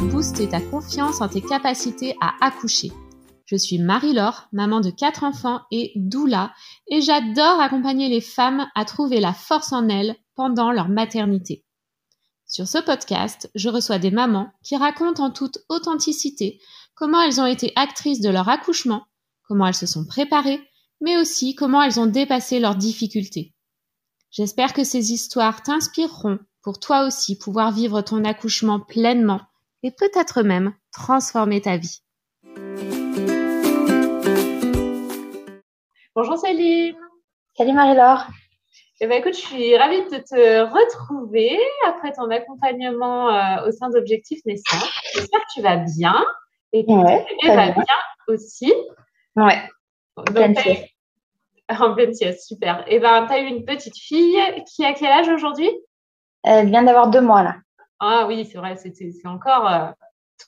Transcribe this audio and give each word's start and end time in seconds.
Booster 0.00 0.48
ta 0.48 0.60
confiance 0.60 1.20
en 1.20 1.28
tes 1.28 1.40
capacités 1.40 2.16
à 2.20 2.34
accoucher. 2.40 2.92
Je 3.46 3.56
suis 3.56 3.78
Marie-Laure, 3.78 4.48
maman 4.52 4.80
de 4.80 4.90
quatre 4.90 5.24
enfants 5.24 5.62
et 5.72 5.92
doula, 5.96 6.52
et 6.88 7.00
j'adore 7.00 7.60
accompagner 7.60 8.08
les 8.08 8.20
femmes 8.20 8.68
à 8.74 8.84
trouver 8.84 9.18
la 9.18 9.32
force 9.32 9.72
en 9.72 9.88
elles 9.88 10.14
pendant 10.36 10.70
leur 10.70 10.88
maternité. 10.88 11.64
Sur 12.46 12.68
ce 12.68 12.78
podcast, 12.78 13.50
je 13.54 13.68
reçois 13.68 13.98
des 13.98 14.12
mamans 14.12 14.50
qui 14.62 14.76
racontent 14.76 15.24
en 15.24 15.30
toute 15.30 15.58
authenticité 15.68 16.60
comment 16.94 17.20
elles 17.20 17.40
ont 17.40 17.46
été 17.46 17.72
actrices 17.74 18.20
de 18.20 18.30
leur 18.30 18.48
accouchement, 18.48 19.04
comment 19.48 19.66
elles 19.66 19.74
se 19.74 19.86
sont 19.86 20.06
préparées, 20.06 20.60
mais 21.00 21.16
aussi 21.16 21.54
comment 21.54 21.82
elles 21.82 21.98
ont 21.98 22.06
dépassé 22.06 22.60
leurs 22.60 22.76
difficultés. 22.76 23.52
J'espère 24.30 24.74
que 24.74 24.84
ces 24.84 25.12
histoires 25.12 25.62
t'inspireront 25.62 26.38
pour 26.62 26.78
toi 26.78 27.06
aussi 27.06 27.36
pouvoir 27.36 27.72
vivre 27.72 28.00
ton 28.02 28.24
accouchement 28.24 28.78
pleinement 28.78 29.40
et 29.82 29.90
peut-être 29.90 30.42
même 30.42 30.74
transformer 30.92 31.60
ta 31.60 31.76
vie. 31.76 32.02
Bonjour 36.14 36.36
Céline. 36.38 36.96
Salut 37.56 37.72
Marie-Laure. 37.72 38.26
Eh 39.00 39.06
ben, 39.06 39.20
écoute, 39.20 39.34
je 39.34 39.40
suis 39.40 39.76
ravie 39.76 40.02
de 40.10 40.16
te 40.16 40.60
retrouver 40.62 41.56
après 41.86 42.12
ton 42.12 42.28
accompagnement 42.30 43.30
euh, 43.30 43.68
au 43.68 43.70
sein 43.70 43.88
d'Objectif 43.90 44.40
Naissance. 44.44 44.90
J'espère 45.14 45.40
que 45.40 45.52
tu 45.54 45.62
vas 45.62 45.76
bien 45.76 46.24
et 46.72 46.84
que 46.84 46.90
ouais, 46.90 47.24
tu 47.38 47.46
vas 47.46 47.70
bien. 47.70 47.84
aussi. 48.26 48.72
Ouais. 49.36 49.62
Donc, 50.16 50.58
en 51.68 51.94
pleine 51.94 52.12
sieste, 52.12 52.48
super. 52.48 52.80
Et 52.88 52.96
eh 52.96 52.98
ben, 52.98 53.26
tu 53.26 53.32
as 53.32 53.38
eu 53.38 53.46
une 53.46 53.64
petite 53.64 53.96
fille 53.96 54.40
qui 54.66 54.84
a 54.84 54.92
quel 54.94 55.12
âge 55.12 55.28
aujourd'hui? 55.28 55.70
Elle 56.42 56.68
vient 56.68 56.82
d'avoir 56.82 57.08
deux 57.08 57.20
mois 57.20 57.44
là. 57.44 57.54
Ah 58.00 58.26
oui, 58.28 58.48
c'est 58.50 58.58
vrai, 58.58 58.76
c'est 58.76 59.26
encore 59.26 59.66
euh, 59.66 59.88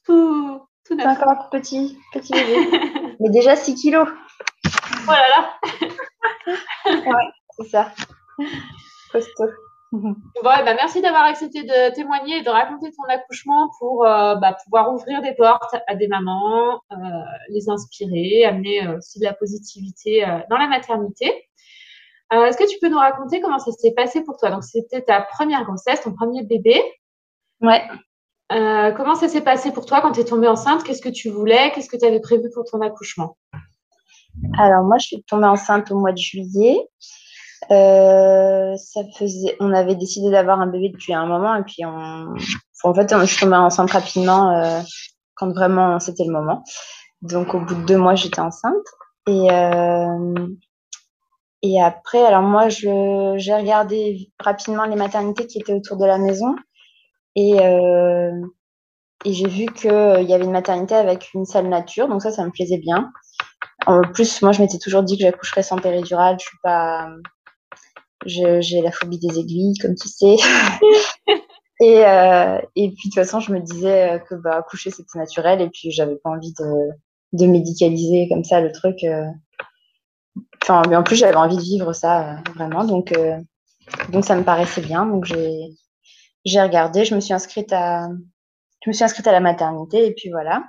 tout, 0.07 0.61
tout 0.87 0.95
neuf. 0.95 1.07
Encore 1.07 1.51
petit, 1.51 1.99
petit 2.13 2.33
bébé. 2.33 3.17
Mais 3.21 3.31
déjà 3.31 3.57
6 3.57 3.75
kilos. 3.75 4.09
Oh 5.09 5.11
là 5.11 5.25
là 5.29 5.89
Ouais, 6.87 7.31
c'est 7.59 7.69
ça. 7.69 7.93
Costaud. 9.11 9.51
Bon, 9.93 10.15
bah, 10.45 10.63
merci 10.63 11.03
d'avoir 11.03 11.25
accepté 11.25 11.65
de 11.65 11.93
témoigner 11.93 12.39
et 12.39 12.43
de 12.43 12.49
raconter 12.51 12.93
ton 12.93 13.03
accouchement 13.13 13.69
pour 13.81 14.07
euh, 14.07 14.37
bah, 14.37 14.57
pouvoir 14.63 14.95
ouvrir 14.95 15.21
des 15.21 15.35
portes 15.35 15.75
à 15.89 15.97
des 15.97 16.07
mamans, 16.07 16.81
euh, 16.93 16.97
les 17.49 17.69
inspirer, 17.69 18.45
amener 18.45 18.87
aussi 18.97 19.19
de 19.19 19.25
la 19.25 19.35
positivité 19.35 20.25
dans 20.49 20.57
la 20.57 20.69
maternité. 20.69 21.49
Est-ce 22.33 22.57
que 22.57 22.71
tu 22.71 22.79
peux 22.81 22.89
nous 22.89 22.99
raconter 22.99 23.41
comment 23.41 23.59
ça 23.59 23.73
s'est 23.73 23.93
passé 23.97 24.23
pour 24.23 24.37
toi? 24.37 24.51
Donc, 24.51 24.63
c'était 24.63 25.03
ta 25.03 25.23
première 25.23 25.65
grossesse, 25.65 26.03
ton 26.03 26.15
premier 26.15 26.45
bébé. 26.45 26.81
Ouais. 27.61 27.83
comment 28.49 29.15
ça 29.15 29.29
s'est 29.29 29.43
passé 29.43 29.73
pour 29.73 29.87
toi 29.87 30.01
quand 30.01 30.13
tu 30.13 30.21
es 30.21 30.25
tombée 30.25 30.49
enceinte? 30.49 30.83
Qu'est-ce 30.85 31.03
que 31.03 31.09
tu 31.09 31.31
voulais? 31.31 31.73
Qu'est-ce 31.73 31.89
que 31.89 31.97
tu 31.97 32.07
avais 32.07 32.21
prévu 32.21 32.51
pour 32.55 32.65
ton 32.65 32.81
accouchement? 32.81 33.37
Alors, 34.59 34.85
moi, 34.85 34.99
je 34.99 35.07
suis 35.07 35.23
tombée 35.25 35.47
enceinte 35.47 35.91
au 35.91 35.99
mois 35.99 36.13
de 36.13 36.19
juillet. 36.19 36.79
Euh, 37.71 38.75
ça 38.77 39.01
faisait, 39.17 39.57
on 39.61 39.73
avait 39.73 39.95
décidé 39.95 40.31
d'avoir 40.31 40.61
un 40.61 40.67
bébé 40.67 40.89
depuis 40.89 41.13
un 41.13 41.27
moment 41.27 41.55
et 41.55 41.63
puis 41.63 41.85
on, 41.85 42.35
en 42.85 42.95
fait, 42.95 43.15
je 43.21 43.25
suis 43.27 43.41
tombée 43.41 43.57
enceinte 43.57 43.91
rapidement 43.91 44.51
euh, 44.51 44.81
quand 45.35 45.53
vraiment 45.53 46.01
c'était 46.01 46.25
le 46.25 46.33
moment. 46.33 46.65
Donc 47.23 47.55
au 47.55 47.61
bout 47.61 47.75
de 47.75 47.85
deux 47.85 47.99
mois, 47.99 48.15
j'étais 48.15 48.41
enceinte 48.41 48.87
et 49.29 49.53
euh, 49.53 50.47
et 51.63 51.81
après, 51.83 52.25
alors 52.25 52.43
moi, 52.43 52.71
je 52.71 53.35
j'ai 53.37 53.55
regardé 53.55 54.33
rapidement 54.41 54.87
les 54.87 54.97
maternités 54.97 55.47
qui 55.47 55.59
étaient 55.59 55.75
autour 55.75 55.99
de 55.99 56.07
la 56.07 56.17
maison 56.17 56.57
et 57.37 57.61
euh, 57.61 58.33
et 59.25 59.33
j'ai 59.35 59.49
vu 59.49 59.67
qu'il 59.67 59.91
y 59.91 60.35
avait 60.35 60.45
une 60.45 60.51
maternité 60.51 60.95
avec 60.95 61.33
une 61.35 61.45
salle 61.45 61.69
nature, 61.69 62.09
donc 62.09 62.23
ça, 62.23 62.31
ça 62.31 62.45
me 62.45 62.51
plaisait 62.51 62.79
bien. 62.79 63.13
En 63.87 64.03
plus, 64.03 64.41
moi, 64.43 64.53
je 64.53 64.63
m'étais 64.63 64.79
toujours 64.79 65.03
dit 65.03 65.17
que 65.17 65.23
j'accoucherais 65.23 65.63
sans 65.63 65.77
péridurale. 65.77 66.37
Je 66.39 66.47
suis 66.47 66.59
pas, 66.63 67.09
j'ai 68.27 68.81
la 68.81 68.93
phobie 68.93 69.19
des 69.19 69.39
aiguilles, 69.39 69.77
comme 69.81 69.95
tu 69.95 70.09
sais. 70.09 70.37
et, 71.81 72.07
euh, 72.07 72.59
et 72.77 72.89
puis, 72.89 73.09
de 73.09 73.13
toute 73.13 73.15
façon, 73.15 73.41
je 73.41 73.53
me 73.53 73.61
disais 73.61 74.23
que 74.29 74.35
bah, 74.37 74.57
accoucher, 74.57 74.91
c'était 74.91 75.19
naturel. 75.19 75.61
Et 75.61 75.69
puis, 75.69 75.91
j'avais 75.91 76.17
pas 76.17 76.31
envie 76.31 76.55
de, 76.59 76.91
de 77.33 77.47
médicaliser 77.47 78.29
comme 78.29 78.45
ça 78.45 78.61
le 78.61 78.73
truc. 78.73 79.03
Euh. 79.05 79.27
Enfin, 80.63 80.83
mais 80.89 80.97
en 80.97 81.03
plus, 81.03 81.17
j'avais 81.17 81.37
envie 81.37 81.57
de 81.57 81.63
vivre 81.63 81.93
ça, 81.93 82.33
euh, 82.33 82.37
vraiment. 82.55 82.85
Donc, 82.85 83.13
euh, 83.13 83.39
donc, 84.11 84.25
ça 84.25 84.37
me 84.37 84.45
paraissait 84.45 84.83
bien. 84.83 85.07
Donc, 85.07 85.25
j'ai 85.25 85.71
j'ai 86.45 86.61
regardé. 86.61 87.05
Je 87.05 87.15
me 87.15 87.21
suis 87.21 87.35
inscrite 87.35 87.73
à 87.73 88.09
je 88.83 88.89
me 88.89 88.95
suis 88.95 89.05
inscrite 89.05 89.27
à 89.27 89.33
la 89.33 89.41
maternité. 89.41 90.07
Et 90.07 90.15
puis, 90.15 90.31
voilà. 90.31 90.65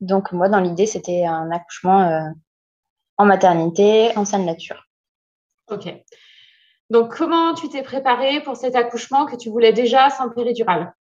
Donc, 0.00 0.32
moi, 0.32 0.48
dans 0.48 0.60
l'idée, 0.60 0.86
c'était 0.86 1.24
un 1.24 1.50
accouchement 1.50 2.32
en 3.16 3.24
maternité, 3.24 4.16
en 4.16 4.24
salle 4.24 4.44
nature. 4.44 4.86
Ok. 5.70 5.88
Donc, 6.90 7.16
comment 7.16 7.54
tu 7.54 7.68
t'es 7.68 7.82
préparée 7.82 8.40
pour 8.42 8.56
cet 8.56 8.76
accouchement 8.76 9.26
que 9.26 9.36
tu 9.36 9.50
voulais 9.50 9.72
déjà 9.72 10.10
sans 10.10 10.30
péridurale? 10.30 10.94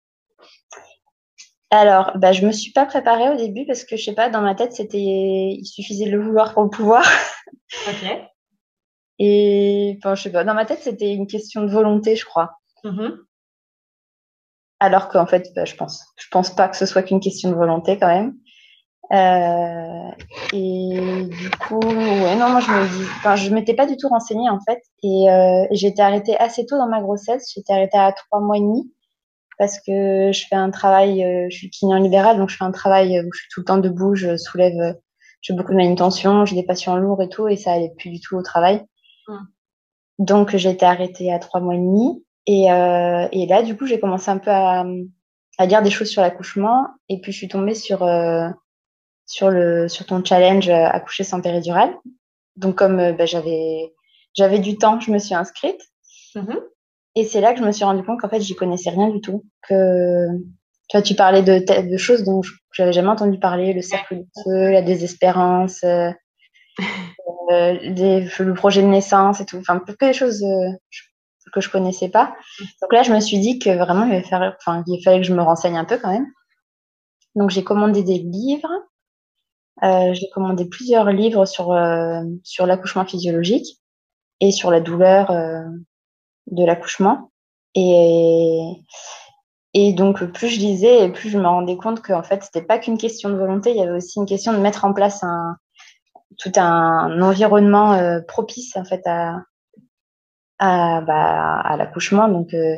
Alors, 1.70 2.12
bah, 2.16 2.32
je 2.32 2.46
me 2.46 2.52
suis 2.52 2.72
pas 2.72 2.86
préparée 2.86 3.30
au 3.30 3.36
début 3.36 3.66
parce 3.66 3.84
que 3.84 3.96
je 3.96 4.04
sais 4.04 4.14
pas, 4.14 4.30
dans 4.30 4.40
ma 4.40 4.54
tête, 4.54 4.72
c'était, 4.72 4.98
il 4.98 5.64
suffisait 5.64 6.06
de 6.06 6.12
le 6.12 6.22
vouloir 6.22 6.54
pour 6.54 6.62
le 6.62 6.70
pouvoir. 6.70 7.04
Ok. 7.88 8.08
Et, 9.18 9.98
enfin, 9.98 10.14
je 10.14 10.22
sais 10.22 10.32
pas, 10.32 10.44
dans 10.44 10.54
ma 10.54 10.66
tête, 10.66 10.82
c'était 10.82 11.12
une 11.12 11.26
question 11.26 11.62
de 11.62 11.70
volonté, 11.70 12.14
je 12.16 12.24
crois. 12.24 12.58
Mm-hmm. 12.84 13.18
Alors 14.84 15.08
qu'en 15.08 15.24
fait, 15.24 15.50
bah, 15.56 15.64
je 15.64 15.74
pense, 15.76 16.04
je 16.16 16.26
pense 16.30 16.54
pas 16.54 16.68
que 16.68 16.76
ce 16.76 16.84
soit 16.84 17.02
qu'une 17.02 17.20
question 17.20 17.48
de 17.48 17.54
volonté 17.54 17.98
quand 17.98 18.08
même. 18.08 18.34
Euh, 19.12 20.10
et 20.52 21.24
du 21.24 21.50
coup, 21.50 21.80
ouais, 21.80 22.36
non, 22.36 22.50
moi 22.50 22.60
je 22.60 22.70
me 22.70 22.98
dis, 22.98 23.04
enfin, 23.16 23.34
je 23.34 23.50
m'étais 23.50 23.72
pas 23.72 23.86
du 23.86 23.96
tout 23.96 24.08
renseignée 24.08 24.50
en 24.50 24.58
fait, 24.60 24.82
et 25.02 25.30
euh, 25.30 25.66
été 25.70 26.02
arrêtée 26.02 26.36
assez 26.36 26.66
tôt 26.66 26.76
dans 26.76 26.88
ma 26.88 27.00
grossesse. 27.00 27.50
J'étais 27.54 27.72
arrêtée 27.72 27.96
à 27.96 28.12
trois 28.12 28.40
mois 28.40 28.58
et 28.58 28.60
demi 28.60 28.92
parce 29.58 29.78
que 29.78 30.32
je 30.32 30.46
fais 30.48 30.56
un 30.56 30.70
travail, 30.70 31.24
euh, 31.24 31.46
je 31.50 31.56
suis 31.56 31.70
kiné 31.70 31.94
en 31.94 31.98
libéral, 31.98 32.36
donc 32.36 32.50
je 32.50 32.56
fais 32.56 32.64
un 32.64 32.72
travail 32.72 33.20
où 33.20 33.30
je 33.32 33.40
suis 33.40 33.48
tout 33.52 33.60
le 33.60 33.64
temps 33.64 33.78
debout, 33.78 34.14
je 34.14 34.36
soulève, 34.36 34.96
j'ai 35.40 35.54
beaucoup 35.54 35.72
de 35.72 35.78
manutention, 35.78 36.44
j'ai 36.44 36.56
des 36.56 36.64
patients 36.64 36.96
lourds 36.96 37.22
et 37.22 37.28
tout, 37.30 37.48
et 37.48 37.56
ça 37.56 37.72
allait 37.72 37.92
plus 37.96 38.10
du 38.10 38.20
tout 38.20 38.36
au 38.36 38.42
travail. 38.42 38.84
Mmh. 39.28 39.36
Donc 40.18 40.54
été 40.54 40.84
arrêtée 40.84 41.32
à 41.32 41.38
trois 41.38 41.60
mois 41.60 41.74
et 41.74 41.78
demi, 41.78 42.23
et, 42.46 42.70
euh, 42.70 43.28
et 43.32 43.46
là 43.46 43.62
du 43.62 43.76
coup 43.76 43.86
j'ai 43.86 44.00
commencé 44.00 44.30
un 44.30 44.38
peu 44.38 44.50
à, 44.50 44.84
à 45.58 45.66
lire 45.66 45.82
des 45.82 45.90
choses 45.90 46.08
sur 46.08 46.22
l'accouchement, 46.22 46.88
et 47.08 47.20
puis 47.20 47.32
je 47.32 47.38
suis 47.38 47.48
tombée 47.48 47.74
sur 47.74 48.02
euh, 48.02 48.48
sur 49.26 49.50
le 49.50 49.88
sur 49.88 50.06
ton 50.06 50.24
challenge 50.24 50.68
euh, 50.68 50.86
accoucher 50.86 51.24
sans 51.24 51.40
péridurale. 51.40 51.94
Donc 52.56 52.76
comme 52.76 52.98
euh, 53.00 53.12
bah, 53.12 53.26
j'avais 53.26 53.92
j'avais 54.34 54.58
du 54.58 54.76
temps, 54.76 55.00
je 55.00 55.10
me 55.10 55.18
suis 55.18 55.34
inscrite. 55.34 55.80
Mm-hmm. 56.34 56.58
Et 57.16 57.24
c'est 57.24 57.40
là 57.40 57.52
que 57.52 57.60
je 57.60 57.64
me 57.64 57.72
suis 57.72 57.84
rendu 57.84 58.02
compte 58.02 58.20
qu'en 58.20 58.28
fait 58.28 58.40
j'y 58.40 58.56
connaissais 58.56 58.90
rien 58.90 59.08
du 59.08 59.20
tout. 59.20 59.44
Que 59.68 60.26
tu 60.88 60.96
vois, 60.96 61.02
tu 61.02 61.14
parlais 61.14 61.42
de, 61.42 61.90
de 61.90 61.96
choses 61.96 62.24
dont 62.24 62.42
j'avais 62.72 62.92
jamais 62.92 63.08
entendu 63.08 63.38
parler, 63.38 63.72
le 63.72 63.82
cercle 63.82 64.16
de 64.16 64.26
feu, 64.42 64.70
la 64.70 64.82
désespérance, 64.82 65.82
euh, 65.84 66.10
euh, 67.52 67.72
le 67.80 68.52
projet 68.52 68.82
de 68.82 68.88
naissance 68.88 69.40
et 69.40 69.46
tout. 69.46 69.56
Enfin, 69.58 69.78
que 69.78 70.04
des 70.04 70.12
choses 70.12 70.42
euh, 70.42 70.70
que 71.54 71.60
je 71.60 71.70
connaissais 71.70 72.08
pas. 72.08 72.34
Donc 72.82 72.92
là, 72.92 73.02
je 73.02 73.12
me 73.12 73.20
suis 73.20 73.38
dit 73.38 73.58
que 73.58 73.70
vraiment, 73.70 74.04
il, 74.06 74.22
fallait 74.24 75.20
que 75.20 75.26
je 75.26 75.34
me 75.34 75.42
renseigne 75.42 75.76
un 75.78 75.84
peu 75.84 75.98
quand 75.98 76.10
même. 76.10 76.26
Donc 77.36 77.50
j'ai 77.50 77.64
commandé 77.64 78.02
des 78.02 78.18
livres. 78.18 78.70
Euh, 79.82 80.12
j'ai 80.12 80.28
commandé 80.30 80.66
plusieurs 80.66 81.06
livres 81.10 81.46
sur, 81.46 81.72
euh, 81.72 82.22
sur 82.42 82.66
l'accouchement 82.66 83.04
physiologique 83.04 83.80
et 84.40 84.50
sur 84.50 84.70
la 84.70 84.80
douleur 84.80 85.30
euh, 85.30 85.62
de 86.48 86.64
l'accouchement. 86.64 87.30
Et, 87.74 88.60
et 89.72 89.92
donc, 89.92 90.24
plus 90.24 90.48
je 90.48 90.60
lisais 90.60 91.04
et 91.04 91.10
plus 91.10 91.30
je 91.30 91.38
me 91.38 91.46
rendais 91.46 91.76
compte 91.76 92.02
qu'en 92.02 92.22
fait, 92.22 92.42
c'était 92.44 92.62
pas 92.62 92.78
qu'une 92.78 92.98
question 92.98 93.30
de 93.30 93.36
volonté, 93.36 93.70
il 93.70 93.76
y 93.76 93.82
avait 93.82 93.96
aussi 93.96 94.18
une 94.18 94.26
question 94.26 94.52
de 94.52 94.58
mettre 94.58 94.84
en 94.84 94.92
place 94.92 95.24
un, 95.24 95.56
tout 96.38 96.52
un 96.56 97.20
environnement 97.20 98.20
propice 98.28 98.76
en 98.76 98.84
fait 98.84 99.04
à, 99.06 99.40
à, 100.64 101.00
bah, 101.00 101.60
à 101.60 101.76
l'accouchement. 101.76 102.28
Donc, 102.28 102.54
euh, 102.54 102.76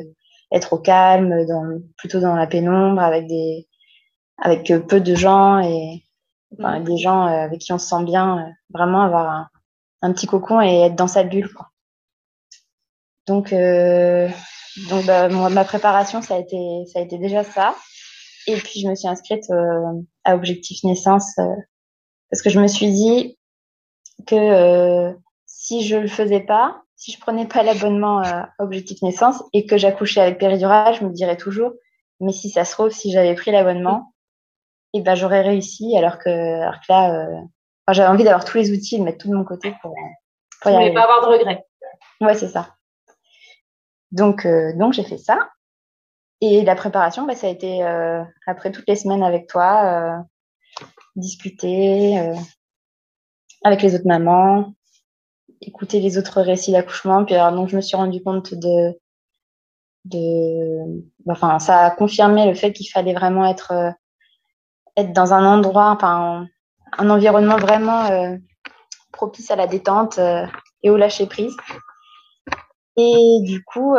être 0.51 0.73
au 0.73 0.77
calme, 0.79 1.45
dans, 1.45 1.79
plutôt 1.97 2.19
dans 2.19 2.35
la 2.35 2.47
pénombre, 2.47 3.01
avec 3.01 3.27
des 3.27 3.67
avec 4.39 4.71
peu 4.87 5.01
de 5.01 5.15
gens 5.15 5.59
et, 5.59 6.03
Enfin, 6.53 6.79
des 6.79 6.97
gens 6.97 7.27
euh, 7.27 7.43
avec 7.43 7.59
qui 7.59 7.73
on 7.73 7.77
se 7.77 7.87
sent 7.87 8.03
bien, 8.03 8.39
euh, 8.39 8.51
vraiment 8.69 9.01
avoir 9.01 9.29
un, 9.29 9.49
un, 10.01 10.13
petit 10.13 10.27
cocon 10.27 10.61
et 10.61 10.81
être 10.81 10.95
dans 10.95 11.07
sa 11.07 11.23
bulle. 11.23 11.51
Quoi. 11.53 11.67
Donc, 13.27 13.51
euh, 13.51 14.29
donc 14.89 15.05
bah, 15.05 15.27
moi, 15.29 15.49
ma 15.49 15.65
préparation, 15.65 16.21
ça 16.21 16.35
a, 16.35 16.39
été, 16.39 16.85
ça 16.91 16.99
a 16.99 17.01
été 17.01 17.17
déjà 17.17 17.43
ça. 17.43 17.75
Et 18.47 18.55
puis, 18.55 18.79
je 18.79 18.87
me 18.87 18.95
suis 18.95 19.09
inscrite 19.09 19.49
euh, 19.49 20.01
à 20.23 20.35
Objectif 20.35 20.83
Naissance 20.83 21.37
euh, 21.39 21.55
parce 22.31 22.41
que 22.41 22.49
je 22.49 22.61
me 22.61 22.67
suis 22.67 22.91
dit 22.91 23.37
que 24.25 24.35
euh, 24.35 25.13
si 25.45 25.85
je 25.85 25.97
le 25.97 26.07
faisais 26.07 26.39
pas, 26.39 26.81
si 26.97 27.11
je 27.11 27.19
prenais 27.19 27.47
pas 27.47 27.63
l'abonnement 27.63 28.21
à 28.23 28.49
Objectif 28.57 29.01
Naissance 29.03 29.43
et 29.53 29.67
que 29.67 29.77
j'accouchais 29.77 30.19
avec 30.19 30.39
péridurale, 30.39 30.95
je 30.95 31.05
me 31.05 31.11
dirais 31.11 31.37
toujours 31.37 31.73
Mais 32.19 32.33
si 32.33 32.49
ça 32.49 32.65
se 32.65 32.71
trouve, 32.73 32.89
si 32.89 33.11
j'avais 33.11 33.35
pris 33.35 33.51
l'abonnement, 33.51 34.13
et 34.93 34.99
eh 34.99 35.01
ben 35.01 35.13
j'aurais 35.13 35.41
réussi. 35.41 35.95
Alors 35.95 36.17
que, 36.17 36.29
alors 36.29 36.79
que 36.79 36.85
là, 36.89 37.13
euh, 37.13 37.41
j'avais 37.91 38.09
envie 38.09 38.23
d'avoir 38.23 38.45
tous 38.45 38.57
les 38.57 38.71
outils, 38.71 38.97
de 38.97 39.03
mettre 39.03 39.19
tout 39.19 39.29
de 39.29 39.35
mon 39.35 39.43
côté 39.43 39.75
pour, 39.81 39.93
pour 40.61 40.71
y 40.71 40.73
arriver. 40.73 40.93
pas 40.93 41.03
avoir 41.03 41.21
de 41.21 41.37
regrets. 41.37 41.65
Ouais, 42.19 42.33
c'est 42.33 42.47
ça. 42.47 42.75
Donc, 44.11 44.45
euh, 44.45 44.73
donc 44.75 44.93
j'ai 44.93 45.03
fait 45.03 45.19
ça. 45.19 45.51
Et 46.41 46.63
la 46.63 46.75
préparation, 46.75 47.27
bah, 47.27 47.35
ça 47.35 47.45
a 47.45 47.51
été 47.51 47.83
euh, 47.83 48.23
après 48.47 48.71
toutes 48.71 48.87
les 48.87 48.95
semaines 48.95 49.23
avec 49.23 49.47
toi, 49.47 50.23
discuter 51.15 52.17
avec 53.63 53.81
les 53.81 53.95
autres 53.95 54.07
mamans, 54.07 54.73
écouter 55.61 55.99
les 55.99 56.17
autres 56.17 56.41
récits 56.41 56.71
d'accouchement. 56.71 57.25
Puis 57.25 57.35
alors, 57.35 57.51
donc, 57.51 57.69
je 57.69 57.75
me 57.75 57.81
suis 57.81 57.97
rendu 57.97 58.21
compte 58.21 58.53
de, 58.53 58.97
de, 60.05 61.03
enfin, 61.27 61.59
ça 61.59 61.85
a 61.85 61.91
confirmé 61.91 62.45
le 62.45 62.53
fait 62.53 62.73
qu'il 62.73 62.89
fallait 62.89 63.13
vraiment 63.13 63.45
être, 63.45 63.71
euh, 63.71 63.91
être 64.95 65.13
dans 65.13 65.33
un 65.33 65.45
endroit, 65.45 65.89
enfin, 65.89 66.47
un, 66.97 67.09
environnement 67.09 67.57
vraiment 67.57 68.05
euh, 68.05 68.35
propice 69.11 69.51
à 69.51 69.55
la 69.55 69.67
détente 69.67 70.19
euh, 70.19 70.45
et 70.83 70.89
au 70.89 70.97
lâcher 70.97 71.27
prise. 71.27 71.55
Et 72.97 73.39
du 73.43 73.63
coup, 73.63 73.95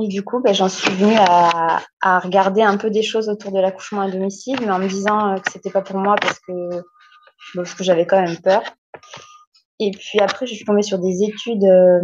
et 0.00 0.06
du 0.08 0.22
coup, 0.22 0.40
ben, 0.40 0.52
j'en 0.52 0.68
suis 0.68 0.90
venue 0.90 1.16
à, 1.16 1.80
à, 2.02 2.18
regarder 2.18 2.60
un 2.60 2.76
peu 2.76 2.90
des 2.90 3.02
choses 3.02 3.30
autour 3.30 3.52
de 3.52 3.58
l'accouchement 3.58 4.02
à 4.02 4.10
domicile, 4.10 4.58
mais 4.60 4.70
en 4.70 4.78
me 4.78 4.86
disant 4.86 5.36
que 5.40 5.50
c'était 5.50 5.70
pas 5.70 5.80
pour 5.80 5.96
moi 5.96 6.16
parce 6.20 6.38
que, 6.40 6.82
parce 7.54 7.74
que 7.74 7.84
j'avais 7.84 8.06
quand 8.06 8.20
même 8.20 8.36
peur. 8.36 8.62
Et 9.80 9.90
puis 9.92 10.18
après, 10.20 10.46
je 10.46 10.54
suis 10.54 10.64
tombée 10.64 10.82
sur 10.82 10.98
des 10.98 11.22
études 11.22 11.64
euh, 11.64 12.00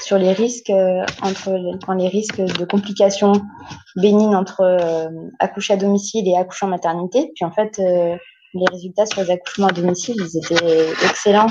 sur 0.00 0.16
les 0.16 0.32
risques 0.32 0.70
euh, 0.70 1.04
entre 1.22 1.94
les 1.94 2.08
risques 2.08 2.40
de 2.40 2.64
complications 2.64 3.32
bénignes 3.96 4.34
entre 4.34 4.62
euh, 4.62 5.08
accoucher 5.38 5.74
à 5.74 5.76
domicile 5.76 6.26
et 6.26 6.36
accoucher 6.36 6.66
en 6.66 6.70
maternité. 6.70 7.30
Puis 7.34 7.44
en 7.44 7.52
fait, 7.52 7.78
les 7.78 8.64
résultats 8.70 9.06
sur 9.06 9.22
les 9.22 9.30
accouchements 9.30 9.68
à 9.68 9.72
domicile, 9.72 10.16
ils 10.18 10.38
étaient 10.38 10.90
excellents. 11.04 11.50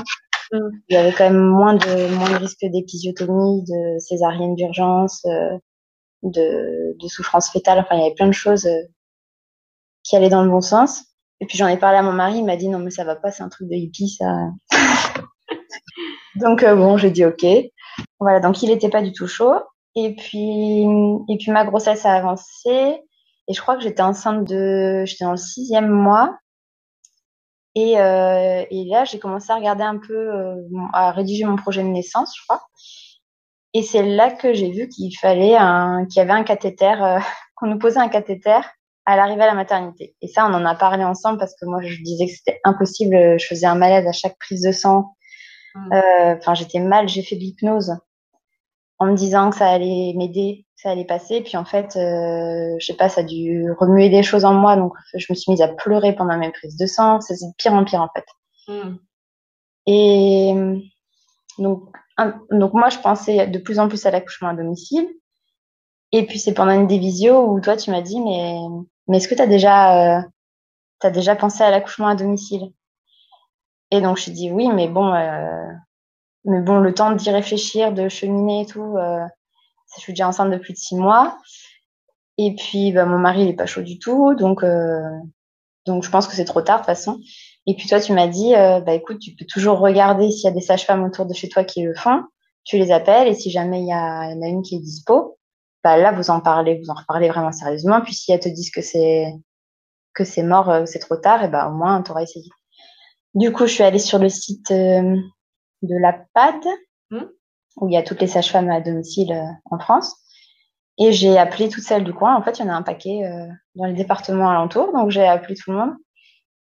Mm. 0.52 0.58
Il 0.88 0.94
y 0.94 0.96
avait 0.96 1.12
quand 1.12 1.30
même 1.30 1.44
moins 1.44 1.74
de 1.74 2.14
moins 2.16 2.30
de 2.30 2.36
risques 2.36 2.64
d'épisiotomie, 2.64 3.62
de 3.62 3.98
césarienne 3.98 4.56
d'urgence, 4.56 5.22
de, 6.22 6.96
de 6.98 7.08
souffrance 7.08 7.50
fétale. 7.50 7.78
Enfin, 7.78 7.96
il 7.96 8.00
y 8.00 8.06
avait 8.06 8.14
plein 8.14 8.26
de 8.26 8.32
choses 8.32 8.68
qui 10.02 10.16
allaient 10.16 10.28
dans 10.28 10.42
le 10.42 10.50
bon 10.50 10.60
sens. 10.60 11.04
Et 11.42 11.44
puis 11.44 11.58
j'en 11.58 11.66
ai 11.66 11.76
parlé 11.76 11.98
à 11.98 12.02
mon 12.02 12.12
mari, 12.12 12.38
il 12.38 12.44
m'a 12.44 12.54
dit 12.54 12.68
non 12.68 12.78
mais 12.78 12.92
ça 12.92 13.02
va 13.02 13.16
pas, 13.16 13.32
c'est 13.32 13.42
un 13.42 13.48
truc 13.48 13.68
de 13.68 13.74
hippie 13.74 14.08
ça. 14.08 14.50
Donc 16.36 16.62
euh, 16.62 16.76
bon, 16.76 16.96
j'ai 16.96 17.10
dit 17.10 17.24
ok. 17.24 17.44
Voilà, 18.20 18.38
donc 18.38 18.62
il 18.62 18.68
n'était 18.68 18.88
pas 18.88 19.02
du 19.02 19.12
tout 19.12 19.26
chaud. 19.26 19.56
Et 19.96 20.14
puis, 20.14 20.82
et 21.28 21.36
puis 21.38 21.50
ma 21.50 21.64
grossesse 21.64 22.06
a 22.06 22.12
avancé. 22.12 23.02
Et 23.48 23.52
je 23.52 23.60
crois 23.60 23.74
que 23.76 23.82
j'étais 23.82 24.02
enceinte 24.02 24.44
de, 24.44 25.02
j'étais 25.04 25.24
dans 25.24 25.32
le 25.32 25.36
sixième 25.36 25.88
mois. 25.88 26.38
Et, 27.74 27.98
euh, 27.98 28.64
et 28.70 28.84
là, 28.84 29.04
j'ai 29.04 29.18
commencé 29.18 29.50
à 29.50 29.56
regarder 29.56 29.82
un 29.82 29.98
peu, 29.98 30.14
euh, 30.14 30.54
à 30.92 31.10
rédiger 31.10 31.44
mon 31.44 31.56
projet 31.56 31.82
de 31.82 31.88
naissance, 31.88 32.34
je 32.38 32.44
crois. 32.44 32.62
Et 33.74 33.82
c'est 33.82 34.04
là 34.04 34.30
que 34.30 34.54
j'ai 34.54 34.70
vu 34.70 34.88
qu'il 34.88 35.12
fallait 35.18 35.56
un, 35.56 36.06
qu'il 36.06 36.20
y 36.20 36.22
avait 36.22 36.32
un 36.32 36.44
cathéter, 36.44 36.94
qu'on 37.56 37.66
nous 37.66 37.78
posait 37.78 37.98
un 37.98 38.08
cathéter 38.08 38.60
à 39.04 39.16
l'arrivée 39.16 39.42
à 39.42 39.46
la 39.46 39.54
maternité. 39.54 40.14
Et 40.20 40.28
ça, 40.28 40.46
on 40.46 40.54
en 40.54 40.64
a 40.64 40.74
parlé 40.74 41.04
ensemble 41.04 41.38
parce 41.38 41.54
que 41.54 41.66
moi, 41.66 41.80
je 41.82 42.02
disais 42.02 42.26
que 42.26 42.32
c'était 42.32 42.60
impossible. 42.64 43.38
Je 43.38 43.46
faisais 43.46 43.66
un 43.66 43.74
malaise 43.74 44.06
à 44.06 44.12
chaque 44.12 44.38
prise 44.38 44.62
de 44.62 44.72
sang. 44.72 45.14
Mm. 45.74 45.92
Euh, 45.92 46.36
enfin, 46.36 46.54
j'étais 46.54 46.78
mal, 46.78 47.08
j'ai 47.08 47.22
fait 47.22 47.36
de 47.36 47.40
l'hypnose 47.40 47.96
en 48.98 49.06
me 49.06 49.14
disant 49.14 49.50
que 49.50 49.56
ça 49.56 49.68
allait 49.68 50.12
m'aider, 50.16 50.66
que 50.76 50.82
ça 50.82 50.90
allait 50.90 51.04
passer. 51.04 51.40
Puis 51.40 51.56
en 51.56 51.64
fait, 51.64 51.96
euh, 51.96 52.76
je 52.78 52.86
sais 52.86 52.96
pas, 52.96 53.08
ça 53.08 53.22
a 53.22 53.24
dû 53.24 53.72
remuer 53.72 54.08
des 54.08 54.22
choses 54.22 54.44
en 54.44 54.54
moi. 54.54 54.76
Donc, 54.76 54.92
je 55.14 55.26
me 55.30 55.34
suis 55.34 55.50
mise 55.50 55.62
à 55.62 55.68
pleurer 55.68 56.14
pendant 56.14 56.38
mes 56.38 56.50
prises 56.50 56.76
de 56.76 56.86
sang. 56.86 57.20
C'est 57.20 57.34
de 57.34 57.52
pire 57.58 57.74
en 57.74 57.84
pire 57.84 58.02
en 58.02 58.08
fait. 58.14 58.24
Mm. 58.68 58.96
Et 59.86 60.54
donc, 61.58 61.88
donc 62.52 62.72
moi, 62.72 62.88
je 62.88 62.98
pensais 62.98 63.48
de 63.48 63.58
plus 63.58 63.80
en 63.80 63.88
plus 63.88 64.06
à 64.06 64.12
l'accouchement 64.12 64.50
à 64.50 64.54
domicile. 64.54 65.08
Et 66.12 66.26
puis 66.26 66.38
c'est 66.38 66.52
pendant 66.52 66.72
une 66.72 66.86
des 66.86 66.98
visios 66.98 67.48
où 67.48 67.60
toi, 67.60 67.76
tu 67.76 67.90
m'as 67.90 68.02
dit, 68.02 68.20
mais, 68.20 68.54
mais 69.08 69.16
est-ce 69.18 69.28
que 69.28 69.34
tu 69.34 69.42
as 69.42 69.46
déjà, 69.46 70.18
euh, 70.18 71.10
déjà 71.10 71.36
pensé 71.36 71.62
à 71.62 71.70
l'accouchement 71.70 72.08
à 72.08 72.14
domicile? 72.14 72.72
Et 73.92 74.00
donc, 74.00 74.16
je 74.16 74.30
dit 74.30 74.50
oui, 74.50 74.68
mais 74.68 74.88
bon, 74.88 75.12
euh, 75.12 75.66
mais 76.44 76.60
bon, 76.60 76.78
le 76.78 76.94
temps 76.94 77.12
d'y 77.12 77.30
réfléchir, 77.30 77.92
de 77.92 78.08
cheminer 78.08 78.62
et 78.62 78.66
tout, 78.66 78.96
euh, 78.96 79.24
je 79.94 80.00
suis 80.00 80.14
déjà 80.14 80.28
enceinte 80.28 80.50
depuis 80.50 80.74
six 80.74 80.96
mois. 80.96 81.38
Et 82.38 82.54
puis, 82.54 82.92
bah, 82.92 83.04
mon 83.04 83.18
mari, 83.18 83.42
il 83.42 83.48
est 83.48 83.54
pas 83.54 83.66
chaud 83.66 83.82
du 83.82 83.98
tout. 83.98 84.34
Donc, 84.34 84.64
euh, 84.64 85.10
donc 85.84 86.04
je 86.04 86.10
pense 86.10 86.26
que 86.26 86.34
c'est 86.34 86.46
trop 86.46 86.62
tard 86.62 86.78
de 86.78 86.80
toute 86.82 86.86
façon. 86.86 87.20
Et 87.66 87.76
puis, 87.76 87.86
toi, 87.86 88.00
tu 88.00 88.14
m'as 88.14 88.28
dit, 88.28 88.52
bah, 88.54 88.94
écoute, 88.94 89.18
tu 89.18 89.34
peux 89.34 89.44
toujours 89.44 89.78
regarder 89.78 90.30
s'il 90.30 90.44
y 90.44 90.48
a 90.48 90.52
des 90.52 90.62
sages-femmes 90.62 91.04
autour 91.04 91.26
de 91.26 91.34
chez 91.34 91.48
toi 91.48 91.62
qui 91.62 91.82
le 91.82 91.94
font. 91.94 92.22
Tu 92.64 92.78
les 92.78 92.92
appelles 92.92 93.28
et 93.28 93.34
si 93.34 93.50
jamais 93.50 93.80
il 93.80 93.86
y, 93.86 93.90
y 93.90 93.92
en 93.94 94.42
a 94.42 94.48
une 94.48 94.62
qui 94.62 94.76
est 94.76 94.80
dispo, 94.80 95.36
bah, 95.84 95.96
là, 95.96 96.12
vous 96.12 96.30
en 96.30 96.40
parlez, 96.40 96.78
vous 96.78 96.90
en 96.90 96.94
reparlez 96.94 97.28
vraiment 97.28 97.52
sérieusement. 97.52 98.00
Puis, 98.00 98.14
si 98.14 98.32
elles 98.32 98.40
te 98.40 98.48
disent 98.48 98.70
que 98.70 98.82
c'est, 98.82 99.32
que 100.14 100.24
c'est 100.24 100.42
mort, 100.42 100.70
euh, 100.70 100.86
c'est 100.86 100.98
trop 100.98 101.16
tard, 101.16 101.42
et 101.44 101.48
bah, 101.48 101.68
au 101.68 101.72
moins, 101.72 102.02
tu 102.02 102.10
auras 102.10 102.22
essayé. 102.22 102.48
Du 103.34 103.52
coup, 103.52 103.66
je 103.66 103.72
suis 103.72 103.82
allée 103.82 103.98
sur 103.98 104.18
le 104.18 104.28
site 104.28 104.70
euh, 104.70 105.16
de 105.82 105.96
la 105.96 106.12
PAD, 106.34 106.64
hmm. 107.10 107.24
où 107.76 107.88
il 107.88 107.94
y 107.94 107.96
a 107.96 108.02
toutes 108.02 108.20
les 108.20 108.26
sages-femmes 108.26 108.70
à 108.70 108.80
domicile 108.80 109.32
euh, 109.32 109.46
en 109.70 109.78
France. 109.78 110.14
Et 110.98 111.12
j'ai 111.12 111.38
appelé 111.38 111.68
toutes 111.68 111.84
celles 111.84 112.04
du 112.04 112.12
coin. 112.12 112.36
En 112.36 112.42
fait, 112.42 112.58
il 112.58 112.62
y 112.62 112.64
en 112.64 112.72
a 112.72 112.76
un 112.76 112.82
paquet 112.82 113.22
dans 113.76 113.86
les 113.86 113.94
départements 113.94 114.50
alentours. 114.50 114.92
Donc, 114.92 115.10
j'ai 115.10 115.26
appelé 115.26 115.54
tout 115.54 115.70
le 115.70 115.78
monde. 115.78 115.94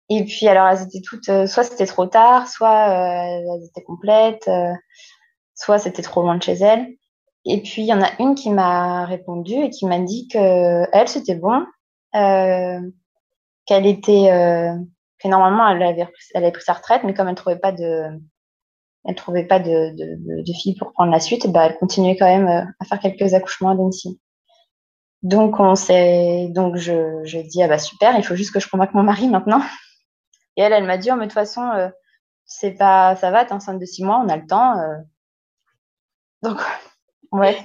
Et 0.08 0.24
puis, 0.24 0.48
alors, 0.48 0.66
elles 0.66 0.82
étaient 0.82 1.02
toutes, 1.02 1.46
soit 1.46 1.62
c'était 1.62 1.84
trop 1.84 2.06
tard, 2.06 2.48
soit 2.48 2.86
elles 2.88 3.64
étaient 3.68 3.82
complètes, 3.82 4.48
soit 5.54 5.78
c'était 5.78 6.00
trop 6.00 6.22
loin 6.22 6.38
de 6.38 6.42
chez 6.42 6.54
elles. 6.54 6.96
Et 7.44 7.60
puis, 7.62 7.82
il 7.82 7.86
y 7.86 7.92
en 7.92 8.02
a 8.02 8.10
une 8.20 8.34
qui 8.34 8.50
m'a 8.50 9.04
répondu 9.04 9.54
et 9.54 9.70
qui 9.70 9.86
m'a 9.86 9.98
dit 9.98 10.28
que 10.28 10.86
elle, 10.92 11.08
c'était 11.08 11.34
bon, 11.34 11.66
qu'elle 12.12 13.86
était 13.86 14.30
normalement, 15.28 15.68
elle 15.68 15.82
avait, 15.82 16.08
elle 16.34 16.44
avait 16.44 16.52
pris 16.52 16.62
sa 16.62 16.74
retraite, 16.74 17.02
mais 17.04 17.14
comme 17.14 17.28
elle 17.28 17.34
trouvait 17.34 17.58
pas 17.58 17.72
de, 17.72 18.08
elle 19.04 19.14
trouvait 19.14 19.44
pas 19.44 19.58
de, 19.58 19.94
de, 19.94 20.42
de, 20.42 20.52
fille 20.52 20.76
pour 20.76 20.92
prendre 20.92 21.12
la 21.12 21.20
suite, 21.20 21.50
bah, 21.50 21.66
elle 21.66 21.76
continuait 21.78 22.16
quand 22.16 22.26
même 22.26 22.48
euh, 22.48 22.64
à 22.80 22.84
faire 22.84 23.00
quelques 23.00 23.34
accouchements 23.34 23.70
à 23.70 23.74
domicile. 23.74 24.16
Donc, 25.22 25.58
on 25.58 25.74
s'est, 25.74 26.48
donc 26.50 26.76
je, 26.76 27.22
je 27.24 27.38
dis, 27.38 27.62
ah 27.62 27.68
bah 27.68 27.78
super, 27.78 28.16
il 28.18 28.24
faut 28.24 28.36
juste 28.36 28.52
que 28.52 28.60
je 28.60 28.68
convainque 28.68 28.94
mon 28.94 29.02
mari 29.02 29.28
maintenant. 29.28 29.62
Et 30.56 30.62
elle, 30.62 30.72
elle 30.72 30.84
m'a 30.84 30.98
dit, 30.98 31.10
oh, 31.10 31.16
mais 31.16 31.22
de 31.22 31.30
toute 31.30 31.34
façon, 31.34 31.62
euh, 31.62 31.88
c'est 32.44 32.72
pas, 32.72 33.16
ça 33.16 33.30
va, 33.30 33.44
t'es 33.44 33.52
enceinte 33.52 33.80
de 33.80 33.86
six 33.86 34.04
mois, 34.04 34.22
on 34.24 34.28
a 34.28 34.36
le 34.36 34.46
temps. 34.46 34.78
Euh. 34.78 34.96
Donc, 36.42 36.60
ouais. 37.34 37.56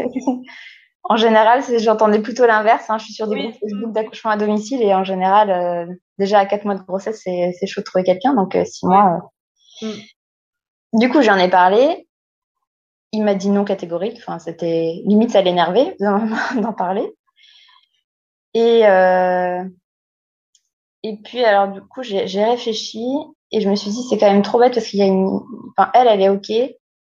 en 1.03 1.17
général, 1.17 1.63
j'entendais 1.79 2.19
plutôt 2.19 2.45
l'inverse. 2.45 2.89
Hein. 2.89 2.97
Je 2.97 3.05
suis 3.05 3.13
sur 3.13 3.27
des 3.27 3.41
groupes 3.41 3.59
Facebook 3.59 3.91
d'accouchement 3.93 4.31
à 4.31 4.38
domicile 4.38 4.81
et 4.81 4.93
en 4.93 5.03
général, 5.03 5.49
euh, 5.49 5.85
déjà 6.17 6.39
à 6.39 6.45
quatre 6.45 6.65
mois 6.65 6.75
de 6.75 6.83
grossesse, 6.83 7.21
c'est 7.23 7.67
chaud 7.67 7.81
de 7.81 7.85
trouver 7.85 8.03
quelqu'un. 8.03 8.33
Donc, 8.33 8.55
euh, 8.55 8.65
six 8.65 8.85
mois. 8.85 9.21
Euh. 9.83 9.88
Mm. 9.88 10.99
Du 10.99 11.09
coup, 11.09 11.21
j'en 11.21 11.38
ai 11.38 11.49
parlé. 11.49 12.07
Il 13.11 13.23
m'a 13.23 13.35
dit 13.35 13.49
non 13.49 13.65
catégorique. 13.65 14.17
Enfin, 14.17 14.39
c'était 14.39 15.01
limite, 15.05 15.31
ça 15.31 15.41
l'énervait 15.41 15.95
d'en 15.99 16.73
parler. 16.73 17.11
Et, 18.53 18.81
et 21.03 21.17
puis, 21.23 21.43
alors, 21.43 21.69
du 21.69 21.81
coup, 21.81 22.03
j'ai 22.03 22.43
réfléchi 22.43 23.05
et 23.51 23.61
je 23.61 23.69
me 23.69 23.75
suis 23.75 23.89
dit, 23.89 24.03
c'est 24.07 24.17
quand 24.17 24.31
même 24.31 24.41
trop 24.41 24.59
bête 24.59 24.73
parce 24.73 24.88
qu'il 24.88 24.99
y 24.99 25.03
a 25.03 25.07
une. 25.07 25.39
Enfin, 25.75 25.91
elle, 25.93 26.07
elle 26.07 26.21
est 26.21 26.29
OK. 26.29 26.51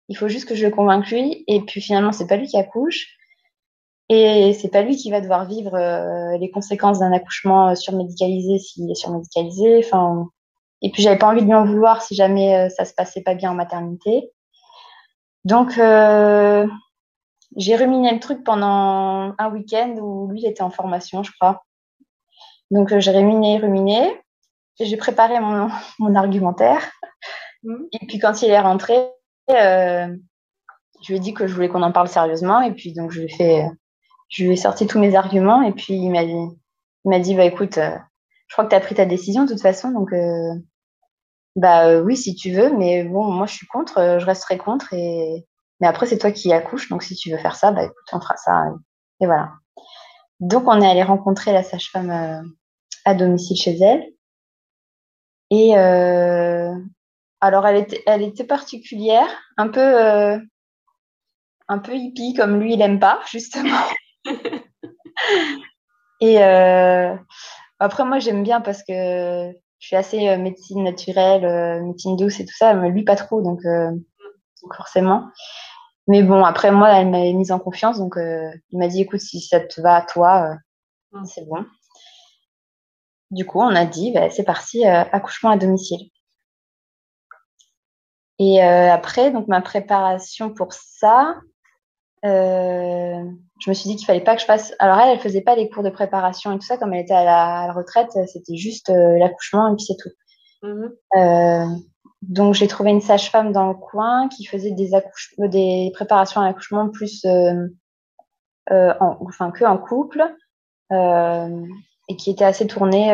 Il 0.08 0.16
faut 0.16 0.28
juste 0.28 0.48
que 0.48 0.54
je 0.54 0.66
le 0.66 0.72
convainque 0.72 1.10
lui. 1.10 1.44
Et 1.46 1.60
puis, 1.60 1.80
finalement, 1.80 2.12
c'est 2.12 2.26
pas 2.26 2.36
lui 2.36 2.46
qui 2.46 2.56
accouche. 2.56 3.18
Et 4.10 4.54
c'est 4.54 4.70
pas 4.70 4.82
lui 4.82 4.96
qui 4.96 5.10
va 5.10 5.20
devoir 5.20 5.44
vivre 5.44 5.74
euh, 5.74 6.38
les 6.38 6.50
conséquences 6.50 7.00
d'un 7.00 7.12
accouchement 7.12 7.68
euh, 7.68 7.74
surmédicalisé 7.74 8.58
s'il 8.58 8.90
est 8.90 8.94
surmédicalisé. 8.94 9.82
Enfin, 9.84 10.30
et 10.80 10.90
puis 10.90 11.02
j'avais 11.02 11.18
pas 11.18 11.28
envie 11.28 11.42
de 11.42 11.46
lui 11.46 11.54
en 11.54 11.66
vouloir 11.66 12.00
si 12.00 12.14
jamais 12.14 12.56
euh, 12.56 12.68
ça 12.70 12.86
se 12.86 12.94
passait 12.94 13.22
pas 13.22 13.34
bien 13.34 13.50
en 13.50 13.54
maternité. 13.54 14.32
Donc 15.44 15.72
j'ai 17.56 17.76
ruminé 17.76 18.12
le 18.12 18.20
truc 18.20 18.44
pendant 18.44 19.34
un 19.38 19.50
week-end 19.50 19.94
où 20.00 20.30
lui 20.30 20.44
était 20.44 20.62
en 20.62 20.70
formation, 20.70 21.22
je 21.22 21.32
crois. 21.32 21.64
Donc 22.70 22.96
j'ai 22.98 23.10
ruminé, 23.10 23.58
ruminé. 23.58 24.20
J'ai 24.80 24.96
préparé 24.96 25.38
mon, 25.40 25.68
mon 25.98 26.14
argumentaire. 26.14 26.90
Mmh. 27.62 27.76
Et 27.92 28.06
puis 28.06 28.18
quand 28.18 28.42
il 28.42 28.50
est 28.50 28.60
rentré, 28.60 29.10
je 29.48 31.08
lui 31.08 31.16
ai 31.16 31.20
dit 31.20 31.34
que 31.34 31.46
je 31.46 31.54
voulais 31.54 31.68
qu'on 31.68 31.82
en 31.82 31.92
parle 31.92 32.08
sérieusement. 32.08 32.60
Et 32.60 32.72
puis 32.72 32.92
donc 32.92 33.10
je 33.10 33.20
lui 33.20 33.26
ai 33.26 33.36
fait 33.36 33.66
je 34.28 34.44
lui 34.44 34.52
ai 34.52 34.56
sorti 34.56 34.86
tous 34.86 34.98
mes 34.98 35.16
arguments 35.16 35.62
et 35.62 35.72
puis 35.72 35.94
il 35.94 36.10
m'a 36.10 36.24
dit, 36.24 36.32
il 36.32 37.08
m'a 37.08 37.18
dit 37.18 37.34
bah 37.34 37.44
écoute, 37.44 37.78
euh, 37.78 37.96
je 38.46 38.54
crois 38.54 38.64
que 38.64 38.70
tu 38.70 38.76
as 38.76 38.80
pris 38.80 38.94
ta 38.94 39.06
décision 39.06 39.44
de 39.44 39.52
toute 39.52 39.62
façon, 39.62 39.90
donc 39.90 40.12
euh, 40.12 40.54
bah 41.56 41.88
euh, 41.88 42.02
oui 42.02 42.16
si 42.16 42.34
tu 42.34 42.52
veux, 42.52 42.76
mais 42.76 43.04
bon 43.04 43.24
moi 43.24 43.46
je 43.46 43.54
suis 43.54 43.66
contre, 43.66 44.18
je 44.20 44.26
resterai 44.26 44.58
contre 44.58 44.92
et 44.92 45.46
mais 45.80 45.86
après 45.86 46.06
c'est 46.06 46.18
toi 46.18 46.30
qui 46.30 46.52
accouches, 46.52 46.88
donc 46.88 47.02
si 47.02 47.14
tu 47.14 47.30
veux 47.30 47.38
faire 47.38 47.56
ça, 47.56 47.72
bah 47.72 47.84
écoute 47.84 47.96
on 48.12 48.20
fera 48.20 48.36
ça 48.36 48.66
et, 49.20 49.26
voilà. 49.26 49.52
Donc, 50.40 50.68
on 50.68 50.80
est 50.80 50.88
allé 50.88 51.02
rencontrer 51.02 51.52
la 51.52 51.64
sage-femme 51.64 52.10
euh, 52.10 52.40
à 53.04 53.14
domicile 53.14 53.56
chez 53.56 53.76
elle. 53.80 54.04
Et 55.50 55.72
alors, 57.40 57.66
elle 57.66 57.76
était, 57.76 58.02
elle 58.06 58.22
était 58.22 58.44
particulière, 58.44 59.28
un 59.56 59.68
peu, 59.68 60.40
un 61.68 61.78
peu 61.78 61.94
hippie, 61.94 62.34
comme 62.34 62.60
lui, 62.60 62.74
il 62.74 62.82
aime 62.82 62.98
pas, 62.98 63.20
justement. 63.30 63.84
et 66.20 66.38
après, 67.78 68.04
moi, 68.04 68.18
j'aime 68.18 68.42
bien 68.42 68.60
parce 68.60 68.82
que 68.82 69.52
je 69.78 69.86
suis 69.86 69.96
assez 69.96 70.36
médecine 70.36 70.82
naturelle, 70.82 71.82
médecine 71.84 72.16
douce 72.16 72.40
et 72.40 72.44
tout 72.44 72.56
ça, 72.56 72.74
mais 72.74 72.90
lui, 72.90 73.04
pas 73.04 73.16
trop, 73.16 73.40
donc, 73.42 73.60
donc 73.64 74.74
forcément. 74.74 75.30
Mais 76.08 76.22
bon, 76.22 76.42
après, 76.42 76.72
moi, 76.72 76.90
elle 76.90 77.10
m'a 77.10 77.18
mise 77.18 77.52
en 77.52 77.58
confiance. 77.58 77.98
Donc, 77.98 78.16
euh, 78.16 78.50
il 78.70 78.78
m'a 78.78 78.88
dit, 78.88 79.02
écoute, 79.02 79.20
si 79.20 79.40
ça 79.42 79.60
te 79.60 79.80
va 79.80 79.96
à 79.96 80.02
toi, 80.02 80.58
euh, 81.14 81.18
c'est 81.26 81.46
bon. 81.46 81.66
Du 83.30 83.44
coup, 83.44 83.60
on 83.60 83.76
a 83.76 83.84
dit, 83.84 84.10
bah, 84.12 84.30
c'est 84.30 84.42
parti, 84.42 84.86
euh, 84.86 85.04
accouchement 85.12 85.50
à 85.50 85.58
domicile. 85.58 86.08
Et 88.38 88.60
après, 88.60 89.30
donc, 89.30 89.48
ma 89.48 89.60
préparation 89.60 90.50
pour 90.50 90.72
ça, 90.72 91.36
je 92.22 93.68
me 93.68 93.74
suis 93.74 93.90
dit 93.90 93.96
qu'il 93.96 94.06
fallait 94.06 94.22
pas 94.22 94.34
que 94.34 94.40
je 94.40 94.46
fasse. 94.46 94.72
Alors, 94.78 94.98
elle, 95.00 95.10
elle 95.10 95.20
faisait 95.20 95.40
pas 95.40 95.56
les 95.56 95.68
cours 95.68 95.82
de 95.82 95.90
préparation 95.90 96.52
et 96.52 96.58
tout 96.58 96.66
ça. 96.66 96.76
Comme 96.76 96.92
elle 96.92 97.02
était 97.02 97.14
à 97.14 97.24
la, 97.24 97.72
retraite, 97.72 98.12
c'était 98.26 98.56
juste 98.56 98.90
l'accouchement 98.90 99.72
et 99.72 99.76
puis 99.76 99.86
c'est 99.86 99.96
tout. 99.96 100.10
Mmh 100.62 101.78
donc, 102.22 102.54
j'ai 102.54 102.66
trouvé 102.66 102.90
une 102.90 103.00
sage-femme 103.00 103.52
dans 103.52 103.68
le 103.68 103.74
coin 103.74 104.28
qui 104.28 104.44
faisait 104.44 104.72
des, 104.72 104.90
des 105.38 105.90
préparations 105.94 106.40
à 106.40 106.46
l'accouchement 106.46 106.88
plus, 106.88 107.24
euh, 107.24 107.68
euh, 108.72 108.92
enfin, 109.00 109.50
que 109.52 109.64
en 109.64 109.78
couple, 109.78 110.24
euh, 110.92 111.66
et 112.08 112.16
qui 112.16 112.30
était 112.30 112.44
assez 112.44 112.66
tournée 112.66 113.12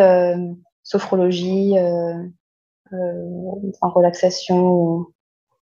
sophrologie, 0.82 1.74
en 2.90 3.90
relaxation. 3.90 5.06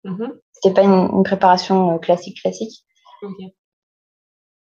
Mm-hmm. 0.07 0.31
C'était 0.53 0.73
pas 0.73 0.83
une, 0.83 1.23
préparation 1.23 1.99
classique 1.99 2.41
classique. 2.41 2.85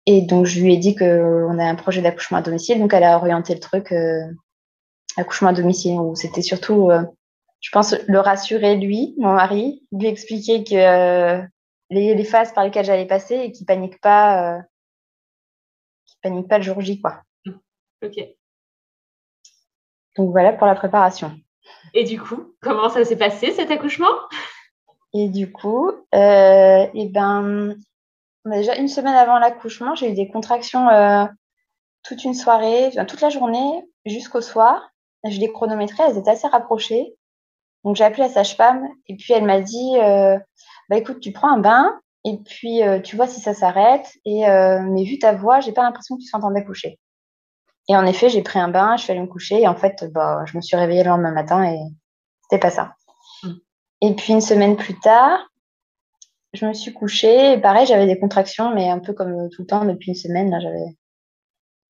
Et 0.06 0.22
donc, 0.22 0.46
je 0.46 0.62
lui 0.62 0.74
ai 0.74 0.78
dit 0.78 0.96
qu'on 0.96 1.60
a 1.60 1.64
un 1.64 1.76
projet 1.76 2.02
d'accouchement 2.02 2.40
à 2.40 2.42
domicile. 2.42 2.80
Donc, 2.80 2.94
elle 2.94 3.04
a 3.04 3.18
orienté 3.18 3.54
le 3.54 3.60
truc 3.60 3.94
accouchement 5.16 5.50
à 5.50 5.54
domicile, 5.54 6.00
où 6.00 6.16
c'était 6.16 6.42
surtout 6.42 6.92
je 7.60 7.72
pense, 7.72 7.96
le 8.08 8.20
rassurer, 8.20 8.76
lui, 8.76 9.16
mon 9.18 9.34
mari, 9.34 9.84
lui 9.92 10.08
expliquer 10.08 10.64
que 10.64 10.76
euh, 10.76 11.42
les, 11.90 12.24
phases 12.24 12.54
par 12.54 12.64
lesquelles 12.64 12.86
j'allais 12.86 13.08
passer 13.08 13.36
et 13.36 13.52
qu'il 13.52 13.66
panique 13.66 14.00
pas, 14.00 14.58
euh, 14.58 14.62
panique 16.22 16.48
pas 16.48 16.58
le 16.58 16.64
jour 16.64 16.80
J, 16.82 17.02
quoi. 17.02 17.24
Ok. 18.04 18.16
Donc 20.16 20.32
voilà 20.32 20.54
pour 20.54 20.68
la 20.68 20.76
préparation. 20.76 21.36
Et 21.94 22.04
du 22.04 22.20
coup, 22.20 22.56
comment 22.62 22.90
ça 22.90 23.04
s'est 23.06 23.18
passé 23.18 23.52
cet 23.52 23.72
accouchement? 23.72 24.08
Et 25.20 25.30
du 25.30 25.52
coup, 25.52 25.92
euh, 26.14 26.88
et 26.94 27.10
ben, 27.10 27.76
déjà 28.46 28.76
une 28.76 28.88
semaine 28.88 29.16
avant 29.16 29.40
l'accouchement, 29.40 29.96
j'ai 29.96 30.12
eu 30.12 30.14
des 30.14 30.30
contractions 30.30 30.88
euh, 30.90 31.26
toute 32.04 32.24
une 32.24 32.36
soirée, 32.36 32.92
toute 33.08 33.22
la 33.22 33.30
journée 33.30 33.84
jusqu'au 34.06 34.42
soir. 34.42 34.92
Je 35.28 35.40
les 35.40 35.52
chronométrais, 35.52 36.04
elles 36.08 36.20
étaient 36.20 36.30
assez 36.30 36.48
rapprochées. 36.48 37.16
Donc 37.84 37.96
j'ai 37.96 38.04
appelé 38.04 38.24
la 38.24 38.30
sage-femme 38.30 38.88
et 39.08 39.16
puis 39.16 39.34
elle 39.34 39.46
m'a 39.46 39.60
dit 39.60 39.98
euh, 39.98 40.38
bah 40.88 40.98
écoute, 40.98 41.20
tu 41.20 41.32
prends 41.32 41.52
un 41.52 41.60
bain 41.60 42.00
et 42.24 42.38
puis 42.38 42.82
tu 43.04 43.16
vois 43.16 43.28
si 43.28 43.42
ça 43.42 43.56
s'arrête. 43.56 44.08
Et 44.24 44.42
mais 44.46 45.04
vu 45.04 45.18
ta 45.18 45.34
voix, 45.34 45.62
j'ai 45.62 45.72
pas 45.72 45.82
l'impression 45.82 46.16
que 46.16 46.22
tu 46.22 46.28
s'entendais 46.28 46.64
coucher. 46.64 47.00
Et 47.90 47.96
en 47.96 48.06
effet, 48.06 48.30
j'ai 48.30 48.44
pris 48.44 48.60
un 48.60 48.68
bain, 48.68 48.98
je 48.98 49.04
suis 49.04 49.12
allée 49.12 49.22
me 49.22 49.28
coucher 49.28 49.62
et 49.62 49.68
en 49.68 49.76
fait, 49.76 50.06
bah, 50.14 50.44
je 50.46 50.58
me 50.58 50.62
suis 50.62 50.78
réveillée 50.78 51.04
le 51.04 51.10
lendemain 51.10 51.32
matin 51.32 51.64
et 51.64 51.80
c'était 52.44 52.60
pas 52.60 52.70
ça. 52.70 52.94
Et 54.02 54.14
puis 54.14 54.34
une 54.34 54.42
semaine 54.42 54.76
plus 54.76 55.00
tard, 55.00 55.40
je 56.54 56.66
me 56.66 56.74
suis 56.74 56.94
couchée 56.94 57.58
pareil, 57.58 57.86
j'avais 57.86 58.06
des 58.06 58.20
contractions, 58.20 58.74
mais 58.74 58.90
un 58.90 59.00
peu 59.00 59.14
comme 59.14 59.50
tout 59.50 59.64
le 59.64 59.68
temps 59.68 59.86
depuis 59.86 60.10
une 60.10 60.16
semaine, 60.16 60.52
là, 60.52 60.60
j'avais 60.60 60.98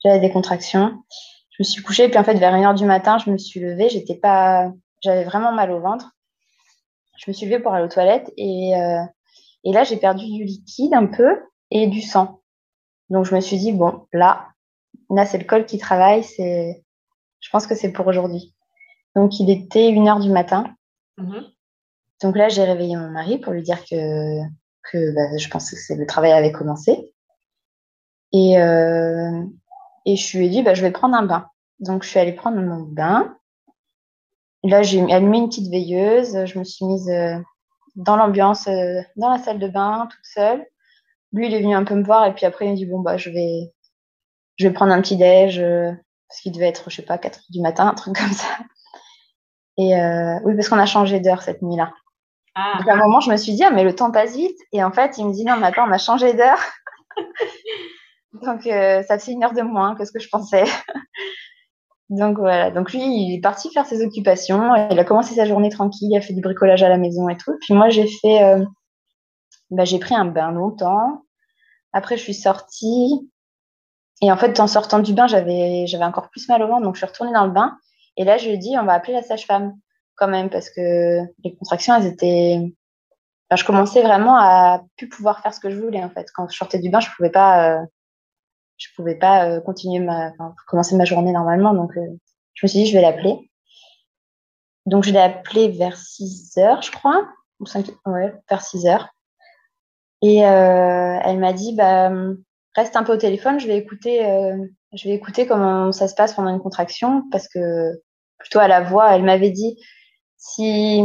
j'avais 0.04 0.20
des 0.20 0.32
contractions. 0.32 1.04
Je 1.52 1.58
me 1.60 1.64
suis 1.64 1.82
couchée 1.82 2.06
et 2.06 2.10
puis 2.10 2.20
en 2.20 2.24
fait, 2.24 2.36
vers 2.36 2.54
1h 2.54 2.76
du 2.76 2.86
matin, 2.86 3.18
je 3.18 3.32
me 3.32 3.38
suis 3.38 3.60
levée, 3.60 3.90
j'étais 3.90 4.16
pas 4.16 4.72
j'avais 5.02 5.24
vraiment 5.24 5.52
mal 5.52 5.72
au 5.72 5.80
ventre. 5.80 6.12
Je 7.18 7.30
me 7.30 7.34
suis 7.34 7.46
levée 7.46 7.60
pour 7.60 7.74
aller 7.74 7.86
aux 7.86 7.90
toilettes 7.90 8.32
et, 8.38 8.76
euh, 8.76 9.04
et 9.64 9.72
là, 9.72 9.84
j'ai 9.84 9.98
perdu 9.98 10.26
du 10.26 10.44
liquide 10.44 10.94
un 10.94 11.08
peu 11.08 11.42
et 11.72 11.88
du 11.88 12.02
sang. 12.02 12.42
Donc, 13.10 13.26
je 13.26 13.36
me 13.36 13.42
suis 13.42 13.58
dit, 13.58 13.72
bon, 13.72 14.06
là, 14.14 14.50
là, 15.10 15.26
c'est 15.26 15.38
le 15.38 15.46
col 15.46 15.66
qui 15.66 15.78
travaille. 15.78 16.24
C'est, 16.24 16.84
je 17.40 17.50
pense 17.50 17.68
que 17.68 17.76
c'est 17.76 17.92
pour 17.92 18.08
aujourd'hui. 18.08 18.56
Donc, 19.16 19.40
il 19.40 19.50
était 19.50 19.90
une 19.90 20.08
heure 20.08 20.20
du 20.20 20.30
matin. 20.30 20.76
Mm-hmm. 21.18 21.46
Donc 22.22 22.36
là, 22.36 22.50
j'ai 22.50 22.64
réveillé 22.64 22.96
mon 22.96 23.10
mari 23.10 23.38
pour 23.38 23.54
lui 23.54 23.62
dire 23.62 23.84
que, 23.86 24.42
bah, 24.94 25.38
je 25.38 25.48
pense 25.50 25.72
que 25.72 25.94
le 25.94 26.06
travail 26.06 26.32
avait 26.32 26.52
commencé. 26.52 27.14
Et, 28.34 28.60
euh, 28.60 29.44
je 30.06 30.38
lui 30.38 30.48
ai 30.48 30.50
dit, 30.50 30.64
bah, 30.64 30.74
je 30.74 30.82
vais 30.82 30.92
prendre 30.92 31.16
un 31.16 31.26
bain. 31.26 31.48
Donc, 31.80 32.04
je 32.04 32.10
suis 32.10 32.20
allée 32.20 32.34
prendre 32.34 32.60
mon 32.60 32.82
bain. 32.82 33.38
Là, 34.64 34.82
j'ai 34.82 35.02
allumé 35.12 35.38
une 35.38 35.50
petite 35.50 35.70
veilleuse. 35.70 36.46
Je 36.46 36.58
me 36.58 36.64
suis 36.64 36.86
mise 36.86 37.10
euh, 37.10 37.38
dans 37.96 38.16
l'ambiance, 38.16 38.68
euh, 38.68 39.02
dans 39.16 39.30
la 39.30 39.38
salle 39.38 39.60
de 39.60 39.68
bain, 39.68 40.08
toute 40.10 40.26
seule. 40.26 40.66
Lui, 41.34 41.48
il 41.48 41.54
est 41.54 41.62
venu 41.62 41.76
un 41.76 41.84
peu 41.84 41.94
me 41.94 42.04
voir 42.04 42.26
et 42.26 42.34
puis 42.34 42.46
après, 42.46 42.66
il 42.66 42.70
m'a 42.70 42.76
dit 42.76 42.86
Bon, 42.86 43.00
bah, 43.00 43.18
je 43.18 43.30
vais, 43.30 43.74
prendre 44.74 44.92
un 44.92 45.02
petit 45.02 45.18
déj 45.18 45.62
parce 46.28 46.42
qu'il 46.42 46.52
devait 46.52 46.68
être, 46.68 46.90
je 46.90 46.96
sais 46.96 47.02
pas, 47.04 47.18
4 47.18 47.38
heures 47.38 47.46
du 47.50 47.62
matin, 47.62 47.88
un 47.88 47.94
truc 47.94 48.16
comme 48.18 48.32
ça. 48.32 48.48
Et 49.78 49.94
oui, 50.44 50.56
parce 50.56 50.70
qu'on 50.70 50.80
a 50.80 50.86
changé 50.86 51.20
d'heure 51.20 51.44
cette 51.44 51.62
nuit-là. 51.62 51.94
Ah. 52.58 52.78
Donc, 52.80 52.88
à 52.88 52.94
un 52.94 52.98
moment, 52.98 53.20
je 53.20 53.30
me 53.30 53.38
suis 53.38 53.54
dit 53.54 53.64
Ah, 53.64 53.70
mais 53.70 53.84
le 53.84 53.94
temps 53.94 54.12
passe 54.12 54.36
vite. 54.36 54.58
Et 54.74 54.84
en 54.84 54.92
fait, 54.92 55.18
il 55.18 55.28
me 55.28 55.34
dit 55.34 55.46
Non, 55.46 55.58
mais 55.58 55.68
attends, 55.68 55.88
on 55.88 55.92
a 55.92 55.98
changé 56.00 56.34
d'heure. 56.34 56.60
Donc, 58.34 58.64
ça 58.64 59.20
fait 59.20 59.32
une 59.32 59.44
heure 59.44 59.54
de 59.54 59.62
moins 59.62 59.96
que 59.96 60.06
ce 60.06 60.12
que 60.12 60.20
je 60.20 60.30
pensais. 60.30 60.66
Donc 62.10 62.38
voilà, 62.38 62.72
donc 62.72 62.94
lui, 62.94 63.02
il 63.02 63.36
est 63.36 63.42
parti 63.42 63.70
faire 63.70 63.86
ses 63.86 64.02
occupations. 64.06 64.74
Il 64.92 64.98
a 64.98 65.04
commencé 65.04 65.36
sa 65.36 65.46
journée 65.46 65.70
tranquille, 65.70 66.08
il 66.10 66.18
a 66.18 66.22
fait 66.22 66.34
du 66.34 66.42
bricolage 66.42 66.82
à 66.82 66.88
la 66.88 66.98
maison 66.98 67.28
et 67.28 67.36
tout. 67.36 67.58
Puis 67.60 67.74
moi, 67.74 67.90
j'ai 67.90 68.08
fait, 68.08 68.44
euh, 68.44 68.64
bah, 69.72 69.84
j'ai 69.84 70.00
pris 70.00 70.16
un 70.16 70.24
bain 70.24 70.52
longtemps. 70.52 71.24
Après, 71.92 72.16
je 72.16 72.22
suis 72.22 72.34
sortie. 72.34 73.30
Et 74.22 74.32
en 74.32 74.38
fait, 74.38 74.58
en 74.60 74.68
sortant 74.68 75.00
du 75.00 75.14
bain, 75.14 75.28
j'avais, 75.28 75.86
j'avais 75.86 76.06
encore 76.06 76.30
plus 76.30 76.48
mal 76.48 76.64
au 76.64 76.68
ventre, 76.68 76.84
donc 76.84 76.96
je 76.96 77.00
suis 77.00 77.08
retournée 77.08 77.34
dans 77.34 77.46
le 77.46 77.52
bain. 77.52 77.78
Et 78.16 78.24
là, 78.24 78.38
je 78.38 78.48
lui 78.48 78.54
ai 78.54 78.58
dit, 78.58 78.76
on 78.80 78.86
va 78.86 78.94
appeler 78.94 79.14
la 79.14 79.22
sage-femme 79.22 79.74
quand 80.18 80.28
même, 80.28 80.50
parce 80.50 80.70
que 80.70 81.20
les 81.44 81.56
contractions, 81.56 81.96
elles 81.96 82.08
étaient. 82.08 82.74
je 83.56 83.64
commençais 83.66 84.02
vraiment 84.02 84.38
à 84.38 84.84
plus 84.98 85.08
pouvoir 85.10 85.42
faire 85.42 85.54
ce 85.54 85.60
que 85.60 85.70
je 85.70 85.80
voulais 85.80 86.04
en 86.04 86.10
fait. 86.10 86.28
Quand 86.34 86.48
je 86.50 86.58
sortais 86.58 86.80
du 86.80 86.90
bain, 86.90 87.00
je 87.00 87.10
pouvais 87.16 87.30
pas. 87.30 87.80
Euh, 87.82 87.86
je 88.78 88.88
pouvais 88.96 89.16
pas 89.16 89.50
euh, 89.50 89.60
continuer 89.60 90.00
ma, 90.00 90.32
commencer 90.68 90.96
ma 90.96 91.06
journée 91.06 91.32
normalement. 91.32 91.74
Donc, 91.74 91.98
euh, 91.98 92.08
je 92.54 92.66
me 92.66 92.68
suis 92.68 92.80
dit, 92.80 92.86
je 92.86 92.96
vais 92.96 93.02
l'appeler. 93.02 93.50
Donc, 94.86 95.04
je 95.04 95.12
l'ai 95.12 95.20
appelé 95.20 95.70
vers 95.70 95.98
6 95.98 96.58
heures, 96.60 96.82
je 96.82 96.92
crois, 96.92 97.28
ou 97.60 97.66
5, 97.66 97.88
ouais, 98.06 98.34
vers 98.50 98.62
6 98.62 98.86
heures. 98.86 99.10
Et 100.22 100.46
euh, 100.46 101.20
elle 101.24 101.40
m'a 101.40 101.54
dit, 101.54 101.74
bah, 101.74 102.12
reste 102.76 102.96
un 102.96 103.04
peu 103.04 103.14
au 103.14 103.18
téléphone, 103.18 103.60
je 103.60 103.68
vais 103.68 103.78
écouter, 103.78 104.20
je 104.94 105.08
vais 105.08 105.14
écouter 105.14 105.46
comment 105.46 105.92
ça 105.92 106.08
se 106.08 106.16
passe 106.16 106.34
pendant 106.34 106.50
une 106.50 106.62
contraction, 106.62 107.24
parce 107.32 107.48
que 107.48 108.02
plutôt 108.40 108.60
à 108.60 108.68
la 108.68 108.82
voix, 108.82 109.16
elle 109.16 109.24
m'avait 109.24 109.52
dit, 109.52 109.78
si 110.54 111.04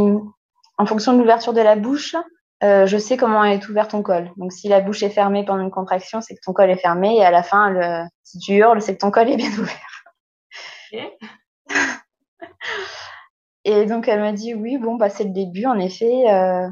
en 0.77 0.85
fonction 0.85 1.13
de 1.13 1.19
l'ouverture 1.19 1.53
de 1.53 1.61
la 1.61 1.75
bouche, 1.75 2.15
euh, 2.63 2.85
je 2.85 2.97
sais 2.97 3.17
comment 3.17 3.43
est 3.43 3.67
ouvert 3.67 3.87
ton 3.87 4.01
col. 4.01 4.31
Donc, 4.37 4.53
si 4.53 4.69
la 4.69 4.79
bouche 4.79 5.03
est 5.03 5.09
fermée 5.09 5.43
pendant 5.43 5.63
une 5.63 5.71
contraction, 5.71 6.21
c'est 6.21 6.35
que 6.35 6.39
ton 6.43 6.53
col 6.53 6.69
est 6.69 6.77
fermé. 6.77 7.17
Et 7.17 7.25
à 7.25 7.31
la 7.31 7.43
fin, 7.43 7.69
le, 7.69 8.05
si 8.23 8.39
tu 8.39 8.53
hurles, 8.53 8.81
c'est 8.81 8.95
que 8.95 9.01
ton 9.01 9.11
col 9.11 9.29
est 9.29 9.35
bien 9.35 9.51
ouvert. 9.51 10.03
et 13.65 13.85
donc, 13.85 14.07
elle 14.07 14.21
m'a 14.21 14.31
dit 14.31 14.53
oui, 14.53 14.77
bon, 14.77 14.95
bah, 14.95 15.09
c'est 15.09 15.25
le 15.25 15.31
début, 15.31 15.65
en 15.65 15.77
effet. 15.77 16.31
Euh, 16.31 16.69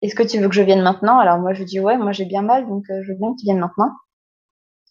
est-ce 0.00 0.14
que 0.14 0.22
tu 0.22 0.38
veux 0.38 0.48
que 0.48 0.54
je 0.54 0.62
vienne 0.62 0.82
maintenant? 0.82 1.18
Alors, 1.18 1.38
moi, 1.38 1.52
je 1.52 1.62
dis 1.62 1.78
ouais, 1.78 1.98
moi, 1.98 2.12
j'ai 2.12 2.24
bien 2.24 2.42
mal, 2.42 2.66
donc 2.66 2.84
euh, 2.90 3.02
je 3.02 3.12
veux 3.12 3.18
bien 3.18 3.32
que 3.32 3.38
tu 3.38 3.44
viennes 3.44 3.60
maintenant. 3.60 3.90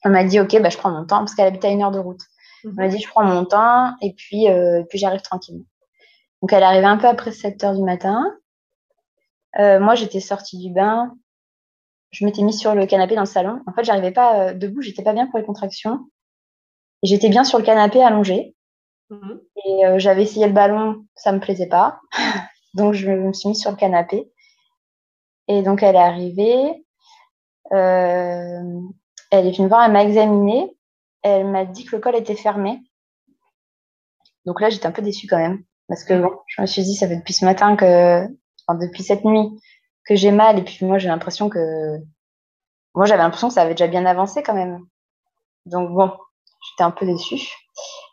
Elle 0.04 0.12
m'a 0.12 0.24
dit 0.24 0.40
ok, 0.40 0.62
bah, 0.62 0.70
je 0.70 0.78
prends 0.78 0.92
mon 0.92 1.06
temps, 1.06 1.20
parce 1.20 1.34
qu'elle 1.34 1.48
habite 1.48 1.66
à 1.66 1.70
une 1.70 1.82
heure 1.82 1.92
de 1.92 2.00
route. 2.00 2.22
Elle 2.63 2.74
m'a 2.74 2.86
mhm. 2.86 2.92
dit 2.92 3.00
je 3.00 3.10
prends 3.10 3.24
mon 3.24 3.46
temps, 3.46 3.94
et 4.02 4.13
puis, 4.13 4.48
puis 4.90 5.00
j'arrive 5.00 5.22
tranquillement. 5.22 5.66
Donc, 6.43 6.51
elle 6.51 6.62
est 6.62 6.65
arrivée 6.65 6.85
un 6.88 6.97
peu 6.97 7.07
après 7.07 7.31
7 7.31 7.63
heures 7.63 7.73
du 7.73 7.83
matin. 7.83 8.21
Euh, 9.59 9.79
moi, 9.79 9.95
j'étais 9.95 10.19
sortie 10.19 10.57
du 10.57 10.73
bain. 10.73 11.15
Je 12.12 12.25
m'étais 12.25 12.41
mise 12.41 12.59
sur 12.59 12.75
le 12.75 12.85
canapé 12.85 13.15
dans 13.15 13.21
le 13.21 13.27
salon. 13.27 13.62
En 13.65 13.71
fait, 13.71 13.85
j'arrivais 13.85 14.12
pas 14.12 14.50
euh, 14.50 14.53
debout, 14.53 14.81
j'étais 14.81 15.03
pas 15.03 15.13
bien 15.13 15.25
pour 15.27 15.39
les 15.39 15.45
contractions. 15.45 16.01
J'étais 17.01 17.29
bien 17.29 17.45
sur 17.45 17.59
le 17.59 17.63
canapé 17.63 18.03
allongée. 18.03 18.57
Mhm. 19.09 19.39
Et 19.65 19.85
euh, 19.85 20.00
j'avais 20.00 20.23
essayé 20.23 20.45
le 20.45 20.51
ballon, 20.51 21.05
ça 21.15 21.31
me 21.31 21.39
plaisait 21.39 21.69
pas. 21.69 22.01
donc, 22.73 22.93
je 22.93 23.09
me 23.09 23.31
suis 23.31 23.47
mise 23.47 23.62
sur 23.62 23.71
le 23.71 23.77
canapé. 23.77 24.29
Et 25.47 25.62
donc, 25.62 25.81
elle 25.81 25.95
est 25.95 26.00
arrivée. 26.00 26.85
elle 27.71 28.91
est 29.31 29.51
venue 29.51 29.63
me 29.63 29.69
voir, 29.69 29.85
elle 29.85 29.93
m'a 29.93 30.03
examinée. 30.03 30.75
elle 31.21 31.47
m'a 31.47 31.63
dit 31.63 31.85
que 31.85 31.95
le 31.95 32.01
col 32.01 32.17
était 32.17 32.35
fermé. 32.35 32.81
Donc 34.45 34.59
là, 34.59 34.69
j'étais 34.69 34.88
un 34.88 34.91
peu 34.91 35.01
déçue 35.01 35.27
quand 35.27 35.38
même. 35.38 35.63
Parce 35.88 36.04
que 36.04 36.22
je 36.48 36.62
me 36.62 36.66
suis 36.66 36.84
dit, 36.84 36.96
ça 36.96 37.08
fait 37.08 37.18
depuis 37.18 37.34
ce 37.34 37.46
matin 37.46 37.75
que, 37.75 38.25
depuis 38.80 39.04
cette 39.04 39.25
nuit, 39.25 39.50
que 40.06 40.16
j'ai 40.16 40.32
mal. 40.32 40.60
Et 40.60 40.63
puis 40.63 40.86
moi, 40.86 40.98
j'ai 40.98 41.10
l'impression 41.10 41.50
que, 41.50 41.98
moi, 42.96 43.06
j'avais 43.06 43.22
l'impression 43.22 43.48
que 43.50 43.54
ça 43.54 43.62
avait 43.62 43.74
déjà 43.74 43.88
bien 43.88 44.06
avancé 44.06 44.44
quand 44.44 44.54
même. 44.54 44.80
Donc 45.66 45.92
bon, 45.92 46.12
j'étais 46.70 46.84
un 46.84 46.92
peu 46.92 47.06
déçue. 47.06 47.48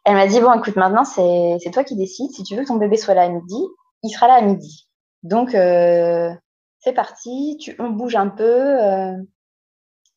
Elle 0.05 0.15
m'a 0.15 0.27
dit, 0.27 0.41
bon, 0.41 0.53
écoute, 0.55 0.77
maintenant, 0.77 1.05
c'est 1.05 1.71
toi 1.73 1.85
qui 1.85 1.97
décides. 1.97 2.31
Si 2.33 2.43
tu 2.43 2.57
veux 2.57 2.63
que 2.63 2.69
ton 2.69 2.77
bébé 2.77 2.97
soit 2.97 3.15
là 3.15 3.23
à 3.23 3.29
midi, 3.29 3.63
il 4.03 4.11
sera 4.11 4.29
là 4.29 4.35
à 4.35 4.41
midi. 4.41 4.89
Donc, 5.23 5.55
euh, 5.55 6.33
c'est 6.79 6.95
parti, 6.95 7.59
on 7.79 7.91
bouge 7.91 8.17
un 8.17 8.29
peu. 8.29 8.83
Euh. 8.83 9.17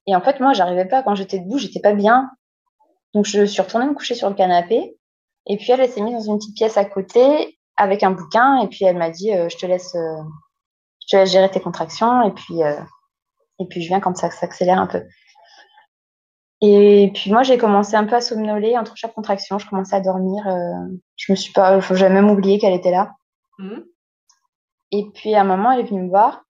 Et 0.07 0.15
en 0.15 0.21
fait, 0.21 0.39
moi, 0.39 0.53
j'arrivais 0.53 0.85
pas, 0.85 1.03
quand 1.03 1.15
j'étais 1.15 1.39
debout, 1.39 1.57
j'étais 1.57 1.81
pas 1.81 1.93
bien. 1.93 2.31
Donc, 3.13 3.25
je 3.25 3.45
suis 3.45 3.61
retournée 3.61 3.85
me 3.85 3.93
coucher 3.93 4.15
sur 4.15 4.29
le 4.29 4.35
canapé. 4.35 4.97
Et 5.47 5.57
puis, 5.57 5.71
elle, 5.71 5.81
elle 5.81 5.89
s'est 5.89 6.01
mise 6.01 6.13
dans 6.13 6.33
une 6.33 6.37
petite 6.37 6.55
pièce 6.55 6.77
à 6.77 6.85
côté 6.85 7.57
avec 7.77 8.03
un 8.03 8.11
bouquin. 8.11 8.61
Et 8.61 8.67
puis, 8.67 8.85
elle 8.85 8.97
m'a 8.97 9.09
dit, 9.09 9.33
euh, 9.33 9.49
je 9.49 9.57
te 9.57 9.65
laisse, 9.65 9.93
je 9.93 11.07
te 11.09 11.15
laisse 11.15 11.31
gérer 11.31 11.49
tes 11.49 11.59
contractions. 11.59 12.21
Et 12.23 12.31
puis, 12.31 12.59
et 13.59 13.65
puis, 13.69 13.81
je 13.81 13.87
viens 13.87 13.99
quand 13.99 14.15
ça 14.15 14.31
s'accélère 14.31 14.79
un 14.79 14.87
peu. 14.87 15.03
Et 16.65 17.11
puis 17.13 17.29
moi, 17.29 17.43
j'ai 17.43 17.57
commencé 17.57 17.95
un 17.95 18.05
peu 18.05 18.15
à 18.15 18.21
somnoler 18.21 18.77
entre 18.77 18.95
chaque 18.95 19.13
contraction. 19.13 19.59
Je 19.59 19.67
commençais 19.67 19.97
à 19.97 19.99
dormir. 19.99 20.45
je 21.17 21.31
me 21.31 21.35
suis 21.35 21.51
pas, 21.51 21.81
j'avais 21.81 22.13
même 22.13 22.31
oublié 22.31 22.57
qu'elle 22.57 22.73
était 22.73 22.91
là. 22.91 23.11
Mmh. 23.59 23.81
Et 24.93 25.09
puis 25.13 25.33
à 25.33 25.41
un 25.41 25.43
moment, 25.43 25.71
elle 25.71 25.81
est 25.81 25.89
venue 25.89 26.03
me 26.03 26.09
voir. 26.09 26.43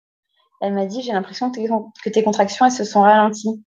Elle 0.61 0.73
m'a 0.73 0.85
dit 0.85 1.01
J'ai 1.01 1.13
l'impression 1.13 1.49
que, 1.49 2.09
tes 2.09 2.23
contractions 2.23 2.65
elles 2.65 2.71
se 2.71 2.83
sont 2.83 3.01
ralenties. 3.01 3.63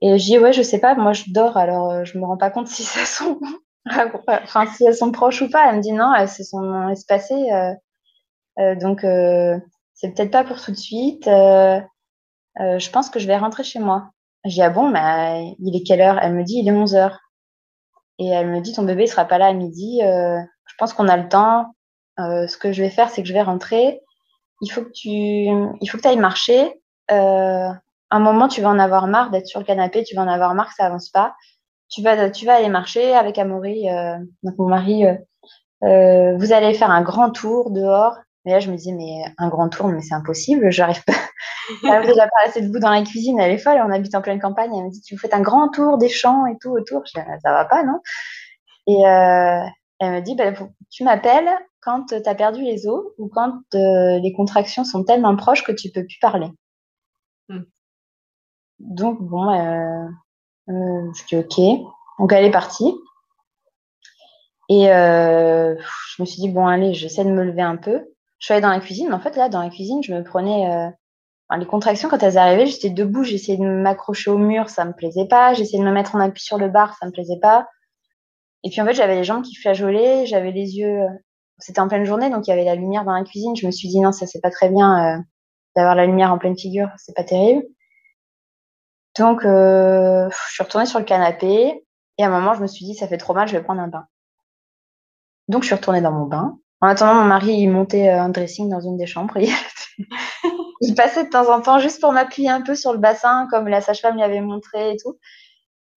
Et 0.00 0.18
j'ai 0.18 0.36
dit 0.36 0.38
Ouais, 0.38 0.52
je 0.52 0.62
sais 0.62 0.78
pas, 0.78 0.94
moi 0.94 1.12
je 1.12 1.24
dors, 1.28 1.56
alors 1.56 1.90
euh, 1.90 2.04
je 2.04 2.16
me 2.16 2.24
rends 2.24 2.36
pas 2.36 2.50
compte 2.50 2.66
si 2.68 2.86
elles 2.98 3.06
sont, 3.06 3.40
enfin, 3.90 4.66
si 4.66 4.84
elles 4.84 4.96
sont 4.96 5.12
proches 5.12 5.42
ou 5.42 5.50
pas. 5.50 5.68
Elle 5.68 5.76
me 5.76 5.82
dit 5.82 5.92
Non, 5.92 6.14
elles 6.14 6.28
se 6.28 6.44
sont 6.44 6.88
espacées. 6.88 7.52
Euh, 7.52 7.74
euh, 8.58 8.74
donc, 8.76 9.00
c'est 9.94 10.14
peut-être 10.14 10.30
pas 10.30 10.44
pour 10.44 10.60
tout 10.60 10.70
de 10.70 10.76
suite. 10.76 11.26
je 11.26 12.90
pense 12.90 13.10
que 13.10 13.18
je 13.18 13.26
vais 13.26 13.36
rentrer 13.36 13.64
chez 13.64 13.78
moi. 13.78 14.10
J'ai 14.44 14.54
dit 14.54 14.62
Ah 14.62 14.70
bon, 14.70 14.88
mais 14.88 15.54
il 15.60 15.76
est 15.76 15.82
quelle 15.82 16.00
heure? 16.00 16.18
Elle 16.20 16.34
me 16.34 16.44
dit 16.44 16.58
Il 16.58 16.68
est 16.68 16.72
11 16.72 16.94
heures. 16.94 17.18
Et 18.18 18.28
elle 18.28 18.48
me 18.48 18.60
dit 18.60 18.72
Ton 18.72 18.82
bébé 18.82 19.02
ne 19.02 19.08
sera 19.08 19.24
pas 19.24 19.38
là 19.38 19.46
à 19.46 19.52
midi. 19.52 20.00
je 20.02 20.74
pense 20.78 20.92
qu'on 20.92 21.08
a 21.08 21.16
le 21.16 21.28
temps. 21.28 21.66
Euh, 22.20 22.46
ce 22.46 22.56
que 22.56 22.72
je 22.72 22.82
vais 22.82 22.90
faire, 22.90 23.10
c'est 23.10 23.22
que 23.22 23.28
je 23.28 23.32
vais 23.32 23.42
rentrer. 23.42 24.00
Il 24.60 24.70
faut 24.70 24.82
que 24.82 24.90
tu, 24.90 25.08
il 25.08 25.88
faut 25.88 25.98
que 25.98 26.06
ailles 26.06 26.16
marcher. 26.16 26.80
Euh, 27.10 27.68
un 28.10 28.20
moment, 28.20 28.48
tu 28.48 28.60
vas 28.60 28.68
en 28.68 28.78
avoir 28.78 29.06
marre 29.06 29.30
d'être 29.30 29.46
sur 29.46 29.60
le 29.60 29.66
canapé, 29.66 30.04
tu 30.04 30.14
vas 30.14 30.22
en 30.22 30.28
avoir 30.28 30.54
marre 30.54 30.68
que 30.68 30.74
ça 30.74 30.86
avance 30.86 31.08
pas. 31.08 31.34
Tu 31.92 32.02
vas, 32.02 32.30
tu 32.30 32.46
vas 32.46 32.54
aller 32.54 32.68
marcher 32.68 33.14
avec 33.14 33.38
Amaury, 33.38 33.88
euh, 33.90 34.18
donc 34.42 34.58
mon 34.58 34.68
mari. 34.68 35.04
Euh, 35.84 36.36
vous 36.36 36.52
allez 36.52 36.74
faire 36.74 36.90
un 36.90 37.02
grand 37.02 37.30
tour 37.30 37.70
dehors. 37.70 38.16
Mais 38.44 38.52
là, 38.52 38.60
je 38.60 38.70
me 38.70 38.76
disais, 38.76 38.92
mais 38.92 39.22
un 39.38 39.48
grand 39.48 39.68
tour, 39.68 39.86
mais 39.88 40.00
c'est 40.00 40.14
impossible, 40.14 40.70
j'arrive 40.70 41.04
pas. 41.04 41.12
Elle 41.84 42.06
déjà 42.06 42.24
pas 42.24 42.44
rester 42.44 42.60
debout 42.62 42.80
dans 42.80 42.90
la 42.90 43.02
cuisine, 43.02 43.38
elle 43.38 43.52
est 43.52 43.58
folle, 43.58 43.80
on 43.84 43.92
habite 43.92 44.14
en 44.16 44.20
pleine 44.20 44.40
campagne. 44.40 44.74
Elle 44.74 44.86
me 44.86 44.90
dit, 44.90 45.00
tu 45.00 45.16
fais 45.16 45.32
un 45.32 45.40
grand 45.40 45.68
tour 45.68 45.96
des 45.96 46.08
champs 46.08 46.46
et 46.46 46.56
tout 46.60 46.70
autour. 46.70 47.02
Je 47.06 47.20
dis, 47.20 47.26
ça 47.42 47.52
va 47.52 47.64
pas, 47.64 47.84
non 47.84 48.00
Et 48.88 49.06
euh, 49.06 49.64
elle 50.00 50.12
me 50.12 50.20
dit, 50.20 50.34
bah, 50.34 50.52
tu 50.90 51.04
m'appelles 51.04 51.50
quand 51.80 52.06
tu 52.06 52.14
as 52.14 52.34
perdu 52.34 52.62
les 52.62 52.88
os 52.88 53.04
ou 53.18 53.28
quand 53.28 53.52
euh, 53.74 54.18
les 54.18 54.32
contractions 54.32 54.84
sont 54.84 55.04
tellement 55.04 55.36
proches 55.36 55.62
que 55.62 55.72
tu 55.72 55.90
peux 55.90 56.04
plus 56.04 56.18
parler. 56.20 56.48
Hmm. 57.48 57.62
Donc, 58.80 59.22
bon, 59.22 59.50
euh, 59.50 60.04
euh, 60.04 60.08
je 60.68 61.26
dis 61.26 61.36
OK. 61.36 61.58
Donc, 62.18 62.32
elle 62.32 62.44
est 62.44 62.50
partie. 62.50 62.94
Et 64.68 64.86
je 64.86 66.22
me 66.22 66.24
suis 66.24 66.40
dit, 66.40 66.48
bon, 66.48 66.66
allez, 66.66 66.94
j'essaie 66.94 67.24
de 67.24 67.30
me 67.30 67.44
lever 67.44 67.62
un 67.62 67.76
peu. 67.76 68.04
Je 68.38 68.46
suis 68.46 68.54
allée 68.54 68.62
dans 68.62 68.70
la 68.70 68.80
cuisine, 68.80 69.08
mais 69.08 69.14
en 69.14 69.20
fait, 69.20 69.36
là, 69.36 69.48
dans 69.48 69.62
la 69.62 69.70
cuisine, 69.70 70.02
je 70.02 70.14
me 70.14 70.22
prenais 70.22 70.92
les 71.58 71.66
contractions, 71.66 72.08
quand 72.08 72.22
elles 72.22 72.38
arrivaient, 72.38 72.66
j'étais 72.66 72.90
debout, 72.90 73.24
j'essayais 73.24 73.58
de 73.58 73.64
m'accrocher 73.64 74.30
au 74.30 74.38
mur, 74.38 74.68
ça 74.68 74.84
me 74.84 74.92
plaisait 74.92 75.26
pas. 75.26 75.54
J'essayais 75.54 75.78
de 75.78 75.84
me 75.84 75.92
mettre 75.92 76.14
en 76.14 76.20
appui 76.20 76.42
sur 76.42 76.58
le 76.58 76.68
bar, 76.68 76.96
ça 76.98 77.06
me 77.06 77.12
plaisait 77.12 77.38
pas. 77.40 77.68
Et 78.64 78.70
puis 78.70 78.80
en 78.80 78.86
fait, 78.86 78.94
j'avais 78.94 79.16
les 79.16 79.24
jambes 79.24 79.42
qui 79.42 79.54
flageolaient, 79.56 80.26
j'avais 80.26 80.52
les 80.52 80.76
yeux. 80.76 81.02
Euh, 81.02 81.08
c'était 81.58 81.80
en 81.80 81.88
pleine 81.88 82.04
journée, 82.04 82.30
donc 82.30 82.46
il 82.46 82.50
y 82.50 82.52
avait 82.52 82.64
la 82.64 82.74
lumière 82.74 83.04
dans 83.04 83.12
la 83.12 83.24
cuisine. 83.24 83.54
Je 83.56 83.66
me 83.66 83.70
suis 83.70 83.88
dit 83.88 84.00
non, 84.00 84.12
ça 84.12 84.26
c'est 84.26 84.40
pas 84.40 84.50
très 84.50 84.68
bien 84.68 85.18
euh, 85.18 85.22
d'avoir 85.76 85.94
la 85.94 86.06
lumière 86.06 86.32
en 86.32 86.38
pleine 86.38 86.56
figure, 86.56 86.88
c'est 86.96 87.14
pas 87.14 87.24
terrible. 87.24 87.64
Donc 89.18 89.44
euh, 89.44 90.28
je 90.30 90.52
suis 90.54 90.62
retournée 90.62 90.86
sur 90.86 90.98
le 90.98 91.04
canapé 91.04 91.84
et 92.18 92.24
à 92.24 92.26
un 92.26 92.30
moment, 92.30 92.54
je 92.54 92.62
me 92.62 92.66
suis 92.66 92.84
dit 92.84 92.94
ça 92.94 93.08
fait 93.08 93.18
trop 93.18 93.34
mal, 93.34 93.48
je 93.48 93.56
vais 93.56 93.62
prendre 93.62 93.80
un 93.80 93.88
bain. 93.88 94.06
Donc 95.48 95.62
je 95.62 95.66
suis 95.66 95.74
retournée 95.74 96.00
dans 96.00 96.12
mon 96.12 96.26
bain. 96.26 96.58
En 96.80 96.88
attendant, 96.88 97.14
mon 97.14 97.24
mari 97.24 97.54
il 97.54 97.68
montait 97.68 98.08
un 98.08 98.28
dressing 98.28 98.68
dans 98.68 98.80
une 98.80 98.96
des 98.96 99.06
chambres. 99.06 99.36
il 100.80 100.94
passait 100.94 101.24
de 101.24 101.30
temps 101.30 101.52
en 101.52 101.60
temps 101.60 101.78
juste 101.78 102.00
pour 102.00 102.12
m'appuyer 102.12 102.50
un 102.50 102.62
peu 102.62 102.74
sur 102.74 102.92
le 102.92 102.98
bassin, 102.98 103.46
comme 103.50 103.68
la 103.68 103.80
sage-femme 103.80 104.16
lui 104.16 104.22
avait 104.22 104.40
montré 104.40 104.92
et 104.92 104.96
tout. 104.96 105.18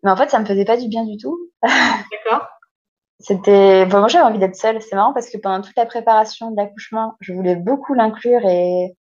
Mais 0.04 0.12
en 0.12 0.16
fait, 0.16 0.30
ça 0.30 0.40
me 0.40 0.46
faisait 0.46 0.66
pas 0.66 0.78
du 0.78 0.88
bien 0.88 1.04
du 1.04 1.18
tout. 1.18 1.38
D'accord. 1.64 2.48
C'était, 3.20 3.86
moi 3.86 4.08
j'avais 4.08 4.26
envie 4.26 4.40
d'être 4.40 4.56
seule. 4.56 4.82
C'est 4.82 4.96
marrant 4.96 5.14
parce 5.14 5.30
que 5.30 5.38
pendant 5.38 5.62
toute 5.62 5.76
la 5.78 5.86
préparation 5.86 6.52
de 6.52 6.58
l'accouchement, 6.58 7.16
je 7.22 7.34
voulais 7.34 7.56
beaucoup 7.56 7.94
l'inclure 7.94 8.46
et, 8.46 8.96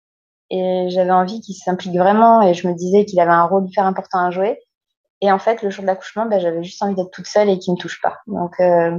et 0.53 0.91
j'avais 0.91 1.11
envie 1.11 1.41
qu'il 1.41 1.55
s'implique 1.55 1.97
vraiment 1.97 2.43
et 2.43 2.53
je 2.53 2.69
me 2.69 2.75
disais 2.75 3.07
qu'il 3.07 3.19
avait 3.21 3.33
un 3.33 3.45
rôle 3.45 3.67
hyper 3.67 3.87
important 3.87 4.19
à 4.19 4.31
jouer. 4.31 4.61
Et 5.23 5.33
en 5.33 5.39
fait, 5.39 5.63
le 5.63 5.71
jour 5.71 5.81
de 5.81 5.87
l'accouchement, 5.87 6.27
ben, 6.27 6.39
j'avais 6.39 6.63
juste 6.63 6.83
envie 6.83 6.95
d'être 6.95 7.11
toute 7.11 7.27
seule 7.27 7.49
et 7.49 7.59
qu'il 7.59 7.73
me 7.73 7.79
touche 7.79 8.03
pas. 8.03 8.19
Donc, 8.27 8.61
euh, 8.61 8.99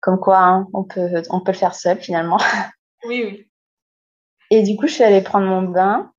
comme 0.00 0.18
quoi, 0.18 0.38
hein, 0.38 0.66
on 0.72 0.82
peut, 0.82 1.22
on 1.28 1.40
peut 1.40 1.52
le 1.52 1.58
faire 1.58 1.74
seul 1.74 2.00
finalement. 2.00 2.38
Oui, 3.06 3.22
oui. 3.22 3.50
Et 4.48 4.62
du 4.62 4.78
coup, 4.78 4.86
je 4.86 4.94
suis 4.94 5.04
allée 5.04 5.20
prendre 5.20 5.46
mon 5.46 5.60
bain. 5.60 6.10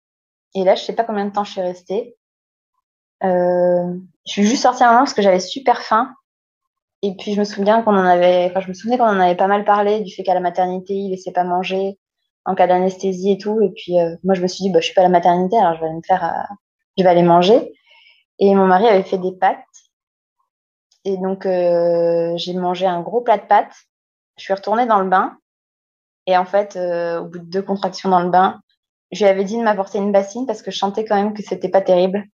Et 0.54 0.64
là, 0.64 0.76
je 0.76 0.84
sais 0.84 0.94
pas 0.94 1.04
combien 1.04 1.26
de 1.26 1.32
temps 1.32 1.44
je 1.44 1.54
suis 1.54 1.62
restée. 1.62 2.16
Euh, 3.24 3.92
je 4.28 4.32
suis 4.32 4.44
juste 4.44 4.62
sortie 4.62 4.84
un 4.84 4.90
moment 4.90 5.00
parce 5.00 5.16
que 5.16 5.24
j'avais 5.24 5.40
super 5.40 5.82
faim 5.82 6.14
et 7.02 7.16
puis 7.16 7.34
je 7.34 7.40
me 7.40 7.44
souviens 7.44 7.82
qu'on 7.82 7.96
en 7.96 8.06
avait, 8.06 8.46
enfin 8.52 8.60
je 8.60 8.68
me 8.68 8.74
souvenais 8.74 9.00
qu'on 9.00 9.06
en 9.06 9.20
avait 9.20 9.36
pas 9.36 9.48
mal 9.48 9.64
parlé 9.64 10.02
du 10.02 10.14
fait 10.14 10.24
qu'à 10.24 10.36
la 10.36 10.42
maternité 10.42 10.94
il 10.94 11.12
laissait 11.12 11.32
pas 11.32 11.44
manger 11.44 11.98
en 12.46 12.56
cas 12.56 12.68
d'anesthésie 12.68 13.32
et 13.32 13.38
tout. 13.38 13.62
Et 13.62 13.70
puis 13.70 14.00
euh, 14.00 14.16
moi 14.24 14.36
je 14.36 14.42
me 14.42 14.48
suis 14.48 14.64
dit 14.64 14.70
bah 14.72 14.80
je 14.80 14.86
suis 14.86 14.94
pas 14.94 15.02
à 15.02 15.06
la 15.06 15.10
maternité 15.10 15.58
alors 15.58 15.76
je 15.76 15.82
vais 15.82 15.88
aller 15.88 15.96
me 15.98 16.02
faire, 16.02 16.24
euh, 16.24 16.54
je 16.98 17.04
vais 17.04 17.10
aller 17.10 17.24
manger. 17.24 17.74
Et 18.40 18.54
mon 18.56 18.68
mari 18.68 18.88
avait 18.88 19.04
fait 19.04 19.18
des 19.18 19.32
pâtes 19.32 19.60
et 21.04 21.18
donc 21.18 21.46
euh, 21.46 22.34
j'ai 22.38 22.54
mangé 22.54 22.86
un 22.86 23.02
gros 23.02 23.22
plat 23.22 23.38
de 23.38 23.46
pâtes. 23.46 23.76
Je 24.38 24.44
suis 24.44 24.54
retournée 24.54 24.86
dans 24.86 25.00
le 25.00 25.10
bain 25.10 25.38
et 26.28 26.38
en 26.38 26.46
fait 26.46 26.76
au 26.76 27.26
bout 27.26 27.40
de 27.40 27.46
deux 27.46 27.62
contractions 27.62 28.10
dans 28.10 28.22
le 28.22 28.30
bain, 28.30 28.60
je 29.12 29.24
lui 29.24 29.30
avais 29.30 29.44
dit 29.44 29.58
de 29.58 29.64
m'apporter 29.64 30.00
une 30.00 30.12
bassine 30.12 30.46
parce 30.46 30.62
que 30.62 30.72
je 30.72 30.78
sentais 30.78 31.06
quand 31.06 31.16
même 31.16 31.34
que 31.34 31.44
c'était 31.44 31.70
pas 31.70 31.82
terrible. 31.82 32.26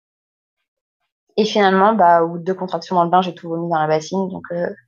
Et 1.37 1.45
finalement, 1.45 1.95
bah, 1.95 2.23
au 2.23 2.29
bout 2.29 2.39
de 2.39 2.45
deux 2.45 2.55
contractions 2.55 2.97
dans 2.97 3.05
le 3.05 3.11
bain, 3.11 3.23
j'ai 3.23 3.35
tout 3.35 3.49
vomi 3.49 3.69
dans 3.69 3.79
la 3.79 3.87
bassine. 3.87 4.29
Donc, 4.29 4.45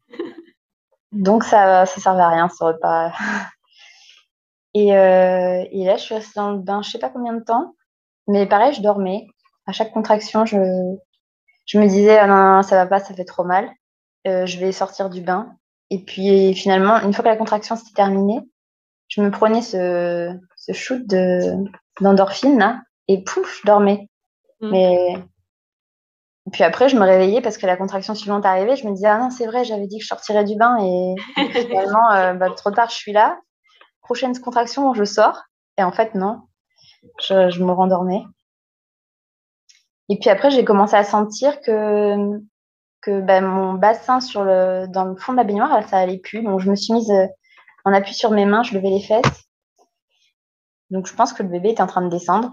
donc 1.13 1.45
ça 1.45 1.85
ça 1.87 2.01
servait 2.01 2.23
à 2.23 2.29
rien 2.29 2.49
ce 2.49 2.63
repas. 2.65 3.13
Et, 4.75 4.97
euh, 4.97 5.65
et 5.71 5.85
là, 5.85 5.97
je 5.97 6.03
suis 6.03 6.15
restée 6.15 6.41
dans 6.41 6.53
le 6.53 6.59
bain, 6.59 6.83
je 6.83 6.91
sais 6.91 6.99
pas 6.99 7.11
combien 7.11 7.35
de 7.35 7.45
temps. 7.45 7.75
Mais 8.29 8.47
pareil, 8.47 8.73
je 8.73 8.83
dormais. 8.83 9.27
À 9.67 9.73
chaque 9.73 9.93
contraction, 9.93 10.45
je, 10.47 10.57
je 11.67 11.79
me 11.79 11.87
disais, 11.87 12.19
ah 12.19 12.27
non, 12.27 12.57
non, 12.57 12.63
ça 12.63 12.77
va 12.77 12.87
pas, 12.87 13.01
ça 13.01 13.15
fait 13.15 13.25
trop 13.25 13.45
mal. 13.45 13.71
Euh, 14.27 14.47
je 14.47 14.59
vais 14.59 14.73
sortir 14.73 15.11
du 15.11 15.21
bain. 15.21 15.57
Et 15.91 15.99
puis 15.99 16.55
finalement, 16.55 17.01
une 17.03 17.13
fois 17.13 17.23
que 17.23 17.29
la 17.29 17.37
contraction 17.37 17.77
s'était 17.77 17.93
terminée, 17.95 18.41
je 19.09 19.21
me 19.21 19.31
prenais 19.31 19.61
ce, 19.61 20.33
ce 20.57 20.73
shoot 20.73 21.03
d'endorphine 22.01 22.83
et 23.09 23.23
pouf, 23.23 23.61
je 23.61 23.67
dormais. 23.67 24.09
Mmh. 24.61 24.71
Mais 24.71 25.17
et 26.47 26.51
puis 26.51 26.65
après, 26.65 26.89
je 26.89 26.97
me 26.97 27.05
réveillais 27.05 27.41
parce 27.41 27.57
que 27.57 27.67
la 27.67 27.77
contraction 27.77 28.15
suivante 28.15 28.45
arrivait. 28.45 28.77
Je 28.77 28.87
me 28.87 28.93
disais, 28.93 29.07
ah 29.07 29.19
non, 29.19 29.31
c'est 29.31 29.47
vrai, 29.47 29.65
j'avais 29.65 29.87
dit 29.87 29.99
que 29.99 30.03
je 30.03 30.09
sortirais 30.09 30.45
du 30.45 30.57
bain 30.57 30.77
et 30.81 31.15
finalement, 31.53 32.11
euh, 32.13 32.35
bah, 32.35 32.51
trop 32.51 32.71
tard, 32.71 32.91
je 32.91 32.97
suis 32.97 33.13
là. 33.13 33.39
Prochaine 34.03 34.39
contraction, 34.39 34.93
je 34.95 35.05
sors. 35.05 35.43
Et 35.79 35.83
en 35.83 35.93
fait, 35.93 36.15
non, 36.15 36.43
je, 37.21 37.63
me 37.63 37.73
rendormais. 37.73 38.23
Et 40.09 40.19
puis 40.19 40.31
après, 40.31 40.51
j'ai 40.51 40.65
commencé 40.65 40.95
à 40.95 41.05
sentir 41.05 41.61
que, 41.61 42.41
que 43.01 43.21
bah, 43.21 43.41
mon 43.41 43.75
bassin 43.75 44.21
sur 44.21 44.45
le, 44.45 44.87
dans 44.89 45.05
le 45.05 45.17
fond 45.17 45.33
de 45.33 45.39
la 45.39 45.45
baignoire, 45.45 45.89
ça 45.89 45.99
allait 45.99 46.19
plus. 46.19 46.43
Donc, 46.43 46.61
je 46.61 46.71
me 46.71 46.77
suis 46.77 46.93
mise 46.93 47.11
euh, 47.11 47.27
en 47.85 47.93
appui 47.93 48.15
sur 48.15 48.31
mes 48.31 48.45
mains, 48.45 48.63
je 48.63 48.75
levais 48.75 48.91
les 48.91 49.03
fesses. 49.03 49.45
Donc, 50.91 51.07
je 51.07 51.15
pense 51.15 51.33
que 51.33 51.43
le 51.43 51.49
bébé 51.49 51.71
était 51.71 51.83
en 51.83 51.87
train 51.87 52.03
de 52.03 52.11
descendre. 52.11 52.53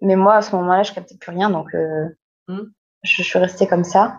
Mais 0.00 0.16
moi, 0.16 0.34
à 0.34 0.42
ce 0.42 0.54
moment-là, 0.56 0.82
je 0.82 0.92
captais 0.92 1.16
plus 1.16 1.32
rien. 1.32 1.50
Donc, 1.50 1.74
euh, 1.74 2.08
mmh 2.48 2.62
je, 3.02 3.22
suis 3.22 3.38
restée 3.38 3.66
comme 3.66 3.84
ça. 3.84 4.18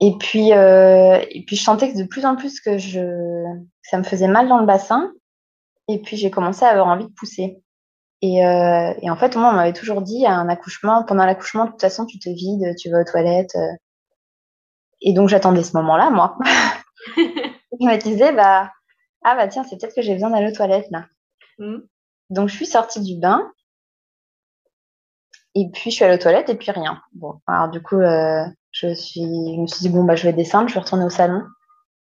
Et 0.00 0.16
puis, 0.18 0.52
euh, 0.52 1.24
et 1.30 1.44
puis, 1.44 1.54
je 1.54 1.62
sentais 1.62 1.92
que 1.92 1.98
de 1.98 2.04
plus 2.04 2.24
en 2.24 2.34
plus 2.34 2.60
que 2.60 2.78
je, 2.78 3.44
ça 3.82 3.98
me 3.98 4.02
faisait 4.02 4.26
mal 4.26 4.48
dans 4.48 4.58
le 4.58 4.66
bassin. 4.66 5.12
Et 5.90 6.00
puis, 6.00 6.16
j'ai 6.16 6.30
commencé 6.30 6.64
à 6.64 6.68
avoir 6.68 6.88
envie 6.88 7.06
de 7.06 7.12
pousser. 7.12 7.62
Et, 8.22 8.44
euh, 8.44 8.92
et 9.00 9.10
en 9.10 9.16
fait, 9.16 9.36
moi, 9.36 9.50
on 9.50 9.54
m'avait 9.54 9.72
toujours 9.72 10.02
dit, 10.02 10.26
à 10.26 10.32
un 10.32 10.48
accouchement, 10.48 11.04
pendant 11.04 11.24
l'accouchement, 11.24 11.64
de 11.64 11.70
toute 11.70 11.80
façon, 11.80 12.06
tu 12.06 12.18
te 12.18 12.28
vides, 12.28 12.74
tu 12.76 12.90
vas 12.90 13.00
aux 13.00 13.04
toilettes. 13.04 13.56
et 15.00 15.12
donc 15.14 15.28
j'attendais 15.28 15.62
ce 15.62 15.76
moment-là, 15.78 16.10
moi. 16.10 16.36
je 17.16 17.86
me 17.86 17.96
disais, 17.96 18.32
bah, 18.32 18.70
ah 19.22 19.34
bah 19.36 19.48
tiens, 19.48 19.64
c'est 19.64 19.76
peut-être 19.76 19.94
que 19.94 20.02
j'ai 20.02 20.14
besoin 20.14 20.30
d'aller 20.30 20.50
aux 20.50 20.54
toilettes 20.54 20.90
là. 20.90 21.06
Mm. 21.58 21.78
Donc 22.30 22.48
je 22.48 22.54
suis 22.54 22.66
sortie 22.66 23.00
du 23.00 23.18
bain. 23.18 23.50
Et 25.54 25.68
puis 25.72 25.90
je 25.90 25.96
suis 25.96 26.04
allée 26.04 26.14
aux 26.14 26.22
toilettes 26.22 26.48
et 26.48 26.54
puis 26.54 26.70
rien. 26.70 27.02
Bon, 27.12 27.40
alors 27.46 27.68
du 27.68 27.82
coup, 27.82 27.98
euh, 27.98 28.44
je, 28.70 28.94
suis, 28.94 29.22
je 29.22 29.60
me 29.60 29.66
suis 29.66 29.80
dit, 29.80 29.88
bon, 29.88 30.04
bah 30.04 30.14
je 30.14 30.24
vais 30.24 30.32
descendre, 30.32 30.68
je 30.68 30.74
vais 30.74 30.80
retourner 30.80 31.04
au 31.04 31.10
salon. 31.10 31.42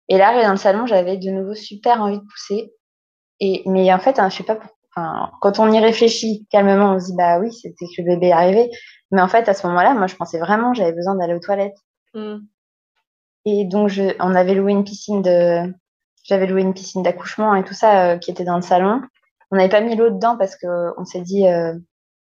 Et 0.09 0.19
là, 0.19 0.41
dans 0.43 0.51
le 0.51 0.57
salon, 0.57 0.87
j'avais 0.87 1.17
de 1.17 1.31
nouveau 1.31 1.55
super 1.55 2.01
envie 2.01 2.19
de 2.19 2.25
pousser. 2.25 2.73
Et, 3.41 3.63
mais 3.67 3.93
en 3.93 3.99
fait, 3.99 4.19
hein, 4.19 4.29
je 4.31 4.37
sais 4.37 4.45
pas 4.45 4.59
enfin, 4.97 5.31
quand 5.41 5.59
on 5.59 5.71
y 5.73 5.81
réfléchit 5.81 6.47
calmement, 6.51 6.95
on 6.95 7.01
se 7.01 7.07
dit, 7.07 7.17
bah 7.17 7.39
oui, 7.39 7.53
c'était 7.53 7.87
que 7.87 8.03
le 8.03 8.15
bébé 8.15 8.29
est 8.29 8.33
arrivé. 8.33 8.71
Mais 9.11 9.21
en 9.21 9.29
fait, 9.29 9.49
à 9.49 9.55
ce 9.55 9.67
moment-là, 9.67 9.95
moi, 9.95 10.07
je 10.07 10.17
pensais 10.17 10.39
vraiment 10.39 10.75
j'avais 10.75 10.93
besoin 10.93 11.15
d'aller 11.15 11.35
aux 11.35 11.41
toilettes. 11.41 11.79
Mm. 12.15 12.39
Et 13.47 13.65
donc, 13.65 13.89
je, 13.89 14.15
on 14.21 14.35
avait 14.35 14.55
loué 14.55 14.73
une 14.73 14.85
piscine 14.85 15.21
de, 15.21 15.73
j'avais 16.25 16.47
loué 16.47 16.63
une 16.63 16.75
piscine 16.75 17.03
d'accouchement 17.03 17.55
et 17.55 17.65
tout 17.65 17.75
ça 17.75 18.13
euh, 18.13 18.19
qui 18.19 18.31
était 18.31 18.45
dans 18.45 18.57
le 18.57 18.63
salon. 18.63 19.03
On 19.51 19.57
n'avait 19.57 19.69
pas 19.69 19.81
mis 19.81 19.95
l'eau 19.95 20.11
dedans 20.11 20.37
parce 20.37 20.57
que 20.57 20.99
on 20.99 21.05
s'est 21.05 21.21
dit 21.21 21.47
euh, 21.47 21.75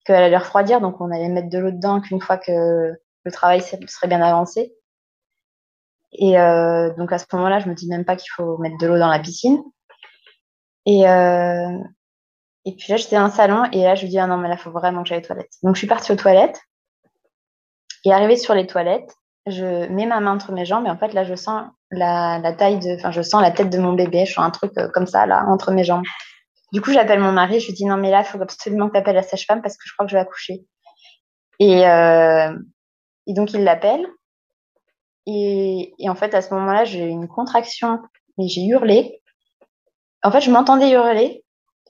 qu'elle 0.05 0.23
allait 0.23 0.37
refroidir, 0.37 0.81
donc 0.81 1.01
on 1.01 1.11
allait 1.11 1.29
mettre 1.29 1.49
de 1.49 1.59
l'eau 1.59 1.71
dedans 1.71 2.01
qu'une 2.01 2.21
fois 2.21 2.37
que 2.37 2.93
le 3.25 3.33
travail 3.33 3.62
serait 3.62 4.09
bien 4.09 4.21
avancé. 4.21 4.75
Et 6.12 6.38
euh, 6.38 6.93
donc 6.95 7.12
à 7.12 7.19
ce 7.19 7.25
moment-là, 7.33 7.61
je 7.61 7.69
me 7.69 7.75
dis 7.75 7.88
même 7.88 8.05
pas 8.05 8.17
qu'il 8.17 8.31
faut 8.35 8.59
mettre 8.59 8.79
de 8.79 8.87
l'eau 8.87 8.99
dans 8.99 9.09
la 9.09 9.19
piscine. 9.19 9.62
Et, 10.87 11.09
euh, 11.09 11.79
et 12.64 12.73
puis 12.73 12.87
là, 12.90 12.97
j'étais 12.97 13.16
dans 13.16 13.27
le 13.27 13.31
salon 13.31 13.64
et 13.73 13.83
là, 13.83 13.94
je 13.94 14.05
me 14.05 14.11
dis, 14.11 14.18
ah 14.18 14.27
non, 14.27 14.37
mais 14.37 14.49
là, 14.49 14.55
il 14.55 14.61
faut 14.61 14.70
vraiment 14.70 15.03
que 15.03 15.09
j'aille 15.09 15.18
aux 15.18 15.27
toilettes. 15.27 15.55
Donc 15.62 15.75
je 15.75 15.79
suis 15.79 15.87
partie 15.87 16.12
aux 16.12 16.16
toilettes. 16.16 16.61
Et 18.05 18.12
arrivée 18.12 18.37
sur 18.37 18.55
les 18.55 18.66
toilettes, 18.66 19.14
je 19.47 19.87
mets 19.88 20.07
ma 20.07 20.20
main 20.20 20.35
entre 20.35 20.53
mes 20.53 20.64
jambes 20.64 20.87
et 20.87 20.90
en 20.90 20.97
fait, 20.97 21.12
là, 21.14 21.25
je 21.25 21.35
sens 21.35 21.66
la, 21.90 22.53
taille 22.53 22.79
de, 22.79 22.97
enfin, 22.97 23.11
je 23.11 23.23
sens 23.23 23.42
la 23.42 23.51
tête 23.51 23.70
de 23.70 23.79
mon 23.79 23.92
bébé. 23.92 24.27
Je 24.27 24.35
sens 24.35 24.44
un 24.44 24.51
truc 24.51 24.73
euh, 24.79 24.88
comme 24.92 25.07
ça, 25.07 25.27
là, 25.27 25.44
entre 25.49 25.73
mes 25.73 25.85
jambes. 25.85 26.05
Du 26.73 26.81
coup, 26.81 26.92
j'appelle 26.92 27.20
mon 27.20 27.33
mari. 27.33 27.61
Je 27.61 27.66
lui 27.66 27.75
dis, 27.75 27.85
non, 27.85 27.97
mais 27.97 28.11
là, 28.11 28.20
il 28.20 28.25
faut 28.25 28.40
absolument 28.40 28.88
que 28.88 28.92
tu 28.92 28.99
appelles 28.99 29.14
la 29.14 29.23
sage-femme 29.23 29.62
parce 29.62 29.77
que 29.77 29.85
je 29.87 29.92
crois 29.92 30.07
que 30.07 30.11
je 30.11 30.16
vais 30.16 30.23
accoucher. 30.23 30.66
Et, 31.61 31.87
euh, 31.87 32.57
et 33.27 33.35
donc, 33.35 33.53
il 33.53 33.64
l'appelle. 33.64 34.07
Et, 35.27 35.94
et, 35.99 36.11
en 36.11 36.14
fait, 36.14 36.35
à 36.35 36.42
ce 36.42 36.53
moment-là, 36.55 36.85
j'ai 36.85 37.05
eu 37.05 37.09
une 37.09 37.29
contraction 37.29 38.01
et 38.38 38.49
j'ai 38.49 38.64
hurlé. 38.66 39.23
En 40.25 40.31
fait, 40.31 40.41
je 40.41 40.51
m'entendais 40.51 40.91
hurler. 40.91 41.45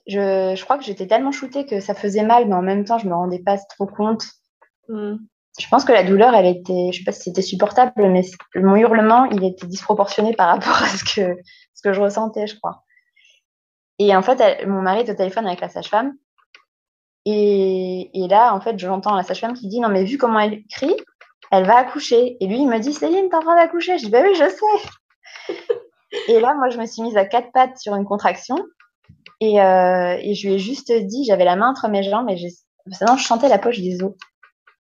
Je, 0.07 0.53
je 0.55 0.63
crois 0.63 0.77
que 0.77 0.83
j'étais 0.83 1.07
tellement 1.07 1.31
shootée 1.31 1.65
que 1.65 1.79
ça 1.79 1.95
faisait 1.95 2.23
mal, 2.23 2.47
mais 2.47 2.53
en 2.53 2.61
même 2.61 2.85
temps, 2.85 2.99
je 2.99 3.07
me 3.07 3.15
rendais 3.15 3.39
pas 3.39 3.57
trop 3.57 3.87
compte. 3.87 4.23
Mm. 4.89 5.15
Je 5.57 5.67
pense 5.69 5.85
que 5.85 5.93
la 5.93 6.03
douleur, 6.03 6.35
elle 6.35 6.45
était, 6.45 6.91
je 6.91 6.99
sais 6.99 7.03
pas 7.05 7.13
si 7.13 7.23
c'était 7.23 7.41
supportable, 7.41 7.93
mais 7.97 8.21
mon 8.55 8.75
hurlement, 8.75 9.23
il 9.25 9.43
était 9.45 9.65
disproportionné 9.65 10.33
par 10.33 10.49
rapport 10.49 10.83
à 10.83 10.87
ce 10.87 11.03
que, 11.05 11.37
ce 11.73 11.81
que 11.81 11.93
je 11.93 12.01
ressentais, 12.01 12.45
je 12.45 12.57
crois. 12.57 12.83
Et 13.99 14.13
en 14.13 14.21
fait, 14.21 14.65
mon 14.67 14.81
mari 14.81 15.01
est 15.01 15.09
au 15.09 15.15
téléphone 15.15 15.47
avec 15.47 15.61
la 15.61 15.69
sage-femme. 15.69 16.13
Et, 17.23 18.11
et, 18.13 18.27
là, 18.27 18.53
en 18.53 18.59
fait, 18.59 18.77
j'entends 18.77 19.15
la 19.15 19.23
sage-femme 19.23 19.53
qui 19.53 19.67
dit 19.67 19.79
Non, 19.79 19.89
mais 19.89 20.03
vu 20.03 20.17
comment 20.17 20.39
elle 20.39 20.63
crie, 20.67 20.95
elle 21.51 21.65
va 21.65 21.77
accoucher. 21.77 22.37
Et 22.41 22.47
lui, 22.47 22.57
il 22.57 22.67
me 22.67 22.79
dit 22.79 22.93
Céline, 22.93 23.29
t'es 23.29 23.35
en 23.35 23.39
train 23.39 23.55
d'accoucher 23.55 23.97
Je 23.97 24.05
dis 24.05 24.11
Bah 24.11 24.21
oui, 24.21 24.35
je 24.35 24.49
sais. 24.49 25.63
Et 26.27 26.39
là, 26.39 26.53
moi, 26.55 26.69
je 26.69 26.77
me 26.77 26.85
suis 26.85 27.01
mise 27.01 27.17
à 27.17 27.25
quatre 27.25 27.51
pattes 27.51 27.77
sur 27.77 27.95
une 27.95 28.05
contraction. 28.05 28.57
Et, 29.41 29.61
euh, 29.61 30.17
et 30.21 30.33
je 30.33 30.47
lui 30.47 30.55
ai 30.55 30.59
juste 30.59 30.91
dit 30.91 31.25
J'avais 31.25 31.45
la 31.45 31.55
main 31.55 31.69
entre 31.69 31.89
mes 31.89 32.03
jambes 32.03 32.29
et 32.29 32.37
sinon, 32.37 33.17
je 33.17 33.25
sentais 33.25 33.49
la 33.49 33.59
poche 33.59 33.79
des 33.79 34.01
os. 34.01 34.13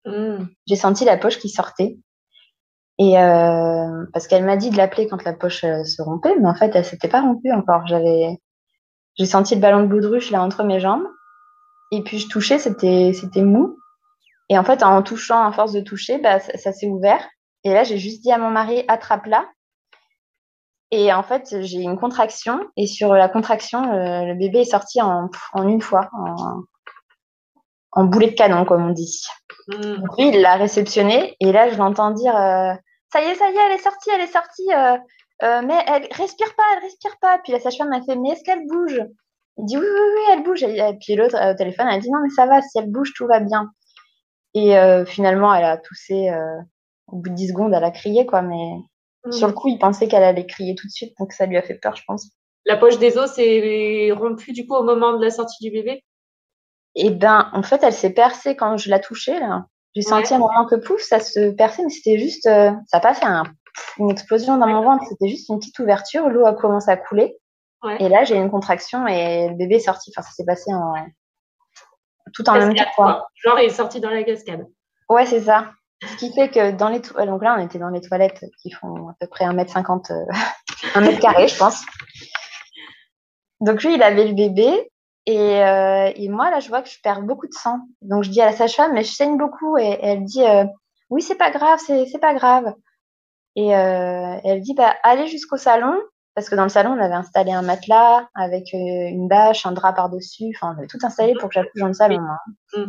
Hmm. 0.05 0.45
J'ai 0.67 0.75
senti 0.75 1.05
la 1.05 1.17
poche 1.17 1.39
qui 1.39 1.49
sortait. 1.49 1.97
Et 2.99 3.19
euh, 3.19 4.05
parce 4.13 4.27
qu'elle 4.27 4.45
m'a 4.45 4.57
dit 4.57 4.69
de 4.69 4.77
l'appeler 4.77 5.07
quand 5.07 5.23
la 5.23 5.33
poche 5.33 5.63
euh, 5.63 5.83
se 5.83 6.01
rompait, 6.01 6.35
mais 6.39 6.47
en 6.47 6.55
fait, 6.55 6.75
elle 6.75 6.85
s'était 6.85 7.07
pas 7.07 7.21
rompue 7.21 7.51
encore. 7.51 7.85
J'avais, 7.85 8.39
j'ai 9.17 9.25
senti 9.25 9.55
le 9.55 9.61
ballon 9.61 9.81
de 9.81 9.87
boudruche 9.87 10.31
là 10.31 10.41
entre 10.41 10.63
mes 10.63 10.79
jambes. 10.79 11.05
Et 11.91 12.01
puis 12.03 12.19
je 12.19 12.27
touchais, 12.27 12.57
c'était, 12.57 13.11
c'était 13.13 13.43
mou. 13.43 13.77
Et 14.49 14.57
en 14.57 14.63
fait, 14.63 14.81
en 14.83 15.03
touchant, 15.03 15.45
en 15.45 15.51
force 15.51 15.73
de 15.73 15.81
toucher, 15.81 16.19
bah, 16.19 16.39
ça, 16.39 16.71
s'est 16.71 16.87
ouvert. 16.87 17.25
Et 17.63 17.73
là, 17.73 17.83
j'ai 17.83 17.97
juste 17.97 18.23
dit 18.23 18.31
à 18.31 18.37
mon 18.37 18.49
mari, 18.49 18.83
attrape-la. 18.87 19.45
Et 20.91 21.11
en 21.13 21.23
fait, 21.23 21.61
j'ai 21.61 21.81
une 21.81 21.97
contraction. 21.97 22.59
Et 22.77 22.87
sur 22.87 23.13
la 23.13 23.27
contraction, 23.27 23.81
le, 23.81 24.33
bébé 24.35 24.59
est 24.61 24.71
sorti 24.71 25.01
en, 25.01 25.29
en 25.53 25.67
une 25.67 25.81
fois, 25.81 26.09
en, 26.13 26.63
en 27.97 28.03
boulet 28.05 28.27
de 28.27 28.35
canon, 28.35 28.63
comme 28.63 28.85
on 28.85 28.91
dit. 28.91 29.23
Mm. 29.67 29.95
Donc 29.95 30.17
lui, 30.17 30.29
il 30.29 30.41
l'a 30.41 30.55
réceptionné. 30.55 31.35
Et 31.39 31.51
là, 31.51 31.69
je 31.69 31.77
l'entends 31.77 32.11
dire, 32.11 32.35
euh, 32.35 32.73
ça 33.11 33.21
y 33.21 33.25
est, 33.25 33.35
ça 33.35 33.49
y 33.49 33.55
est, 33.55 33.59
elle 33.65 33.71
est 33.71 33.83
sortie, 33.83 34.09
elle 34.13 34.21
est 34.21 34.31
sortie. 34.31 34.73
Euh, 34.73 34.97
euh, 35.43 35.61
mais 35.65 35.83
elle 35.87 36.07
respire 36.11 36.55
pas, 36.55 36.63
elle 36.73 36.83
respire 36.83 37.15
pas. 37.21 37.39
Puis 37.43 37.53
la 37.53 37.59
sage-femme 37.59 37.89
m'a 37.89 38.01
fait, 38.03 38.15
mais 38.15 38.29
est-ce 38.29 38.43
qu'elle 38.43 38.67
bouge? 38.67 39.01
Il 39.57 39.65
dit, 39.65 39.77
oui, 39.77 39.85
oui, 39.91 39.99
oui, 40.15 40.21
elle 40.31 40.43
bouge. 40.43 40.61
Et, 40.63 40.97
puis 41.01 41.15
l'autre 41.15 41.35
au 41.35 41.55
téléphone, 41.55 41.87
elle 41.91 42.01
dit, 42.01 42.11
non, 42.11 42.19
mais 42.21 42.29
ça 42.29 42.45
va, 42.45 42.61
si 42.61 42.77
elle 42.77 42.91
bouge, 42.91 43.13
tout 43.15 43.25
va 43.25 43.39
bien. 43.39 43.71
Et 44.53 44.75
finalement, 45.05 45.53
elle 45.53 45.65
a 45.65 45.77
toussé. 45.77 46.31
au 47.07 47.17
bout 47.17 47.29
de 47.29 47.35
10 47.35 47.49
secondes, 47.49 47.73
elle 47.75 47.83
a 47.83 47.91
crié, 47.91 48.25
quoi. 48.25 48.41
Mais 48.41 48.69
mm. 49.27 49.31
sur 49.31 49.47
le 49.47 49.53
coup, 49.53 49.67
il 49.67 49.79
pensait 49.79 50.07
qu'elle 50.07 50.23
allait 50.23 50.45
crier 50.45 50.75
tout 50.75 50.87
de 50.87 50.91
suite. 50.91 51.13
Donc 51.19 51.31
ça 51.33 51.45
lui 51.45 51.57
a 51.57 51.61
fait 51.61 51.75
peur, 51.75 51.95
je 51.95 52.03
pense. 52.05 52.29
La 52.65 52.77
poche 52.77 52.99
des 52.99 53.17
os 53.17 53.31
s'est 53.31 54.11
rompue, 54.11 54.51
du 54.51 54.67
coup, 54.67 54.75
au 54.75 54.83
moment 54.83 55.17
de 55.17 55.23
la 55.23 55.31
sortie 55.31 55.63
du 55.63 55.71
bébé? 55.71 56.03
Et 56.95 57.11
ben, 57.11 57.49
en 57.53 57.63
fait, 57.63 57.83
elle 57.83 57.93
s'est 57.93 58.13
percée 58.13 58.55
quand 58.55 58.77
je 58.77 58.89
la 58.89 58.99
touchée, 58.99 59.39
là. 59.39 59.65
J'ai 59.95 60.01
senti 60.01 60.33
un 60.33 60.39
moment 60.39 60.65
que 60.67 60.75
pouf, 60.75 61.01
ça 61.01 61.19
se 61.19 61.51
perçait, 61.51 61.83
mais 61.83 61.89
c'était 61.89 62.19
juste, 62.19 62.43
ça 62.43 62.75
n'a 62.93 62.99
pas 62.99 63.13
fait 63.15 63.25
un 63.25 63.43
une 63.99 64.11
explosion 64.11 64.57
dans 64.57 64.67
mon 64.67 64.83
ventre. 64.83 65.03
C'était 65.07 65.27
juste 65.27 65.49
une 65.49 65.59
petite 65.59 65.77
ouverture. 65.79 66.29
L'eau 66.29 66.45
a 66.45 66.53
commencé 66.53 66.89
à 66.89 66.97
couler. 66.97 67.37
Et 67.99 68.09
là, 68.09 68.23
j'ai 68.23 68.35
eu 68.35 68.39
une 68.39 68.49
contraction 68.49 69.07
et 69.07 69.49
le 69.49 69.55
bébé 69.55 69.75
est 69.75 69.79
sorti. 69.79 70.11
Enfin, 70.11 70.27
ça 70.27 70.31
s'est 70.31 70.45
passé 70.45 70.73
en 70.73 70.93
tout 72.33 72.47
en 72.49 72.53
même 72.53 72.75
temps. 72.75 73.21
Genre, 73.35 73.59
il 73.59 73.65
est 73.65 73.69
sorti 73.69 74.01
dans 74.01 74.09
la 74.09 74.23
cascade. 74.23 74.65
Ouais, 75.09 75.25
c'est 75.25 75.41
ça. 75.41 75.71
Ce 76.03 76.15
qui 76.17 76.31
fait 76.31 76.49
que 76.49 76.71
dans 76.71 76.89
les 76.89 77.01
toilettes, 77.01 77.29
donc 77.29 77.41
là, 77.41 77.55
on 77.57 77.63
était 77.63 77.79
dans 77.79 77.89
les 77.89 78.01
toilettes 78.01 78.45
qui 78.61 78.71
font 78.71 79.09
à 79.09 79.15
peu 79.19 79.27
près 79.27 79.45
1m50, 79.45 80.11
1m 80.93 81.19
carré, 81.19 81.47
je 81.47 81.57
pense. 81.57 81.83
Donc 83.61 83.83
lui, 83.83 83.95
il 83.95 84.03
avait 84.03 84.27
le 84.27 84.33
bébé. 84.33 84.91
Et, 85.25 85.61
euh, 85.61 86.09
et, 86.15 86.29
moi, 86.29 86.49
là, 86.51 86.59
je 86.59 86.69
vois 86.69 86.81
que 86.81 86.89
je 86.89 87.01
perds 87.01 87.21
beaucoup 87.21 87.47
de 87.47 87.53
sang. 87.53 87.79
Donc 88.01 88.23
je 88.23 88.29
dis 88.29 88.41
à 88.41 88.45
la 88.45 88.53
sage-femme, 88.53 88.93
mais 88.93 89.03
je 89.03 89.11
saigne 89.11 89.37
beaucoup. 89.37 89.77
Et, 89.77 89.97
elle 90.01 90.23
dit, 90.23 90.43
euh, 90.43 90.63
oui, 91.09 91.21
c'est 91.21 91.35
pas 91.35 91.51
grave, 91.51 91.79
c'est 91.79 92.19
pas 92.21 92.33
grave. 92.33 92.73
Et 93.55 93.75
euh, 93.75 94.39
elle 94.43 94.61
dit, 94.61 94.73
bah, 94.73 94.95
allez 95.03 95.27
jusqu'au 95.27 95.57
salon, 95.57 95.99
parce 96.35 96.49
que 96.49 96.55
dans 96.55 96.63
le 96.63 96.69
salon, 96.69 96.91
on 96.91 97.03
avait 97.03 97.15
installé 97.15 97.51
un 97.51 97.63
matelas 97.63 98.29
avec 98.35 98.73
euh, 98.73 98.77
une 98.77 99.27
bâche, 99.27 99.65
un 99.65 99.71
drap 99.71 99.93
par-dessus. 99.93 100.53
Enfin, 100.55 100.73
on 100.73 100.77
avait 100.77 100.87
tout 100.87 100.99
installé 101.01 101.33
pour 101.39 101.49
que 101.49 101.55
j'accouche 101.55 101.81
dans 101.81 101.87
le 101.87 101.93
salon. 101.93 102.21
Hein. 102.21 102.85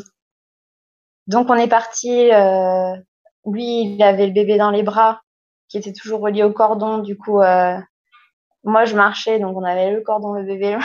Donc, 1.28 1.50
on 1.50 1.54
est 1.54 1.68
parti. 1.68 2.32
Euh, 2.32 2.96
lui, 3.46 3.82
il 3.82 4.02
avait 4.02 4.26
le 4.26 4.32
bébé 4.32 4.56
dans 4.56 4.70
les 4.70 4.82
bras, 4.82 5.20
qui 5.68 5.76
était 5.76 5.92
toujours 5.92 6.20
relié 6.20 6.42
au 6.42 6.52
cordon. 6.52 6.98
Du 6.98 7.16
coup, 7.16 7.40
euh, 7.40 7.76
moi, 8.64 8.86
je 8.86 8.96
marchais, 8.96 9.38
donc 9.38 9.56
on 9.56 9.62
avait 9.62 9.92
le 9.92 10.00
cordon, 10.00 10.32
le 10.32 10.44
bébé. 10.44 10.76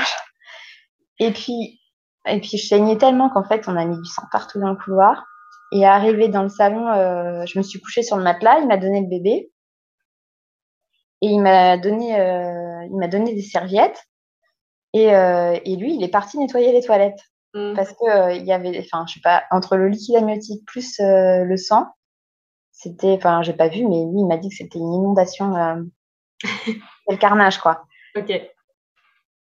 et 1.20 1.32
puis, 1.32 1.80
et 2.28 2.40
puis, 2.40 2.58
je 2.58 2.68
saignais 2.68 2.98
tellement 2.98 3.30
qu'en 3.30 3.44
fait, 3.44 3.68
on 3.68 3.78
a 3.78 3.86
mis 3.86 3.98
du 3.98 4.06
sang 4.06 4.24
partout 4.32 4.60
dans 4.60 4.70
le 4.70 4.76
couloir. 4.76 5.26
Et 5.72 5.86
arrivé 5.86 6.28
dans 6.28 6.44
le 6.44 6.50
salon, 6.50 6.88
euh, 6.90 7.46
je 7.48 7.58
me 7.58 7.64
suis 7.64 7.80
couchée 7.80 8.04
sur 8.04 8.18
le 8.18 8.24
matelas. 8.24 8.60
Il 8.60 8.68
m'a 8.68 8.78
donné 8.78 9.02
le 9.02 9.08
bébé. 9.08 9.50
Et 11.22 11.28
il 11.28 11.42
m'a 11.42 11.78
donné, 11.78 12.20
euh, 12.20 12.86
il 12.92 12.98
m'a 12.98 13.08
donné 13.08 13.34
des 13.34 13.42
serviettes. 13.42 14.04
Et, 14.92 15.06
et, 15.06 15.76
lui, 15.78 15.96
il 15.96 16.04
est 16.04 16.12
parti 16.12 16.38
nettoyer 16.38 16.72
les 16.72 16.84
toilettes. 16.84 17.33
Mmh. 17.54 17.74
Parce 17.76 17.92
que 17.92 18.10
euh, 18.10 18.34
il 18.34 18.46
y 18.46 18.52
avait, 18.52 18.80
enfin, 18.80 19.06
je 19.08 19.16
sais 19.16 19.20
pas, 19.22 19.44
entre 19.52 19.76
le 19.76 19.88
liquide 19.88 20.16
amniotique 20.16 20.66
plus 20.66 21.00
euh, 21.00 21.44
le 21.44 21.58
sang, 21.58 21.86
c'était, 22.72 23.13
enfin, 23.13 23.44
j'ai 23.44 23.54
pas 23.54 23.68
vu, 23.68 23.88
mais 23.88 24.06
lui, 24.06 24.22
il 24.22 24.28
m'a 24.28 24.38
dit 24.38 24.50
que 24.50 24.56
c'était 24.56 24.80
une 24.80 24.94
inondation, 24.94 25.54
c'est 26.44 26.76
le 27.10 27.18
carnage, 27.18 27.60
quoi. 27.60 27.86
Ok. 28.16 28.32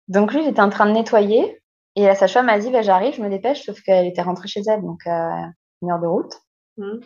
Donc 0.07 0.33
lui, 0.33 0.43
il 0.43 0.49
était 0.49 0.61
en 0.61 0.69
train 0.69 0.85
de 0.85 0.91
nettoyer. 0.91 1.57
Et 1.95 2.05
la 2.05 2.15
sage-femme 2.15 2.45
m'a 2.45 2.59
dit, 2.59 2.69
bah, 2.71 2.81
j'arrive, 2.81 3.15
je 3.15 3.21
me 3.21 3.29
dépêche, 3.29 3.63
sauf 3.63 3.81
qu'elle 3.81 4.05
était 4.05 4.21
rentrée 4.21 4.47
chez 4.47 4.61
elle, 4.67 4.81
donc 4.81 5.05
une 5.05 5.91
heure 5.91 5.99
de 5.99 6.07
route. 6.07 6.33
Mmh. 6.77 6.99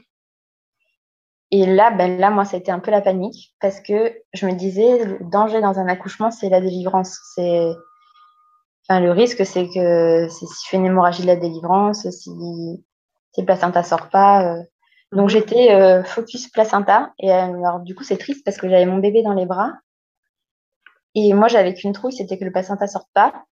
Et 1.51 1.65
là, 1.65 1.91
ben 1.91 2.17
là, 2.17 2.31
moi, 2.31 2.43
ça 2.45 2.57
a 2.57 2.59
été 2.59 2.71
un 2.71 2.79
peu 2.79 2.91
la 2.91 3.01
panique 3.01 3.55
parce 3.61 3.79
que 3.79 4.13
je 4.33 4.45
me 4.45 4.53
disais, 4.53 5.05
le 5.05 5.19
danger 5.21 5.61
dans 5.61 5.79
un 5.79 5.87
accouchement, 5.87 6.31
c'est 6.31 6.49
la 6.49 6.59
délivrance. 6.59 7.19
C'est, 7.35 7.69
enfin, 8.87 8.99
le 8.99 9.11
risque, 9.11 9.45
c'est 9.45 9.67
que 9.67 10.27
c'est 10.29 10.45
si 10.45 10.67
fait 10.67 10.77
une 10.77 10.85
hémorragie 10.85 11.21
de 11.21 11.27
la 11.27 11.35
délivrance, 11.35 12.09
si, 12.09 12.29
si 12.29 13.41
le 13.41 13.45
placenta 13.45 13.83
sort 13.83 14.09
pas. 14.09 14.55
Euh. 14.55 14.63
Donc, 15.11 15.25
mhm. 15.25 15.29
j'étais 15.29 15.71
euh, 15.73 16.03
focus 16.03 16.47
placenta. 16.49 17.13
Et 17.19 17.31
alors, 17.31 17.79
du 17.79 17.95
coup, 17.95 18.03
c'est 18.03 18.17
triste 18.17 18.43
parce 18.43 18.57
que 18.57 18.69
j'avais 18.69 18.85
mon 18.85 18.97
bébé 18.97 19.23
dans 19.23 19.33
les 19.33 19.45
bras. 19.45 19.71
Et 21.15 21.33
moi, 21.33 21.47
j'avais 21.47 21.73
qu'une 21.73 21.93
trouille, 21.93 22.13
c'était 22.13 22.37
que 22.37 22.45
le 22.45 22.51
placenta 22.51 22.87
sorte 22.87 23.09
pas. 23.13 23.45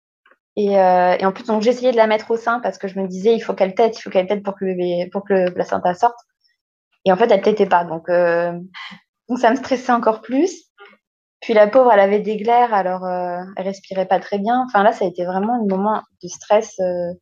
Et, 0.56 0.78
euh, 0.78 1.16
et 1.18 1.24
en 1.24 1.32
plus, 1.32 1.44
donc, 1.44 1.62
j'essayais 1.62 1.92
de 1.92 1.96
la 1.96 2.06
mettre 2.06 2.30
au 2.30 2.36
sein 2.36 2.60
parce 2.60 2.78
que 2.78 2.88
je 2.88 2.98
me 2.98 3.06
disais, 3.06 3.34
il 3.34 3.40
faut 3.40 3.54
qu'elle 3.54 3.74
tête, 3.74 3.98
il 3.98 4.02
faut 4.02 4.10
qu'elle 4.10 4.26
tête 4.26 4.42
pour 4.42 4.54
que 4.56 4.64
le 4.64 4.72
bébé, 4.74 5.08
pour 5.12 5.24
que 5.24 5.32
le 5.32 5.54
placenta 5.54 5.94
sorte. 5.94 6.18
Et 7.04 7.12
en 7.12 7.16
fait, 7.16 7.30
elle 7.30 7.42
t'était 7.42 7.66
pas. 7.66 7.84
Donc, 7.84 8.08
euh, 8.08 8.52
Donc 9.28 9.38
ça 9.38 9.50
me 9.50 9.56
stressait 9.56 9.92
encore 9.92 10.20
plus. 10.20 10.71
Puis 11.42 11.54
la 11.54 11.66
pauvre, 11.66 11.92
elle 11.92 12.00
avait 12.00 12.20
des 12.20 12.36
glaires, 12.36 12.72
alors 12.72 13.04
euh, 13.04 13.38
elle 13.56 13.64
respirait 13.66 14.06
pas 14.06 14.20
très 14.20 14.38
bien. 14.38 14.64
Enfin 14.66 14.82
là, 14.82 14.92
ça 14.92 15.04
a 15.04 15.08
été 15.08 15.24
vraiment 15.24 15.54
un 15.54 15.66
moment 15.66 16.00
de 16.22 16.28
stress 16.28 16.78
euh, 16.80 17.12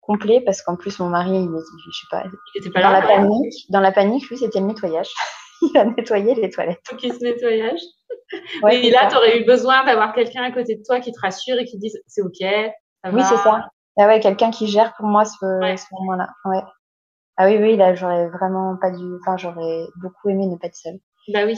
complet 0.00 0.40
parce 0.44 0.60
qu'en 0.62 0.76
plus 0.76 0.98
mon 0.98 1.08
mari, 1.08 1.30
il, 1.30 1.48
je 1.48 1.98
sais 1.98 2.06
pas, 2.10 2.24
Il 2.54 2.60
était 2.60 2.70
pas 2.70 2.82
dans 2.82 2.90
là. 2.90 3.00
la 3.00 3.06
panique. 3.06 3.54
Dans 3.70 3.80
la 3.80 3.92
panique, 3.92 4.28
lui, 4.28 4.36
c'était 4.38 4.60
le 4.60 4.66
nettoyage. 4.66 5.08
il 5.62 5.76
a 5.78 5.84
nettoyé 5.84 6.34
les 6.34 6.50
toilettes. 6.50 6.80
Faut 6.86 6.96
qu'il 6.96 7.12
se 7.14 7.22
nettoyage. 7.22 7.80
Ouais, 8.62 8.82
c'est 8.82 8.90
là, 8.90 9.06
tu 9.08 9.16
aurais 9.16 9.40
eu 9.40 9.44
besoin 9.44 9.84
d'avoir 9.84 10.12
quelqu'un 10.14 10.42
à 10.42 10.50
côté 10.50 10.74
de 10.76 10.82
toi 10.84 10.98
qui 11.00 11.12
te 11.12 11.20
rassure 11.20 11.56
et 11.58 11.64
qui 11.64 11.76
te 11.76 11.80
dise 11.80 11.96
c'est 12.06 12.22
ok. 12.22 12.40
Ça 13.04 13.10
Oui, 13.12 13.22
c'est 13.22 13.36
ça. 13.36 13.68
Ah 13.96 14.06
ouais, 14.08 14.18
quelqu'un 14.18 14.50
qui 14.50 14.66
gère 14.66 14.92
pour 14.96 15.06
moi 15.06 15.24
ce, 15.24 15.60
Ouais. 15.60 15.76
ce 15.76 15.84
moment-là. 15.92 16.28
Ouais. 16.46 16.62
Ah 17.36 17.46
oui, 17.46 17.58
oui, 17.60 17.76
là, 17.76 17.94
j'aurais 17.94 18.28
vraiment 18.28 18.76
pas 18.80 18.90
dû. 18.90 19.04
Enfin, 19.20 19.36
j'aurais 19.36 19.84
beaucoup 20.02 20.28
aimé 20.30 20.46
ne 20.46 20.56
pas 20.56 20.66
être 20.66 20.74
seule. 20.74 20.98
Bah 21.32 21.44
oui. 21.46 21.56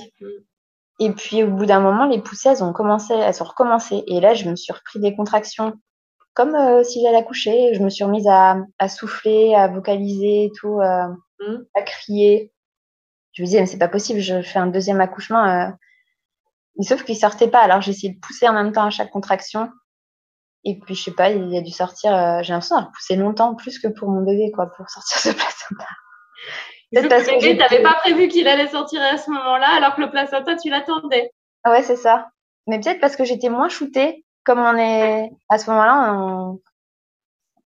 Et 0.98 1.12
puis, 1.12 1.42
au 1.44 1.50
bout 1.50 1.66
d'un 1.66 1.80
moment, 1.80 2.06
les 2.06 2.20
poussées, 2.22 2.48
elles 2.50 2.64
ont 2.64 2.72
commencé, 2.72 3.12
elles 3.14 3.34
sont 3.34 3.44
recommencées. 3.44 4.02
Et 4.06 4.20
là, 4.20 4.34
je 4.34 4.48
me 4.48 4.56
suis 4.56 4.72
repris 4.72 4.98
des 5.00 5.14
contractions, 5.14 5.74
comme 6.34 6.54
euh, 6.54 6.82
si 6.84 7.02
j'allais 7.02 7.18
accoucher. 7.18 7.74
Je 7.74 7.82
me 7.82 7.90
suis 7.90 8.04
remise 8.04 8.26
à, 8.28 8.56
à 8.78 8.88
souffler, 8.88 9.54
à 9.54 9.68
vocaliser 9.68 10.44
et 10.46 10.52
tout, 10.58 10.80
euh, 10.80 11.06
Mm. 11.38 11.64
à 11.74 11.82
crier. 11.82 12.50
Je 13.32 13.42
me 13.42 13.46
disais, 13.46 13.60
mais 13.60 13.66
c'est 13.66 13.76
pas 13.76 13.88
possible, 13.88 14.20
je 14.20 14.40
fais 14.40 14.58
un 14.58 14.68
deuxième 14.68 15.02
accouchement. 15.02 15.44
euh. 15.44 15.68
Mais 16.78 16.84
sauf 16.86 17.04
qu'il 17.04 17.14
sortait 17.16 17.48
pas. 17.48 17.60
Alors, 17.60 17.82
j'ai 17.82 17.90
essayé 17.90 18.14
de 18.14 18.18
pousser 18.20 18.48
en 18.48 18.54
même 18.54 18.72
temps 18.72 18.84
à 18.86 18.90
chaque 18.90 19.10
contraction. 19.10 19.70
Et 20.64 20.78
puis, 20.78 20.94
je 20.94 21.02
sais 21.04 21.10
pas, 21.12 21.28
il 21.30 21.54
a 21.54 21.60
dû 21.60 21.70
sortir. 21.70 22.14
euh, 22.14 22.42
j'ai 22.42 22.52
l'impression 22.54 22.76
d'avoir 22.76 22.92
poussé 22.92 23.16
longtemps, 23.16 23.54
plus 23.54 23.78
que 23.78 23.88
pour 23.88 24.08
mon 24.08 24.22
bébé, 24.22 24.50
quoi, 24.50 24.66
pour 24.74 24.88
sortir 24.88 25.18
ce 25.20 25.28
placenta. 25.28 25.86
Parce 26.92 27.26
que 27.26 27.40
Tu 27.40 27.56
n'avais 27.56 27.82
pas 27.82 27.94
prévu 27.94 28.28
qu'il 28.28 28.46
allait 28.48 28.68
sortir 28.68 29.02
à 29.02 29.16
ce 29.16 29.30
moment-là, 29.30 29.68
alors 29.76 29.96
que 29.96 30.00
le 30.00 30.10
placenta, 30.10 30.56
tu 30.56 30.70
l'attendais. 30.70 31.30
Ah 31.64 31.72
Ouais, 31.72 31.82
c'est 31.82 31.96
ça. 31.96 32.28
Mais 32.66 32.80
peut-être 32.80 33.00
parce 33.00 33.16
que 33.16 33.24
j'étais 33.24 33.48
moins 33.48 33.68
shootée. 33.68 34.24
Comme 34.44 34.60
on 34.60 34.76
est 34.76 35.30
à 35.48 35.58
ce 35.58 35.70
moment-là, 35.70 36.12
on 36.14 36.60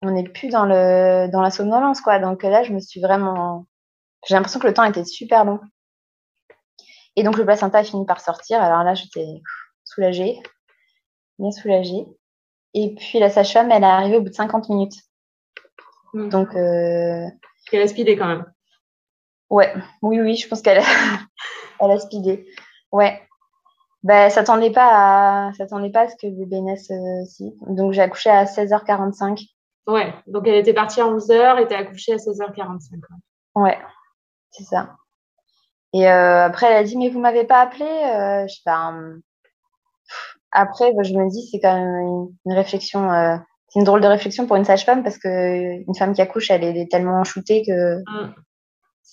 on 0.02 0.12
n'est 0.12 0.24
plus 0.24 0.50
dans 0.50 0.66
le 0.66 1.30
dans 1.32 1.42
la 1.42 1.52
somnolence, 1.52 2.02
quoi. 2.02 2.20
Donc 2.20 2.44
là, 2.44 2.64
je 2.64 2.74
me 2.74 2.80
suis 2.80 3.02
vraiment. 3.02 3.66
J'ai 4.28 4.36
l'impression 4.36 4.60
que 4.60 4.68
le 4.68 4.74
temps 4.74 4.84
était 4.84 5.06
super 5.06 5.46
long. 5.46 5.60
Et 7.16 7.24
donc 7.24 7.38
le 7.38 7.46
placenta 7.46 7.80
a 7.80 7.84
fini 7.84 8.06
par 8.06 8.20
sortir. 8.20 8.62
Alors 8.62 8.84
là, 8.84 8.94
j'étais 8.94 9.42
soulagée, 9.84 10.42
bien 11.40 11.52
soulagée. 11.52 12.06
Et 12.74 12.94
puis 12.94 13.20
la 13.20 13.30
sage-femme, 13.30 13.72
elle 13.72 13.84
est 13.84 13.88
arrivée 13.88 14.18
au 14.18 14.22
bout 14.22 14.30
de 14.30 14.36
50 14.36 14.70
minutes. 14.70 14.96
Mm. 16.14 16.30
Donc 16.30 16.56
euh, 16.56 17.26
Elle 17.72 17.82
a 17.82 17.88
speedé 17.88 18.18
quand 18.18 18.28
même. 18.28 18.46
Ouais, 19.56 19.74
oui, 20.02 20.20
oui, 20.20 20.36
je 20.36 20.50
pense 20.50 20.62
qu'elle 20.62 20.80
a, 20.80 20.84
elle 21.80 21.92
a 21.92 21.98
speedé. 21.98 22.46
Ouais. 22.92 23.22
Ben, 24.04 24.26
elle 24.26 24.32
s'attendait 24.32 24.72
pas 24.72 24.90
à, 25.48 25.52
pas 25.58 26.02
à 26.02 26.10
ce 26.10 26.16
que 26.18 26.28
bébé 26.28 26.60
naisse 26.60 26.92
euh, 26.92 27.24
si. 27.26 27.56
Donc, 27.66 27.94
j'ai 27.94 28.02
accouché 28.02 28.30
à 28.30 28.44
16h45. 28.44 29.48
Ouais. 29.88 30.14
Donc 30.28 30.46
elle 30.46 30.56
était 30.56 30.74
partie 30.74 31.00
à 31.00 31.06
11h 31.06 31.62
et 31.62 31.68
t'es 31.68 31.76
accouchée 31.76 32.14
à 32.14 32.18
16h45. 32.18 33.00
quoi. 33.00 33.64
Ouais, 33.64 33.78
c'est 34.52 34.64
ça. 34.66 34.98
Et 35.94 36.06
euh, 36.10 36.46
après, 36.48 36.66
elle 36.68 36.78
a 36.78 36.84
dit, 36.84 36.98
mais 36.98 37.08
vous 37.08 37.20
m'avez 37.20 37.46
pas 37.46 37.62
appelé 37.62 37.86
euh, 37.86 38.46
Je 38.50 38.56
sais 38.56 38.62
pas. 38.66 38.94
Après, 40.52 40.92
ben, 40.94 41.04
je 41.04 41.14
me 41.14 41.30
dis, 41.30 41.48
c'est 41.50 41.62
quand 41.62 41.74
même 41.74 41.96
une, 42.02 42.36
une 42.46 42.54
réflexion, 42.54 43.10
euh, 43.10 43.38
c'est 43.70 43.80
une 43.80 43.86
drôle 43.86 44.02
de 44.02 44.08
réflexion 44.08 44.48
pour 44.48 44.58
une 44.58 44.66
sage-femme 44.66 45.04
parce 45.04 45.18
que 45.18 45.28
une 45.88 45.96
femme 45.96 46.14
qui 46.14 46.22
accouche, 46.22 46.52
elle 46.52 46.64
est 46.64 46.92
tellement 46.92 47.24
shootée 47.24 47.64
que 47.66 48.00
Mm. 48.00 48.34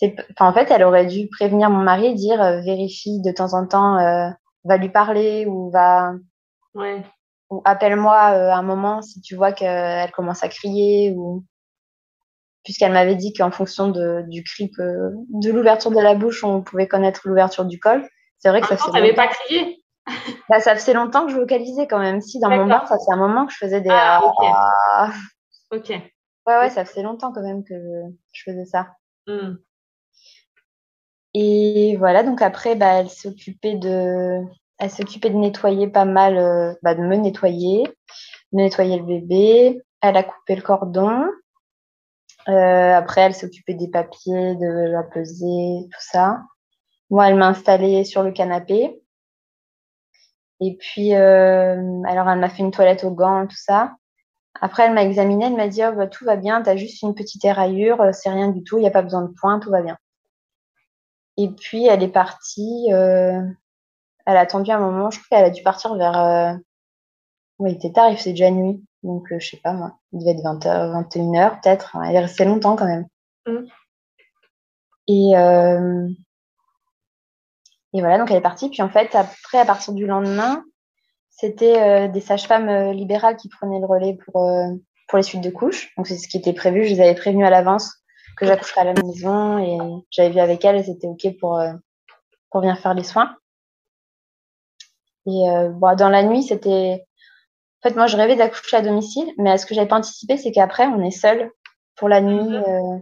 Enfin, 0.00 0.48
en 0.48 0.52
fait, 0.52 0.70
elle 0.70 0.84
aurait 0.84 1.06
dû 1.06 1.28
prévenir 1.28 1.70
mon 1.70 1.82
mari 1.82 2.06
et 2.06 2.14
dire, 2.14 2.40
euh, 2.40 2.60
vérifie 2.60 3.20
de 3.20 3.32
temps 3.32 3.54
en 3.54 3.66
temps, 3.66 3.98
euh, 3.98 4.30
va 4.64 4.76
lui 4.76 4.88
parler 4.90 5.46
ou 5.46 5.70
va, 5.70 6.12
Ouais. 6.74 7.02
ou 7.50 7.60
appelle-moi 7.64 8.14
euh, 8.32 8.50
à 8.50 8.56
un 8.56 8.62
moment 8.62 9.02
si 9.02 9.20
tu 9.20 9.34
vois 9.36 9.52
qu'elle 9.52 10.10
commence 10.12 10.42
à 10.42 10.48
crier 10.48 11.12
ou 11.16 11.44
puisqu'elle 12.64 12.92
m'avait 12.92 13.16
dit 13.16 13.32
qu'en 13.32 13.50
fonction 13.50 13.88
de, 13.88 14.22
du 14.28 14.44
cri 14.44 14.70
que, 14.70 15.10
de 15.28 15.50
l'ouverture 15.50 15.90
de 15.90 16.00
la 16.00 16.14
bouche, 16.14 16.44
on 16.44 16.62
pouvait 16.62 16.86
connaître 16.86 17.22
l'ouverture 17.24 17.64
du 17.64 17.78
col. 17.80 18.08
C'est 18.38 18.48
vrai 18.48 18.60
que 18.60 18.68
ça 18.68 18.76
fait, 18.76 18.90
t'avais 18.90 19.08
longtemps, 19.08 19.22
pas 19.22 19.28
crié? 19.28 19.78
Bah, 20.48 20.60
ça 20.60 20.74
faisait 20.74 20.94
longtemps 20.94 21.26
que 21.26 21.32
je 21.32 21.36
vocalisais 21.36 21.86
quand 21.86 21.98
même. 21.98 22.20
Si, 22.20 22.40
dans 22.40 22.50
mon 22.50 22.66
bain, 22.66 22.84
ça 22.86 22.96
fait 22.96 23.12
un 23.12 23.16
moment 23.16 23.46
que 23.46 23.52
je 23.52 23.58
faisais 23.58 23.80
des... 23.80 23.88
Ah, 23.90 24.20
ok. 24.24 24.44
ah. 24.44 25.10
Ok. 25.70 25.88
Ouais, 25.90 26.56
ouais, 26.58 26.70
ça 26.70 26.84
faisait 26.84 27.02
longtemps 27.02 27.32
quand 27.32 27.42
même 27.42 27.62
que 27.64 27.74
je 28.32 28.42
faisais 28.44 28.64
ça. 28.64 28.88
Mm. 29.26 29.54
Et 31.34 31.96
voilà, 31.98 32.22
donc 32.22 32.42
après, 32.42 32.74
bah, 32.74 33.00
elle 33.00 33.10
s'occupait 33.10 33.76
de, 33.76 34.40
elle 34.78 34.90
s'occupait 34.90 35.30
de 35.30 35.36
nettoyer 35.36 35.88
pas 35.88 36.04
mal, 36.04 36.36
euh, 36.36 36.74
bah, 36.82 36.94
de 36.94 37.02
me 37.02 37.16
nettoyer, 37.16 37.84
de 38.52 38.56
nettoyer 38.56 38.98
le 38.98 39.04
bébé. 39.04 39.82
Elle 40.00 40.16
a 40.16 40.24
coupé 40.24 40.56
le 40.56 40.62
cordon. 40.62 41.24
Euh, 42.48 42.94
après, 42.94 43.22
elle 43.22 43.34
s'occupait 43.34 43.74
des 43.74 43.88
papiers, 43.88 44.56
de 44.56 44.90
la 44.90 45.04
peser, 45.04 45.88
tout 45.90 46.00
ça. 46.00 46.42
Moi, 47.10 47.28
elle 47.28 47.36
m'a 47.36 47.48
installée 47.48 48.04
sur 48.04 48.22
le 48.22 48.32
canapé. 48.32 49.00
Et 50.60 50.76
puis, 50.78 51.14
euh, 51.14 52.02
alors, 52.06 52.28
elle 52.28 52.38
m'a 52.38 52.48
fait 52.48 52.62
une 52.62 52.70
toilette 52.70 53.04
aux 53.04 53.10
gants, 53.10 53.46
tout 53.46 53.56
ça. 53.56 53.94
Après, 54.60 54.84
elle 54.84 54.94
m'a 54.94 55.04
examinée, 55.04 55.46
elle 55.46 55.56
m'a 55.56 55.68
dit, 55.68 55.82
oh, 55.84 55.92
bah, 55.92 56.06
tout 56.06 56.24
va 56.24 56.36
bien, 56.36 56.62
t'as 56.62 56.76
juste 56.76 57.02
une 57.02 57.14
petite 57.14 57.44
éraillure, 57.44 58.00
euh, 58.00 58.12
c'est 58.12 58.30
rien 58.30 58.48
du 58.48 58.62
tout, 58.62 58.78
il 58.78 58.82
n'y 58.82 58.86
a 58.88 58.92
pas 58.92 59.02
besoin 59.02 59.22
de 59.22 59.32
points, 59.40 59.58
tout 59.60 59.70
va 59.70 59.82
bien. 59.82 59.98
Et 61.36 61.48
puis, 61.48 61.86
elle 61.86 62.02
est 62.02 62.08
partie, 62.08 62.92
euh, 62.92 63.42
elle 64.26 64.36
a 64.36 64.40
attendu 64.40 64.70
un 64.70 64.78
moment, 64.78 65.10
je 65.10 65.18
crois 65.18 65.38
qu'elle 65.38 65.46
a 65.46 65.50
dû 65.50 65.62
partir 65.62 65.94
vers, 65.94 66.18
euh, 66.18 66.52
oui, 67.58 67.72
il 67.72 67.76
était 67.76 67.92
tard, 67.92 68.10
il 68.10 68.16
faisait 68.16 68.30
déjà 68.30 68.50
nuit, 68.50 68.84
donc 69.02 69.32
euh, 69.32 69.38
je 69.38 69.50
sais 69.50 69.60
pas 69.62 69.72
moi, 69.72 69.98
il 70.12 70.20
devait 70.20 70.32
être 70.32 70.44
20h, 70.44 71.08
21h 71.08 71.60
peut-être, 71.60 71.96
elle 72.04 72.16
est 72.16 72.20
restée 72.20 72.44
longtemps 72.44 72.76
quand 72.76 72.86
même. 72.86 73.06
Mm. 73.46 73.66
Et, 75.08 75.36
euh, 75.36 76.08
et 77.94 78.00
voilà, 78.00 78.18
donc 78.18 78.30
elle 78.30 78.36
est 78.36 78.42
partie, 78.42 78.68
puis 78.68 78.82
en 78.82 78.90
fait, 78.90 79.14
après, 79.14 79.58
à 79.58 79.64
partir 79.64 79.94
du 79.94 80.06
lendemain, 80.06 80.64
c'était 81.30 81.80
euh, 81.80 82.08
des 82.08 82.20
sages-femmes 82.20 82.92
libérales 82.92 83.36
qui 83.36 83.48
prenaient 83.48 83.80
le 83.80 83.86
relais 83.86 84.18
pour, 84.24 84.46
euh, 84.46 84.68
pour 85.08 85.16
les 85.16 85.22
suites 85.22 85.42
de 85.42 85.50
couches. 85.50 85.92
Donc, 85.96 86.06
c'est 86.06 86.16
ce 86.16 86.28
qui 86.28 86.36
était 86.36 86.52
prévu. 86.52 86.84
Je 86.84 86.94
les 86.94 87.00
avais 87.00 87.14
prévenues 87.14 87.44
à 87.44 87.50
l'avance 87.50 88.01
que 88.36 88.46
j'accoucherais 88.46 88.82
à 88.82 88.92
la 88.92 89.02
maison 89.02 89.58
et 89.58 90.04
j'avais 90.10 90.30
vu 90.30 90.40
avec 90.40 90.64
elles 90.64 90.88
étaient 90.88 91.06
OK 91.06 91.26
pour, 91.38 91.58
euh, 91.58 91.72
pour 92.50 92.60
venir 92.60 92.78
faire 92.78 92.94
les 92.94 93.04
soins. 93.04 93.36
Et 95.26 95.48
euh, 95.48 95.68
bon, 95.70 95.96
dans 95.96 96.08
la 96.08 96.22
nuit, 96.22 96.42
c'était. 96.42 97.04
En 97.84 97.88
fait, 97.88 97.96
moi, 97.96 98.06
je 98.06 98.16
rêvais 98.16 98.36
d'accoucher 98.36 98.76
à 98.76 98.82
domicile, 98.82 99.32
mais 99.38 99.58
ce 99.58 99.66
que 99.66 99.74
j'avais 99.74 99.88
pas 99.88 99.96
anticipé, 99.96 100.36
c'est 100.36 100.52
qu'après, 100.52 100.86
on 100.86 101.02
est 101.02 101.10
seul 101.10 101.50
pour 101.96 102.08
la 102.08 102.20
nuit. 102.20 102.42
Mhm. 102.42 102.54
euh, 102.54 102.98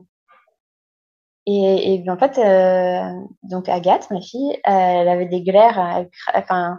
et, 1.47 1.95
et 1.95 2.11
en 2.11 2.17
fait, 2.17 2.39
euh, 2.39 3.21
donc 3.43 3.69
Agathe, 3.69 4.11
ma 4.11 4.21
fille, 4.21 4.59
elle 4.65 5.09
avait 5.09 5.27
des 5.27 5.43
glaires, 5.43 5.79
elle 5.79 6.11
enfin, 6.35 6.79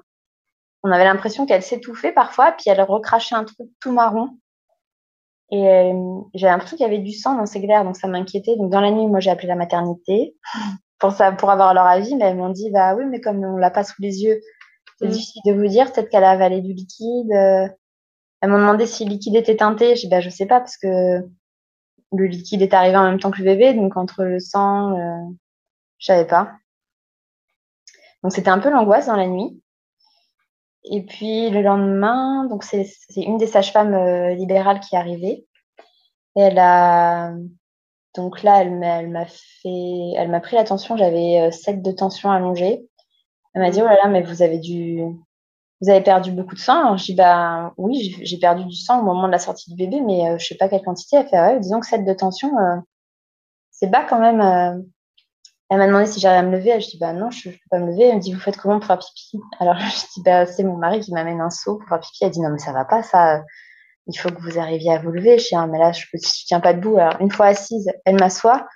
on 0.83 0.91
avait 0.91 1.03
l'impression 1.03 1.45
qu'elle 1.45 1.63
s'étouffait 1.63 2.11
parfois, 2.11 2.51
puis 2.53 2.69
elle 2.69 2.81
recrachait 2.81 3.35
un 3.35 3.43
truc 3.43 3.67
tout 3.79 3.91
marron. 3.91 4.29
Et 5.51 5.67
euh, 5.67 5.93
j'avais 6.33 6.51
l'impression 6.51 6.77
qu'il 6.77 6.85
y 6.85 6.89
avait 6.89 6.99
du 6.99 7.11
sang 7.11 7.35
dans 7.35 7.45
ses 7.45 7.59
glaires, 7.59 7.83
donc 7.83 7.97
ça 7.97 8.07
m'inquiétait. 8.07 8.55
Donc 8.55 8.71
dans 8.71 8.81
la 8.81 8.91
nuit, 8.91 9.07
moi 9.07 9.19
j'ai 9.19 9.29
appelé 9.31 9.47
la 9.47 9.55
maternité 9.55 10.35
pour 10.99 11.11
ça, 11.11 11.31
pour 11.33 11.49
avoir 11.51 11.73
leur 11.73 11.85
avis, 11.85 12.15
mais 12.15 12.25
elles 12.25 12.37
m'ont 12.37 12.49
dit 12.49 12.71
bah 12.71 12.95
oui, 12.95 13.03
mais 13.05 13.19
comme 13.21 13.43
on 13.43 13.57
l'a 13.57 13.71
pas 13.71 13.83
sous 13.83 14.01
les 14.01 14.23
yeux, 14.23 14.39
c'est 14.99 15.07
Mm. 15.07 15.11
difficile 15.11 15.41
de 15.45 15.53
vous 15.53 15.67
dire. 15.67 15.91
Peut-être 15.91 16.09
qu'elle 16.09 16.23
a 16.23 16.31
avalé 16.31 16.61
du 16.61 16.73
liquide. 16.73 17.31
euh. 17.33 17.67
Elles 18.41 18.49
m'ont 18.49 18.59
demandé 18.59 18.85
si 18.87 19.03
le 19.05 19.11
liquide 19.11 19.35
était 19.35 19.57
teinté. 19.57 19.95
Je 19.95 20.01
dis 20.01 20.07
bah 20.09 20.21
je 20.21 20.29
sais 20.29 20.45
pas 20.47 20.59
parce 20.59 20.77
que 20.77 20.87
le 22.13 22.25
liquide 22.25 22.61
est 22.61 22.73
arrivé 22.73 22.97
en 22.97 23.03
même 23.03 23.19
temps 23.19 23.31
que 23.31 23.39
le 23.39 23.45
bébé, 23.45 23.73
donc 23.73 23.97
entre 23.97 24.23
le 24.23 24.39
sang, 24.39 24.97
euh, 24.97 25.31
je 25.99 26.05
savais 26.07 26.25
pas. 26.25 26.51
Donc 28.23 28.31
c'était 28.33 28.49
un 28.49 28.59
peu 28.59 28.69
l'angoisse 28.69 29.07
dans 29.07 29.15
la 29.15 29.27
nuit. 29.27 29.61
Et 30.83 31.03
puis 31.05 31.49
le 31.49 31.61
lendemain, 31.61 32.45
donc 32.47 32.63
c'est 32.63 32.87
une 33.15 33.37
des 33.37 33.47
sages-femmes 33.47 33.93
euh, 33.93 34.33
libérales 34.33 34.79
qui 34.79 34.95
est 34.95 34.97
arrivée. 34.99 35.47
Et 36.35 36.41
elle 36.41 36.59
a 36.59 37.33
donc 38.15 38.43
là 38.43 38.61
elle 38.61 39.09
m'a 39.11 39.25
fait 39.27 40.13
elle 40.17 40.29
m'a 40.31 40.41
pris 40.41 40.55
la 40.55 40.63
tension, 40.65 40.97
j'avais 40.97 41.41
euh, 41.49 41.51
7 41.51 41.81
de 41.83 41.91
tension 41.91 42.31
allongée. 42.31 42.87
Elle 43.53 43.61
m'a 43.63 43.71
dit 43.71 43.81
oh 43.81 43.85
là 43.85 43.95
là 44.03 44.09
mais 44.09 44.23
vous 44.23 44.41
avez 44.43 44.59
dû 44.59 45.01
vous 45.81 45.89
avez 45.89 46.01
perdu 46.01 46.31
beaucoup 46.31 46.55
de 46.55 46.59
sang. 46.59 46.79
Alors, 46.81 46.97
je 46.97 47.05
dis 47.05 47.15
bah 47.15 47.73
oui, 47.77 47.99
j'ai 48.17 48.25
j'ai 48.25 48.37
perdu 48.39 48.65
du 48.65 48.75
sang 48.75 49.01
au 49.01 49.03
moment 49.05 49.27
de 49.27 49.31
la 49.33 49.39
sortie 49.39 49.69
du 49.71 49.77
bébé 49.77 50.01
mais 50.01 50.29
euh, 50.31 50.37
je 50.39 50.47
sais 50.47 50.55
pas 50.57 50.69
quelle 50.69 50.83
quantité. 50.83 51.17
Elle 51.17 51.27
fait 51.29 51.39
ouais, 51.41 51.59
disons 51.59 51.79
que 51.81 51.87
7 51.87 52.05
de 52.05 52.13
tension 52.13 52.57
euh, 52.59 52.77
c'est 53.71 53.87
bas 53.89 54.03
quand 54.05 54.19
même. 54.19 54.41
euh. 54.41 54.81
Elle 55.71 55.77
m'a 55.77 55.87
demandé 55.87 56.05
si 56.05 56.19
j'arrivais 56.19 56.45
à 56.45 56.49
me 56.49 56.57
lever. 56.57 56.81
Je 56.81 56.89
dis 56.89 56.97
bah 56.97 57.13
non, 57.13 57.31
je, 57.31 57.49
je 57.49 57.51
peux 57.51 57.69
pas 57.69 57.79
me 57.79 57.91
lever. 57.91 58.09
Elle 58.09 58.17
me 58.17 58.19
dit 58.19 58.33
vous 58.33 58.41
faites 58.41 58.57
comment 58.57 58.79
pour 58.79 58.87
faire 58.87 58.99
pipi? 58.99 59.39
Alors 59.57 59.75
je 59.79 60.05
dis 60.13 60.21
bah 60.21 60.45
c'est 60.45 60.65
mon 60.65 60.75
mari 60.75 60.99
qui 60.99 61.13
m'amène 61.13 61.39
un 61.39 61.49
seau 61.49 61.77
pour 61.77 61.87
faire 61.87 62.01
pipi. 62.01 62.25
Elle 62.25 62.31
dit 62.31 62.41
non 62.41 62.49
mais 62.49 62.59
ça 62.59 62.73
va 62.73 62.83
pas 62.83 63.03
ça. 63.03 63.41
Il 64.05 64.13
faut 64.19 64.29
que 64.29 64.41
vous 64.41 64.59
arriviez 64.59 64.91
à 64.91 64.99
vous 64.99 65.11
lever. 65.11 65.39
Je 65.39 65.47
dis 65.47 65.55
ah, 65.55 65.67
mais 65.67 65.79
là 65.79 65.93
je, 65.93 66.05
je 66.13 66.45
tiens 66.45 66.59
pas 66.59 66.73
debout. 66.73 66.97
Alors 66.97 67.21
une 67.21 67.31
fois 67.31 67.45
assise, 67.45 67.89
elle 68.03 68.19
m'assoit 68.19 68.67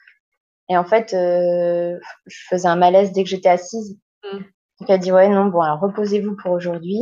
et 0.69 0.77
en 0.77 0.85
fait 0.85 1.13
euh, 1.13 1.99
je 2.27 2.37
faisais 2.49 2.69
un 2.69 2.77
malaise 2.77 3.11
dès 3.11 3.25
que 3.25 3.29
j'étais 3.29 3.49
assise. 3.49 3.99
Mm. 4.23 4.37
Donc 4.79 4.89
elle 4.89 4.99
dit 5.01 5.11
ouais 5.11 5.27
non 5.27 5.47
bon 5.47 5.59
alors 5.59 5.81
reposez-vous 5.81 6.37
pour 6.41 6.51
aujourd'hui. 6.51 6.97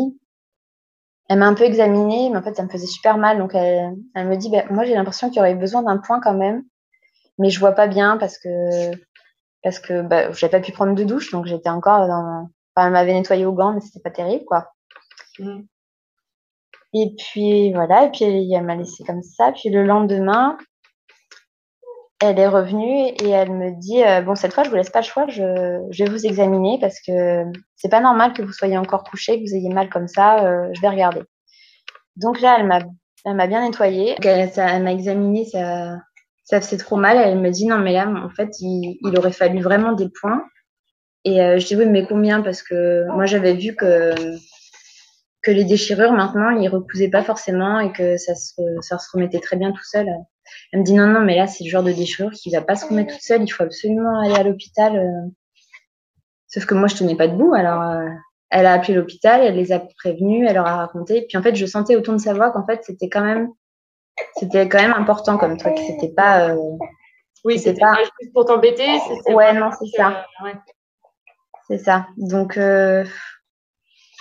Elle 1.29 1.37
m'a 1.37 1.45
un 1.45 1.53
peu 1.53 1.65
examinée, 1.65 2.31
mais 2.31 2.37
en 2.37 2.41
fait 2.41 2.55
ça 2.55 2.63
me 2.63 2.69
faisait 2.69 2.87
super 2.87 3.17
mal. 3.17 3.37
Donc 3.37 3.53
elle, 3.53 3.93
elle 4.15 4.27
me 4.27 4.37
dit 4.37 4.49
bah, 4.49 4.63
moi 4.71 4.85
j'ai 4.85 4.95
l'impression 4.95 5.29
qu'il 5.29 5.37
y 5.37 5.39
aurait 5.39 5.53
besoin 5.53 5.83
d'un 5.83 5.99
point 5.99 6.19
quand 6.19 6.33
même, 6.33 6.63
mais 7.37 7.51
je 7.51 7.59
vois 7.59 7.73
pas 7.73 7.85
bien 7.85 8.17
parce 8.17 8.39
que 8.39 8.49
parce 9.63 9.79
que 9.79 10.01
bah, 10.01 10.31
j'avais 10.31 10.59
pas 10.59 10.65
pu 10.65 10.71
prendre 10.71 10.93
de 10.93 11.03
douche, 11.03 11.31
donc 11.31 11.45
j'étais 11.45 11.69
encore 11.69 12.07
dans. 12.07 12.49
Enfin, 12.75 12.87
elle 12.87 12.93
m'avait 12.93 13.13
nettoyé 13.13 13.45
au 13.45 13.53
gants, 13.53 13.73
mais 13.73 13.81
c'était 13.81 14.01
pas 14.01 14.11
terrible 14.11 14.45
quoi. 14.45 14.71
Mm. 15.39 15.61
Et 16.95 17.15
puis 17.17 17.73
voilà, 17.73 18.05
et 18.05 18.11
puis 18.11 18.23
elle 18.53 18.63
m'a 18.63 18.75
laissé 18.75 19.03
comme 19.03 19.23
ça. 19.23 19.51
Puis 19.51 19.69
le 19.69 19.83
lendemain, 19.83 20.57
elle 22.19 22.39
est 22.39 22.47
revenue 22.47 23.07
et 23.21 23.29
elle 23.29 23.51
me 23.51 23.71
dit 23.79 24.03
euh, 24.03 24.21
bon 24.21 24.35
cette 24.35 24.53
fois 24.53 24.63
je 24.63 24.69
vous 24.69 24.75
laisse 24.75 24.89
pas 24.89 25.01
le 25.01 25.05
choix, 25.05 25.27
je, 25.27 25.85
je 25.91 26.03
vais 26.03 26.09
vous 26.09 26.25
examiner 26.25 26.77
parce 26.79 26.99
que 27.05 27.45
c'est 27.75 27.89
pas 27.89 28.01
normal 28.01 28.33
que 28.33 28.41
vous 28.41 28.53
soyez 28.53 28.77
encore 28.77 29.03
couché, 29.03 29.41
que 29.41 29.49
vous 29.49 29.55
ayez 29.55 29.69
mal 29.69 29.89
comme 29.89 30.07
ça. 30.07 30.45
Euh, 30.45 30.69
je 30.73 30.81
vais 30.81 30.89
regarder. 30.89 31.21
Donc 32.17 32.41
là 32.41 32.57
elle 32.59 32.67
m'a 32.67 32.79
elle 33.25 33.35
m'a 33.35 33.47
bien 33.47 33.61
nettoyée. 33.61 34.15
Elle, 34.23 34.51
elle 34.55 34.83
m'a 34.83 34.91
examiné, 34.91 35.45
ça 35.45 35.97
ça 36.43 36.61
faisait 36.61 36.77
trop 36.77 36.97
mal. 36.97 37.17
Elle 37.17 37.39
me 37.39 37.49
dit 37.49 37.65
non 37.65 37.79
mais 37.79 37.93
là 37.93 38.07
en 38.07 38.29
fait 38.29 38.49
il, 38.59 38.97
il 39.01 39.17
aurait 39.17 39.31
fallu 39.31 39.61
vraiment 39.61 39.93
des 39.93 40.09
points. 40.09 40.43
Et 41.25 41.41
euh, 41.41 41.59
je 41.59 41.67
dis 41.67 41.75
oui 41.75 41.85
mais 41.85 42.05
combien? 42.05 42.41
Parce 42.41 42.63
que 42.63 43.05
moi 43.13 43.25
j'avais 43.25 43.53
vu 43.53 43.75
que 43.75 44.13
que 45.41 45.51
les 45.51 45.65
déchirures 45.65 46.13
maintenant 46.13 46.51
ils 46.51 46.69
recousaient 46.69 47.09
pas 47.09 47.23
forcément 47.23 47.79
et 47.79 47.91
que 47.91 48.17
ça 48.17 48.35
se, 48.35 48.61
ça 48.81 48.97
se 48.97 49.07
remettait 49.13 49.39
très 49.39 49.57
bien 49.57 49.71
tout 49.71 49.83
seul. 49.83 50.07
Elle 50.71 50.79
me 50.79 50.85
dit 50.85 50.93
non, 50.93 51.07
non, 51.07 51.21
mais 51.21 51.35
là, 51.35 51.47
c'est 51.47 51.63
le 51.63 51.69
genre 51.69 51.83
de 51.83 51.91
déchirure 51.91 52.31
qui 52.31 52.49
va 52.51 52.61
pas 52.61 52.75
se 52.75 52.85
remettre 52.85 53.13
toute 53.13 53.21
seule. 53.21 53.43
Il 53.43 53.49
faut 53.49 53.63
absolument 53.63 54.21
aller 54.21 54.35
à 54.35 54.43
l'hôpital. 54.43 54.97
Euh. 54.97 55.29
Sauf 56.47 56.65
que 56.65 56.75
moi, 56.75 56.87
je 56.87 56.95
tenais 56.95 57.15
pas 57.15 57.27
debout. 57.27 57.53
Alors, 57.53 57.81
euh, 57.81 58.07
elle 58.49 58.65
a 58.65 58.73
appelé 58.73 58.93
l'hôpital, 58.93 59.41
elle 59.41 59.55
les 59.55 59.71
a 59.71 59.79
prévenus, 59.79 60.45
elle 60.47 60.55
leur 60.55 60.67
a 60.67 60.77
raconté. 60.77 61.25
Puis 61.27 61.37
en 61.37 61.41
fait, 61.41 61.55
je 61.55 61.65
sentais 61.65 61.95
au 61.95 62.01
ton 62.01 62.13
de 62.13 62.17
sa 62.19 62.33
voix 62.33 62.51
qu'en 62.51 62.65
fait, 62.65 62.81
c'était 62.83 63.09
quand 63.09 63.23
même, 63.23 63.49
c'était 64.35 64.67
quand 64.67 64.81
même 64.81 64.93
important 64.93 65.37
comme 65.37 65.57
truc. 65.57 65.77
C'était 65.77 66.13
pas. 66.13 66.49
Euh, 66.49 66.77
oui, 67.43 67.59
c'était 67.59 67.79
pas 67.79 67.95
juste 68.21 68.33
pour 68.33 68.45
t'embêter. 68.45 68.87
Ouais, 69.27 69.53
non, 69.53 69.69
c'est 69.79 69.97
ça. 69.97 70.25
C'est 71.67 71.77
ça. 71.77 72.07
Donc, 72.17 72.53
je 72.55 73.05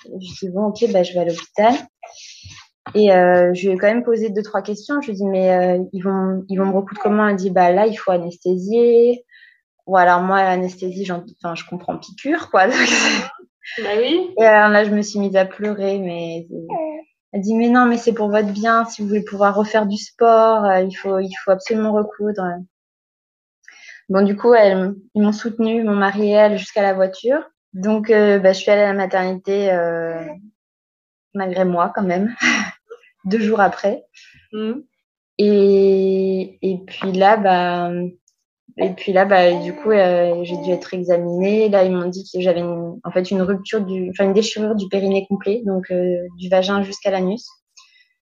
dis 0.06 0.50
bon, 0.50 0.66
ok, 0.66 0.90
bah, 0.92 1.02
je 1.02 1.12
vais 1.12 1.20
à 1.20 1.24
l'hôpital. 1.24 1.74
Et 2.94 3.12
euh, 3.12 3.54
je 3.54 3.68
lui 3.68 3.74
ai 3.74 3.78
quand 3.78 3.86
même 3.86 4.04
posé 4.04 4.30
deux, 4.30 4.42
trois 4.42 4.62
questions. 4.62 5.00
Je 5.00 5.06
lui 5.06 5.12
ai 5.12 5.16
dit, 5.16 5.26
mais 5.26 5.50
euh, 5.50 5.82
ils, 5.92 6.02
vont, 6.02 6.44
ils 6.48 6.58
vont 6.58 6.66
me 6.66 6.74
recoudre 6.74 7.00
comment? 7.00 7.28
Elle 7.28 7.36
dit, 7.36 7.50
bah 7.50 7.70
là, 7.70 7.86
il 7.86 7.94
faut 7.94 8.10
anesthésier. 8.10 9.24
Ou 9.86 9.96
alors, 9.96 10.20
moi, 10.20 10.42
l'anesthésie, 10.42 11.10
enfin, 11.10 11.54
je 11.54 11.64
comprends 11.68 11.96
piqûre, 11.98 12.50
quoi. 12.50 12.66
bah 13.78 13.94
oui. 13.98 14.30
Et 14.38 14.44
alors 14.44 14.70
là, 14.70 14.84
je 14.84 14.90
me 14.90 15.02
suis 15.02 15.18
mise 15.18 15.36
à 15.36 15.44
pleurer, 15.44 15.98
mais 15.98 16.46
elle 17.32 17.40
dit, 17.40 17.54
mais 17.54 17.68
non, 17.68 17.86
mais 17.86 17.96
c'est 17.96 18.12
pour 18.12 18.28
votre 18.28 18.52
bien. 18.52 18.84
Si 18.84 19.00
vous 19.00 19.08
voulez 19.08 19.24
pouvoir 19.24 19.54
refaire 19.54 19.86
du 19.86 19.96
sport, 19.96 20.64
euh, 20.64 20.82
il, 20.82 20.94
faut, 20.94 21.18
il 21.18 21.32
faut 21.42 21.50
absolument 21.50 21.92
recoudre. 21.92 22.44
Bon, 24.08 24.22
du 24.22 24.36
coup, 24.36 24.52
elles, 24.52 24.94
ils 25.14 25.22
m'ont 25.22 25.32
soutenu, 25.32 25.82
mon 25.82 25.94
mari 25.94 26.28
et 26.28 26.32
elle, 26.32 26.58
jusqu'à 26.58 26.82
la 26.82 26.92
voiture. 26.92 27.42
Donc, 27.72 28.10
euh, 28.10 28.38
bah, 28.38 28.52
je 28.52 28.58
suis 28.58 28.70
allée 28.70 28.82
à 28.82 28.88
la 28.88 28.92
maternité 28.92 29.72
euh, 29.72 30.22
malgré 31.34 31.64
moi 31.64 31.90
quand 31.94 32.02
même, 32.02 32.34
deux 33.24 33.40
jours 33.40 33.60
après. 33.60 34.04
Mm. 34.52 34.80
Et, 35.38 36.58
et 36.60 36.78
puis 36.86 37.12
là, 37.12 37.38
bah, 37.38 37.90
et 38.78 38.90
puis 38.90 39.12
là, 39.12 39.24
bah, 39.24 39.52
du 39.52 39.74
coup, 39.74 39.90
euh, 39.90 40.42
j'ai 40.44 40.56
dû 40.58 40.70
être 40.70 40.94
examinée. 40.94 41.68
Là, 41.68 41.84
ils 41.84 41.94
m'ont 41.94 42.08
dit 42.08 42.24
que 42.32 42.40
j'avais 42.40 42.62
en 42.62 43.10
fait 43.12 43.30
une 43.30 43.42
rupture 43.42 43.82
du, 43.82 44.10
enfin 44.10 44.24
une 44.24 44.32
déchirure 44.32 44.74
du 44.74 44.88
périnée 44.88 45.26
complet, 45.28 45.62
donc 45.66 45.90
euh, 45.90 46.26
du 46.38 46.48
vagin 46.48 46.82
jusqu'à 46.82 47.10
l'anus. 47.10 47.46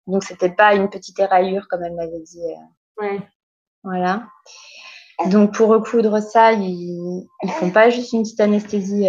Donc 0.07 0.22
c'était 0.22 0.50
pas 0.50 0.74
une 0.74 0.90
petite 0.90 1.18
éraillure 1.18 1.66
comme 1.68 1.83
elle 1.83 1.94
m'avait 1.94 2.20
dit. 2.20 2.42
Euh. 2.42 3.02
Ouais. 3.02 3.20
Voilà. 3.83 4.26
Donc 5.30 5.54
pour 5.54 5.68
recoudre 5.68 6.20
ça, 6.20 6.52
ils, 6.52 7.26
ils 7.42 7.50
font 7.50 7.70
pas 7.70 7.88
juste 7.88 8.12
une 8.12 8.22
petite 8.22 8.40
anesthésie 8.40 9.07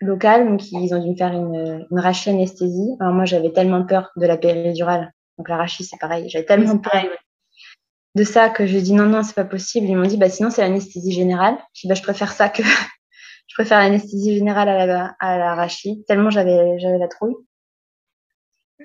local, 0.00 0.48
donc 0.48 0.70
ils 0.70 0.94
ont 0.94 1.02
dû 1.02 1.10
me 1.10 1.16
faire 1.16 1.32
une, 1.32 1.86
une 1.90 1.98
rachie 1.98 2.30
anesthésie. 2.30 2.96
Alors 3.00 3.14
moi, 3.14 3.24
j'avais 3.24 3.52
tellement 3.52 3.84
peur 3.84 4.10
de 4.16 4.26
la 4.26 4.36
péridurale. 4.36 5.12
Donc 5.38 5.48
la 5.48 5.56
rachie, 5.56 5.84
c'est 5.84 5.98
pareil. 5.98 6.28
J'avais 6.28 6.44
tellement 6.44 6.78
peur 6.78 7.04
de 8.14 8.24
ça 8.24 8.50
que 8.50 8.66
j'ai 8.66 8.82
dit 8.82 8.92
non, 8.92 9.06
non, 9.06 9.22
c'est 9.22 9.34
pas 9.34 9.44
possible. 9.44 9.86
Ils 9.86 9.96
m'ont 9.96 10.06
dit, 10.06 10.16
bah 10.16 10.28
sinon, 10.28 10.50
c'est 10.50 10.62
l'anesthésie 10.62 11.12
générale. 11.12 11.56
Je 11.74 11.82
dit, 11.82 11.88
bah, 11.88 11.94
je 11.94 12.02
préfère 12.02 12.32
ça 12.32 12.48
que 12.48 12.62
je 13.46 13.54
préfère 13.54 13.78
l'anesthésie 13.78 14.36
générale 14.36 14.68
à 14.68 14.86
la, 14.86 15.54
à. 15.54 16.04
Tellement 16.06 16.30
j'avais, 16.30 16.78
j'avais 16.78 16.98
la 16.98 17.08
trouille. 17.08 17.36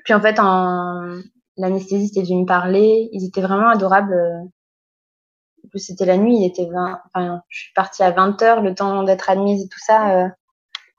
Puis 0.06 0.14
en 0.14 0.22
fait, 0.22 0.40
en 0.40 1.20
l'anesthésie, 1.58 2.08
c'était 2.08 2.26
d'une 2.26 2.46
parler. 2.46 3.10
Ils 3.12 3.26
étaient 3.26 3.42
vraiment 3.42 3.70
adorables. 3.70 4.16
En 5.66 5.70
plus, 5.70 5.80
c'était 5.80 6.06
la 6.06 6.18
nuit. 6.18 6.38
Il 6.38 6.46
était 6.46 6.66
20, 6.66 7.02
enfin, 7.14 7.42
je 7.50 7.60
suis 7.60 7.74
partie 7.74 8.04
à 8.04 8.12
20 8.12 8.42
heures, 8.44 8.62
le 8.62 8.74
temps 8.74 9.04
d'être 9.04 9.30
admise 9.30 9.64
et 9.64 9.68
tout 9.68 9.80
ça. 9.80 10.26
Euh, 10.26 10.30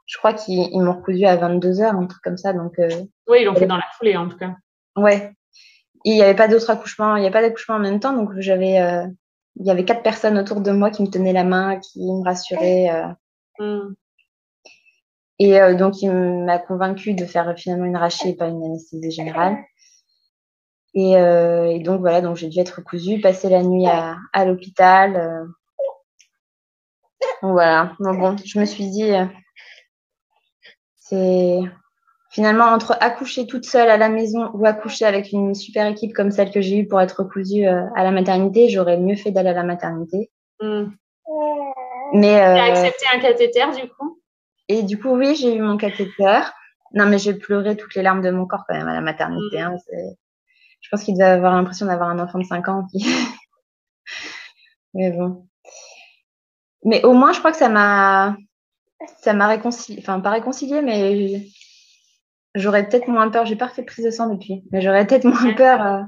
je 0.06 0.18
crois 0.18 0.32
qu'ils 0.32 0.82
m'ont 0.82 0.94
recousu 0.94 1.24
à 1.26 1.36
22 1.36 1.80
heures, 1.80 1.94
un 1.94 2.06
truc 2.06 2.22
comme 2.22 2.38
ça. 2.38 2.52
Donc, 2.52 2.78
euh, 2.78 2.88
oui, 3.28 3.38
ils 3.40 3.44
l'ont 3.44 3.54
fait 3.54 3.66
dans 3.66 3.76
la 3.76 3.86
foulée, 3.96 4.16
en 4.16 4.28
tout 4.28 4.38
cas. 4.38 4.56
Ouais. 4.96 5.32
Il 6.04 6.14
n'y 6.14 6.22
avait 6.22 6.36
pas 6.36 6.48
d'autres 6.48 6.70
accouchements, 6.70 7.16
il 7.16 7.20
n'y 7.20 7.26
avait 7.26 7.32
pas 7.32 7.42
d'accouchement 7.42 7.76
en 7.76 7.80
même 7.80 8.00
temps, 8.00 8.12
donc 8.12 8.30
j'avais, 8.38 8.80
euh, 8.80 9.06
il 9.56 9.66
y 9.66 9.70
avait 9.70 9.84
quatre 9.84 10.02
personnes 10.02 10.38
autour 10.38 10.60
de 10.60 10.70
moi 10.70 10.90
qui 10.90 11.02
me 11.02 11.08
tenaient 11.08 11.32
la 11.32 11.44
main, 11.44 11.78
qui 11.80 12.00
me 12.00 12.24
rassuraient. 12.24 12.90
Euh. 13.60 13.64
Mm. 13.64 13.94
Et 15.40 15.74
donc, 15.74 16.02
il 16.02 16.10
m'a 16.10 16.58
convaincu 16.58 17.14
de 17.14 17.24
faire 17.24 17.54
finalement 17.56 17.84
une 17.84 17.96
rachée 17.96 18.30
et 18.30 18.34
pas 18.34 18.48
une 18.48 18.64
anesthésie 18.64 19.12
générale. 19.12 19.56
Et, 20.94 21.12
et 21.12 21.78
donc 21.78 22.00
voilà, 22.00 22.20
donc 22.20 22.34
j'ai 22.34 22.48
dû 22.48 22.58
être 22.58 22.82
cousue, 22.82 23.20
passer 23.20 23.48
la 23.48 23.62
nuit 23.62 23.86
à, 23.86 24.16
à 24.32 24.44
l'hôpital. 24.44 25.46
voilà. 27.40 27.92
Donc 28.00 28.18
bon, 28.18 28.36
je 28.44 28.58
me 28.58 28.64
suis 28.64 28.90
dit, 28.90 29.12
c'est 30.96 31.60
finalement 32.30 32.66
entre 32.66 32.96
accoucher 33.00 33.46
toute 33.46 33.64
seule 33.64 33.88
à 33.88 33.96
la 33.96 34.08
maison 34.08 34.50
ou 34.52 34.66
accoucher 34.66 35.04
avec 35.04 35.32
une 35.32 35.54
super 35.54 35.86
équipe 35.86 36.12
comme 36.12 36.30
celle 36.30 36.50
que 36.50 36.60
j'ai 36.60 36.78
eue 36.78 36.88
pour 36.88 37.00
être 37.00 37.24
cousue 37.24 37.66
euh, 37.66 37.84
à 37.96 38.04
la 38.04 38.10
maternité, 38.10 38.68
j'aurais 38.68 38.98
mieux 38.98 39.16
fait 39.16 39.30
d'aller 39.30 39.50
à 39.50 39.54
la 39.54 39.62
maternité. 39.62 40.30
Hmm. 40.60 40.90
Mais 42.12 42.40
euh, 42.40 42.56
accepté 42.56 43.04
un 43.14 43.20
cathéter 43.20 43.64
du 43.80 43.88
coup? 43.88 44.20
Et 44.68 44.82
du 44.82 44.98
coup 44.98 45.10
oui, 45.10 45.36
j'ai 45.36 45.54
eu 45.54 45.60
mon 45.60 45.76
cathéter. 45.76 46.40
Non 46.92 47.06
mais 47.06 47.18
j'ai 47.18 47.34
pleuré 47.34 47.76
toutes 47.76 47.94
les 47.94 48.02
larmes 48.02 48.22
de 48.22 48.30
mon 48.30 48.46
corps 48.46 48.64
quand 48.68 48.76
même 48.76 48.88
à 48.88 48.94
la 48.94 49.00
maternité. 49.00 49.62
Hmm. 49.62 49.74
Hein, 49.74 49.76
je 50.80 50.88
pense 50.90 51.02
qu'il 51.02 51.14
devait 51.14 51.24
avoir 51.24 51.54
l'impression 51.54 51.86
d'avoir 51.86 52.10
un 52.10 52.18
enfant 52.18 52.38
de 52.38 52.44
5 52.44 52.68
ans. 52.68 52.86
mais 54.94 55.10
bon. 55.10 55.46
Mais 56.84 57.02
au 57.04 57.14
moins 57.14 57.32
je 57.32 57.38
crois 57.38 57.52
que 57.52 57.58
ça 57.58 57.70
m'a 57.70 58.36
ça 59.18 59.32
m'a 59.32 59.46
réconcilié, 59.46 60.00
enfin 60.00 60.20
pas 60.20 60.30
réconcilié, 60.30 60.82
mais 60.82 61.46
j'aurais 62.54 62.88
peut-être 62.88 63.08
moins 63.08 63.30
peur. 63.30 63.46
J'ai 63.46 63.56
pas 63.56 63.66
refait 63.66 63.82
de 63.82 63.86
prise 63.86 64.04
de 64.04 64.10
sang 64.10 64.32
depuis, 64.32 64.64
mais 64.72 64.80
j'aurais 64.80 65.06
peut-être 65.06 65.24
moins 65.24 65.54
peur 65.54 65.82
euh, 65.82 66.02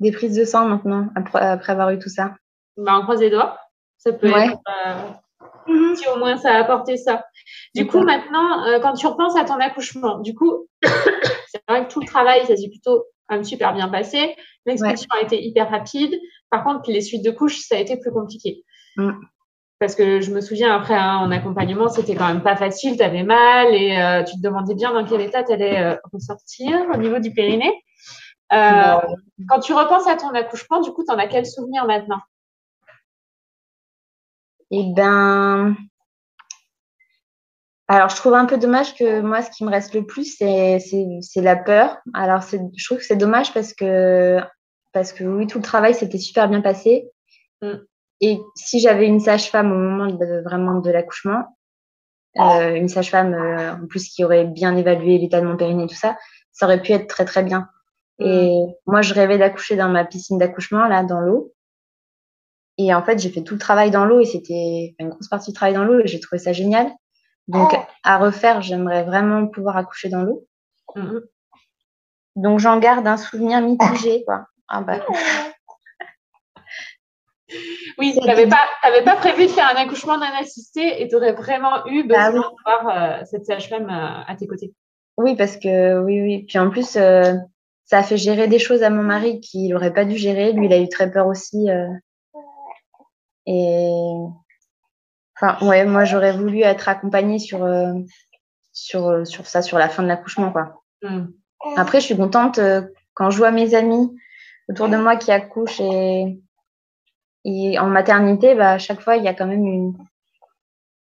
des 0.00 0.12
prises 0.12 0.36
de 0.36 0.44
sang 0.44 0.68
maintenant, 0.68 1.08
après, 1.14 1.72
avoir 1.72 1.90
eu 1.90 1.98
tout 1.98 2.08
ça. 2.08 2.34
Bah, 2.76 2.96
on 2.98 3.02
croise 3.02 3.20
les 3.20 3.30
doigts. 3.30 3.58
Ça 3.98 4.12
peut 4.12 4.28
être. 4.28 4.60
Euh, 4.86 5.72
mhm. 5.72 5.96
Si 5.96 6.08
au 6.08 6.16
moins 6.18 6.36
ça 6.36 6.54
a 6.54 6.58
apporté 6.58 6.96
ça. 6.96 7.24
Du 7.74 7.86
coup, 7.86 8.00
maintenant, 8.00 8.64
euh, 8.66 8.78
quand 8.80 8.92
tu 8.92 9.06
repenses 9.06 9.36
à 9.36 9.44
ton 9.44 9.54
accouchement, 9.54 10.20
du 10.20 10.34
coup, 10.34 10.68
c'est 10.82 11.62
vrai 11.68 11.86
que 11.86 11.92
tout 11.92 12.00
le 12.00 12.06
travail, 12.06 12.46
ça 12.46 12.56
s'est 12.56 12.68
plutôt 12.68 13.04
quand 13.28 13.36
même 13.36 13.44
super 13.44 13.74
bien 13.74 13.88
passé. 13.88 14.36
L'expulsion 14.66 15.08
a 15.18 15.22
été 15.22 15.42
hyper 15.42 15.68
rapide. 15.70 16.14
Par 16.50 16.64
contre, 16.64 16.90
les 16.90 17.00
suites 17.00 17.24
de 17.24 17.30
couches, 17.30 17.58
ça 17.58 17.76
a 17.76 17.78
été 17.78 17.98
plus 17.98 18.12
compliqué. 18.12 18.64
Mm. 18.96 19.12
Parce 19.78 19.94
que 19.94 20.20
je 20.20 20.32
me 20.32 20.40
souviens 20.40 20.74
après 20.74 20.96
hein, 20.96 21.18
en 21.18 21.30
accompagnement, 21.30 21.88
c'était 21.88 22.16
quand 22.16 22.26
même 22.26 22.42
pas 22.42 22.56
facile, 22.56 22.96
tu 22.96 23.02
avais 23.02 23.22
mal 23.22 23.72
et 23.72 23.96
euh, 23.96 24.24
tu 24.24 24.36
te 24.36 24.42
demandais 24.42 24.74
bien 24.74 24.92
dans 24.92 25.04
quel 25.04 25.20
état 25.20 25.44
tu 25.44 25.52
allais 25.52 25.78
euh, 25.78 25.96
ressortir 26.12 26.86
au 26.92 26.96
niveau 26.96 27.20
du 27.20 27.32
périnée. 27.32 27.72
Euh, 28.52 28.98
quand 29.48 29.60
tu 29.60 29.72
repenses 29.74 30.08
à 30.08 30.16
ton 30.16 30.30
accouchement, 30.30 30.80
du 30.80 30.90
coup, 30.90 31.04
tu 31.04 31.12
en 31.12 31.18
as 31.18 31.28
quel 31.28 31.46
souvenir 31.46 31.86
maintenant? 31.86 32.20
Eh 34.70 34.82
ben, 34.94 35.76
alors 37.86 38.10
je 38.10 38.16
trouve 38.16 38.34
un 38.34 38.44
peu 38.44 38.58
dommage 38.58 38.94
que 38.96 39.20
moi, 39.20 39.42
ce 39.42 39.50
qui 39.50 39.64
me 39.64 39.70
reste 39.70 39.94
le 39.94 40.04
plus, 40.04 40.36
c'est 40.36 41.20
la 41.36 41.56
peur. 41.56 41.98
Alors 42.14 42.42
je 42.42 42.84
trouve 42.84 42.98
que 42.98 43.04
c'est 43.04 43.16
dommage 43.16 43.54
parce 43.54 43.72
que 43.72 44.40
parce 44.92 45.12
que 45.12 45.24
oui, 45.24 45.46
tout 45.46 45.58
le 45.58 45.64
travail 45.64 45.94
s'était 45.94 46.18
super 46.18 46.48
bien 46.48 46.60
passé. 46.60 47.08
Mm. 47.62 47.76
Et 48.20 48.40
si 48.56 48.80
j'avais 48.80 49.06
une 49.06 49.20
sage-femme 49.20 49.72
au 49.72 49.76
moment 49.76 50.06
de, 50.06 50.42
vraiment 50.42 50.80
de 50.80 50.90
l'accouchement, 50.90 51.56
euh, 52.36 52.74
une 52.74 52.88
sage-femme 52.88 53.34
euh, 53.34 53.74
en 53.74 53.86
plus 53.86 54.08
qui 54.08 54.24
aurait 54.24 54.44
bien 54.44 54.76
évalué 54.76 55.18
l'état 55.18 55.40
de 55.40 55.46
mon 55.46 55.56
périnée 55.56 55.84
et 55.84 55.88
tout 55.88 55.94
ça, 55.94 56.16
ça 56.52 56.66
aurait 56.66 56.82
pu 56.82 56.92
être 56.92 57.06
très 57.06 57.24
très 57.24 57.42
bien. 57.42 57.68
Mm. 58.18 58.24
Et 58.24 58.64
moi, 58.86 59.02
je 59.02 59.14
rêvais 59.14 59.38
d'accoucher 59.38 59.76
dans 59.76 59.88
ma 59.88 60.04
piscine 60.04 60.38
d'accouchement, 60.38 60.86
là, 60.86 61.04
dans 61.04 61.20
l'eau. 61.20 61.52
Et 62.76 62.94
en 62.94 63.02
fait, 63.02 63.18
j'ai 63.18 63.30
fait 63.30 63.42
tout 63.42 63.54
le 63.54 63.60
travail 63.60 63.90
dans 63.90 64.04
l'eau 64.04 64.20
et 64.20 64.24
c'était 64.24 64.94
une 64.98 65.08
grosse 65.08 65.28
partie 65.28 65.50
du 65.50 65.54
travail 65.54 65.74
dans 65.74 65.84
l'eau 65.84 66.00
et 66.00 66.06
j'ai 66.06 66.20
trouvé 66.20 66.38
ça 66.38 66.52
génial. 66.52 66.90
Donc, 67.48 67.74
à 68.04 68.18
refaire, 68.18 68.60
j'aimerais 68.60 69.04
vraiment 69.04 69.46
pouvoir 69.46 69.76
accoucher 69.76 70.08
dans 70.08 70.22
l'eau. 70.22 70.46
Mm-hmm. 70.94 71.20
Donc, 72.36 72.58
j'en 72.60 72.78
garde 72.78 73.06
un 73.06 73.16
souvenir 73.16 73.60
mitigé, 73.62 74.22
quoi. 74.24 74.46
Ah 74.68 74.82
bah. 74.82 75.00
Oui, 77.98 78.14
tu 78.18 78.26
n'avais 78.26 78.46
pas, 78.46 78.66
pas 79.04 79.16
prévu 79.16 79.46
de 79.46 79.50
faire 79.50 79.68
un 79.68 79.80
accouchement 79.80 80.18
non 80.18 80.26
assisté 80.40 81.02
et 81.02 81.08
tu 81.08 81.16
aurais 81.16 81.32
vraiment 81.32 81.86
eu 81.86 82.02
besoin 82.02 82.30
de 82.30 82.62
voir 82.64 82.88
euh, 82.88 83.24
cette 83.24 83.46
sage-femme 83.46 83.88
euh, 83.88 84.22
à 84.26 84.36
tes 84.36 84.46
côtés. 84.46 84.74
Oui, 85.16 85.34
parce 85.34 85.56
que 85.56 86.00
oui, 86.00 86.20
oui. 86.20 86.44
Puis 86.46 86.58
en 86.58 86.70
plus, 86.70 86.96
euh, 86.96 87.34
ça 87.84 87.98
a 87.98 88.02
fait 88.02 88.16
gérer 88.16 88.48
des 88.48 88.58
choses 88.58 88.82
à 88.82 88.90
mon 88.90 89.02
mari 89.02 89.40
qu'il 89.40 89.70
n'aurait 89.70 89.94
pas 89.94 90.04
dû 90.04 90.16
gérer. 90.16 90.52
Lui, 90.52 90.66
il 90.66 90.72
a 90.72 90.78
eu 90.78 90.88
très 90.88 91.10
peur 91.10 91.26
aussi. 91.26 91.68
et 93.46 93.90
enfin, 95.40 95.66
ouais, 95.66 95.86
moi, 95.86 96.04
j'aurais 96.04 96.32
voulu 96.32 96.60
être 96.60 96.88
accompagnée 96.88 97.38
sur, 97.38 97.66
sur, 98.72 99.26
sur 99.26 99.46
ça, 99.46 99.62
sur 99.62 99.78
la 99.78 99.88
fin 99.88 100.02
de 100.02 100.08
l'accouchement, 100.08 100.52
quoi. 100.52 100.82
Mmh. 101.02 101.28
Après, 101.76 102.00
je 102.00 102.06
suis 102.06 102.16
contente 102.16 102.60
quand 103.14 103.30
je 103.30 103.38
vois 103.38 103.50
mes 103.50 103.74
amis 103.74 104.14
autour 104.68 104.88
de 104.88 104.96
moi 104.96 105.16
qui 105.16 105.32
accouchent 105.32 105.80
et 105.80 106.38
et 107.44 107.78
en 107.78 107.86
maternité, 107.86 108.54
bah, 108.54 108.72
à 108.72 108.78
chaque 108.78 109.00
fois, 109.00 109.16
il 109.16 109.24
y 109.24 109.28
a 109.28 109.34
quand 109.34 109.46
même 109.46 109.64
une. 109.64 109.94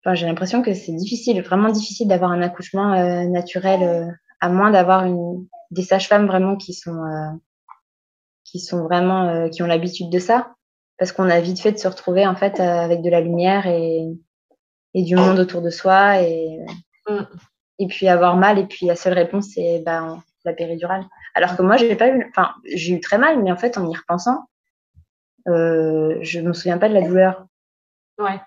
Enfin, 0.05 0.15
j'ai 0.15 0.27
l'impression 0.27 0.63
que 0.63 0.75
c'est 0.75 0.93
difficile, 0.93 1.41
vraiment 1.43 1.69
difficile 1.71 2.09
d'avoir 2.09 2.33
un 2.33 2.43
accouchement 2.43 2.93
euh, 2.93 3.25
naturel, 3.25 3.83
euh, 3.83 4.11
à 4.41 4.49
moins 4.49 4.71
d'avoir 4.71 5.05
une... 5.05 5.47
des 5.71 5.83
sages-femmes 5.83 6.27
vraiment 6.27 6.57
qui 6.57 6.75
sont, 6.75 7.05
euh, 7.05 7.31
qui 8.45 8.59
sont 8.59 8.83
vraiment, 8.83 9.49
qui 9.51 9.63
ont 9.63 9.67
l'habitude 9.67 10.11
de 10.11 10.19
ça. 10.19 10.55
Parce 10.99 11.13
qu'on 11.13 11.31
a 11.31 11.41
vite 11.41 11.61
fait 11.61 11.73
de 11.73 11.79
se 11.79 11.89
retrouver 11.89 12.27
en 12.27 12.37
fait 12.37 12.61
avec 12.61 13.03
de 13.03 13.11
la 13.11 13.21
lumière 13.21 13.67
et, 13.67 14.07
et 14.95 15.03
du 15.03 15.17
monde 15.17 15.39
autour 15.39 15.63
de 15.63 15.71
soi 15.71 16.21
et, 16.23 16.59
mm. 17.09 17.25
et 17.79 17.87
puis 17.87 18.09
avoir 18.09 18.37
mal. 18.37 18.59
Et 18.59 18.67
puis 18.67 18.87
la 18.87 18.97
seule 18.97 19.15
réponse, 19.15 19.49
c'est 19.55 19.83
bah, 19.85 20.19
la 20.45 20.53
péridurale. 20.53 21.05
Alors 21.35 21.57
que 21.57 21.63
moi, 21.63 21.77
j'ai 21.77 21.97
pas 21.97 22.09
eu, 22.09 22.27
enfin, 22.31 22.51
j'ai 22.65 22.95
eu 22.95 23.01
très 23.01 23.19
mal, 23.19 23.43
mais 23.43 23.51
en 23.51 23.57
fait, 23.57 23.79
en 23.79 23.89
y 23.89 23.97
repensant, 23.97 24.45
euh, 25.49 26.19
je 26.21 26.41
me 26.41 26.53
souviens 26.53 26.79
pas 26.79 26.89
de 26.89 26.95
la 26.95 27.03
douleur. 27.03 27.47
Ouais. 28.19 28.41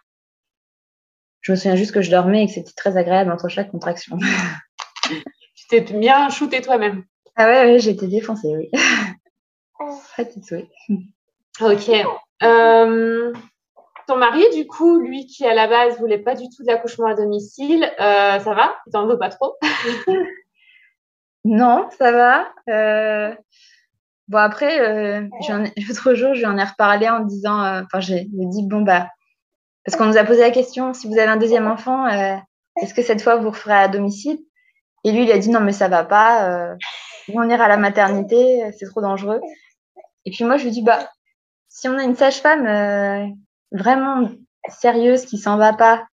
Je 1.41 1.51
me 1.51 1.57
souviens 1.57 1.75
juste 1.75 1.93
que 1.93 2.01
je 2.01 2.11
dormais 2.11 2.43
et 2.43 2.47
que 2.47 2.53
c'était 2.53 2.73
très 2.75 2.97
agréable 2.97 3.31
entre 3.31 3.49
chaque 3.49 3.71
contraction. 3.71 4.17
tu 5.03 5.67
t'es 5.69 5.81
bien 5.81 6.29
shooté 6.29 6.61
toi-même. 6.61 7.03
Ah 7.35 7.47
ouais, 7.47 7.65
ouais 7.65 7.79
j'étais 7.79 8.07
défoncée, 8.07 8.55
oui. 8.57 8.71
Ok. 11.61 11.91
Euh, 12.43 13.33
ton 14.07 14.17
mari, 14.17 14.43
du 14.55 14.67
coup, 14.67 14.99
lui 14.99 15.25
qui 15.25 15.45
à 15.45 15.53
la 15.53 15.67
base 15.67 15.99
voulait 15.99 16.19
pas 16.19 16.35
du 16.35 16.45
tout 16.49 16.63
d'accouchement 16.63 17.07
à 17.07 17.15
domicile, 17.15 17.83
euh, 17.99 18.39
ça 18.39 18.53
va? 18.53 18.75
Il 18.87 18.91
t'en 18.91 19.07
veut 19.07 19.17
pas 19.17 19.29
trop? 19.29 19.55
Non, 21.47 21.87
ça 21.99 22.11
va. 22.11 22.51
Euh, 22.69 23.35
Bon, 24.27 24.39
après, 24.39 24.79
euh, 24.79 25.27
l'autre 25.87 26.13
jour, 26.13 26.33
je 26.33 26.39
lui 26.39 26.45
en 26.45 26.57
ai 26.57 26.63
reparlé 26.63 27.09
en 27.09 27.21
disant, 27.21 27.63
euh, 27.63 27.81
enfin, 27.83 27.99
j'ai 27.99 28.25
dit, 28.29 28.63
bon, 28.63 28.81
bah, 28.81 29.07
parce 29.83 29.97
qu'on 29.97 30.05
nous 30.05 30.17
a 30.17 30.23
posé 30.23 30.41
la 30.41 30.51
question, 30.51 30.93
si 30.93 31.07
vous 31.07 31.17
avez 31.17 31.29
un 31.29 31.37
deuxième 31.37 31.67
enfant, 31.67 32.07
euh, 32.07 32.35
est-ce 32.81 32.93
que 32.93 33.03
cette 33.03 33.21
fois 33.21 33.37
vous 33.37 33.51
referez 33.51 33.73
à 33.73 33.87
domicile? 33.87 34.39
Et 35.03 35.11
lui, 35.11 35.23
il 35.23 35.31
a 35.31 35.37
dit, 35.37 35.49
non, 35.49 35.61
mais 35.61 35.71
ça 35.71 35.87
va 35.87 36.03
pas, 36.03 36.49
euh, 36.49 36.75
on 37.33 37.47
ira 37.47 37.65
à 37.65 37.69
la 37.69 37.77
maternité, 37.77 38.63
c'est 38.77 38.87
trop 38.87 39.01
dangereux. 39.01 39.39
Et 40.25 40.31
puis 40.31 40.43
moi, 40.43 40.57
je 40.57 40.63
lui 40.63 40.71
dis, 40.71 40.81
bah, 40.81 41.07
si 41.69 41.87
on 41.87 41.97
a 41.97 42.03
une 42.03 42.15
sage-femme 42.15 42.65
euh, 42.65 43.27
vraiment 43.71 44.29
sérieuse 44.69 45.25
qui 45.25 45.37
s'en 45.37 45.57
va 45.57 45.73
pas 45.73 46.07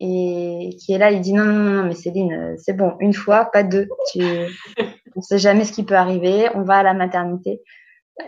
et 0.00 0.76
qui 0.80 0.92
est 0.92 0.98
là, 0.98 1.12
il 1.12 1.20
dit 1.20 1.32
non, 1.32 1.44
non, 1.44 1.70
non, 1.70 1.84
mais 1.84 1.94
Céline, 1.94 2.56
c'est 2.58 2.72
bon, 2.72 2.96
une 2.98 3.14
fois, 3.14 3.46
pas 3.46 3.62
deux. 3.62 3.88
Tu... 4.12 4.20
on 5.16 5.22
sait 5.22 5.38
jamais 5.38 5.64
ce 5.64 5.72
qui 5.72 5.84
peut 5.84 5.96
arriver, 5.96 6.48
on 6.54 6.62
va 6.62 6.76
à 6.76 6.82
la 6.82 6.94
maternité. 6.94 7.62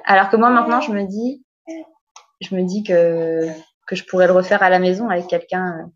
Alors 0.05 0.31
que 0.31 0.37
moi, 0.37 0.51
maintenant, 0.51 0.81
je 0.81 0.91
me 0.91 1.05
dis, 1.05 1.45
je 2.41 2.55
me 2.55 2.63
dis 2.63 2.83
que, 2.83 3.47
que 3.87 3.95
je 3.95 4.05
pourrais 4.05 4.27
le 4.27 4.33
refaire 4.33 4.63
à 4.63 4.71
la 4.71 4.79
maison 4.79 5.09
avec 5.09 5.27
quelqu'un, 5.27 5.91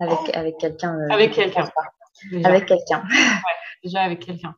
euh, 0.00 0.06
avec, 0.06 0.36
avec 0.36 0.58
quelqu'un. 0.58 0.98
Euh, 0.98 1.08
avec 1.10 1.32
quelqu'un. 1.32 1.70
Avec 2.44 2.66
quelqu'un. 2.66 3.02
Ouais, 3.02 3.56
déjà 3.84 4.00
avec 4.00 4.20
quelqu'un. 4.20 4.54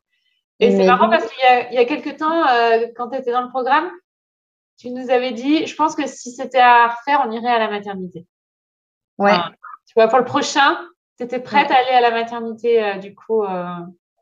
Et 0.60 0.70
c'est 0.70 0.86
marrant 0.86 1.10
parce 1.10 1.26
qu'il 1.28 1.42
y 1.42 1.46
a, 1.46 1.70
il 1.70 1.74
y 1.74 1.78
a 1.78 1.84
quelques 1.84 2.16
temps, 2.18 2.46
euh, 2.46 2.86
quand 2.96 3.10
tu 3.10 3.18
étais 3.18 3.32
dans 3.32 3.42
le 3.42 3.48
programme, 3.48 3.90
tu 4.78 4.90
nous 4.90 5.10
avais 5.10 5.32
dit, 5.32 5.66
je 5.66 5.74
pense 5.74 5.96
que 5.96 6.06
si 6.06 6.30
c'était 6.30 6.60
à 6.60 6.88
refaire, 6.88 7.24
on 7.26 7.32
irait 7.32 7.50
à 7.50 7.58
la 7.58 7.68
maternité. 7.68 8.26
Ouais. 9.18 9.36
Tu 9.86 9.94
vois, 9.94 10.08
pour 10.08 10.18
le 10.18 10.24
prochain, 10.24 10.78
tu 11.18 11.24
étais 11.24 11.40
prête 11.40 11.70
à 11.70 11.76
aller 11.76 11.90
à 11.90 12.00
la 12.00 12.12
maternité, 12.12 12.82
euh, 12.82 12.98
du 12.98 13.14
coup 13.14 13.42
euh... 13.44 13.76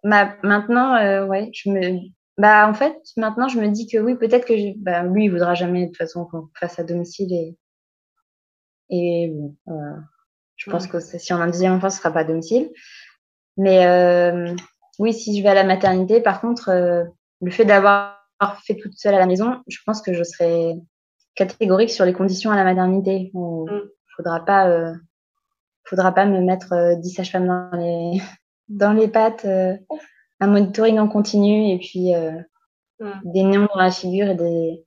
bah, 0.05 0.37
Maintenant, 0.43 0.95
euh, 0.97 1.27
ouais, 1.27 1.51
je 1.53 1.71
me. 1.71 1.99
Bah, 2.39 2.69
en 2.69 2.75
fait, 2.75 2.97
maintenant, 3.17 3.49
je 3.49 3.59
me 3.59 3.69
dis 3.69 3.87
que 3.87 3.99
oui, 3.99 4.17
peut-être 4.17 4.47
que 4.47 4.55
bah, 4.79 5.03
lui, 5.03 5.27
il 5.27 5.31
voudra 5.31 5.55
jamais 5.55 5.83
de 5.83 5.87
toute 5.89 5.99
façon 5.99 6.25
qu'on 6.25 6.49
fasse 6.59 6.79
à 6.79 6.85
domicile 6.85 7.33
et. 7.33 7.57
Et 8.93 9.29
bon, 9.33 9.57
je 10.57 10.69
pense 10.69 10.89
que 10.89 10.99
si 10.99 11.33
on 11.33 11.37
a 11.37 11.45
un 11.45 11.47
deuxième 11.47 11.75
enfant, 11.75 11.91
ce 11.91 11.99
sera 11.99 12.11
pas 12.11 12.21
à 12.21 12.25
domicile. 12.25 12.71
Mais 13.57 13.87
euh, 13.87 14.53
oui, 14.99 15.13
si 15.13 15.39
je 15.39 15.43
vais 15.45 15.51
à 15.51 15.55
la 15.55 15.63
maternité, 15.63 16.21
par 16.21 16.41
contre, 16.41 16.71
euh, 16.71 17.05
le 17.41 17.51
fait 17.53 17.65
d'avoir 17.65 18.17
fait 18.65 18.75
toute 18.75 18.95
seule 18.95 19.15
à 19.15 19.21
la 19.21 19.27
maison, 19.27 19.63
je 19.69 19.79
pense 19.87 20.03
que 20.03 20.13
je 20.13 20.25
serai 20.25 20.75
catégorique 21.37 21.91
sur 21.91 22.05
les 22.05 22.13
conditions 22.13 22.51
à 22.51 22.57
la 22.57 22.65
maternité. 22.65 23.31
Il 23.33 23.39
mm. 23.39 23.91
faudra 24.17 24.45
pas 24.45 24.93
faudra 25.91 26.13
pas 26.13 26.25
me 26.25 26.41
mettre 26.41 26.97
10 26.97 27.11
euh, 27.11 27.17
sages-femmes 27.17 27.47
dans 27.47 27.71
les, 27.77 28.23
dans 28.71 28.93
les 28.93 29.09
pattes, 29.09 29.45
euh, 29.45 29.77
un 30.39 30.47
monitoring 30.47 30.99
en 30.99 31.09
continu 31.09 31.71
et 31.71 31.79
puis 31.79 32.15
euh, 32.15 32.33
des 33.25 33.43
néons 33.43 33.69
dans 33.75 33.81
la 33.81 33.91
figure 33.91 34.29
et 34.29 34.35
des, 34.35 34.87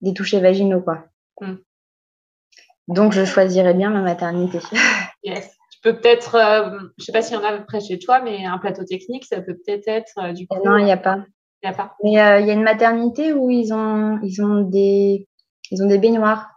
des 0.00 0.14
touchés 0.14 0.40
vaginaux, 0.40 0.80
quoi. 0.80 1.04
Donc, 2.88 3.12
je 3.12 3.24
choisirais 3.24 3.74
bien 3.74 3.90
ma 3.90 4.00
maternité. 4.00 4.58
Yes. 5.24 5.56
Tu 5.72 5.80
peux 5.82 6.00
peut-être, 6.00 6.36
euh, 6.36 6.78
je 6.96 7.04
sais 7.04 7.12
pas 7.12 7.22
s'il 7.22 7.36
y 7.36 7.38
en 7.38 7.44
a 7.44 7.58
près 7.58 7.80
chez 7.80 7.98
toi, 7.98 8.20
mais 8.20 8.46
un 8.46 8.56
plateau 8.58 8.84
technique, 8.84 9.24
ça 9.24 9.40
peut 9.40 9.56
peut-être 9.56 9.88
être, 9.88 10.32
du 10.32 10.46
coup. 10.46 10.56
Non, 10.64 10.78
il 10.78 10.84
n'y 10.84 10.92
a 10.92 10.96
pas. 10.96 11.18
Il 11.60 11.68
n'y 11.68 11.74
a 11.74 11.76
pas. 11.76 11.96
Mais 12.04 12.10
il 12.12 12.46
y 12.46 12.50
a 12.50 12.52
une 12.52 12.62
maternité 12.62 13.32
où 13.32 13.50
ils 13.50 13.74
ont, 13.74 14.20
ils 14.22 14.40
ont 14.42 14.62
des, 14.62 15.28
ils 15.72 15.82
ont 15.82 15.86
des 15.86 15.98
baignoires. 15.98 16.48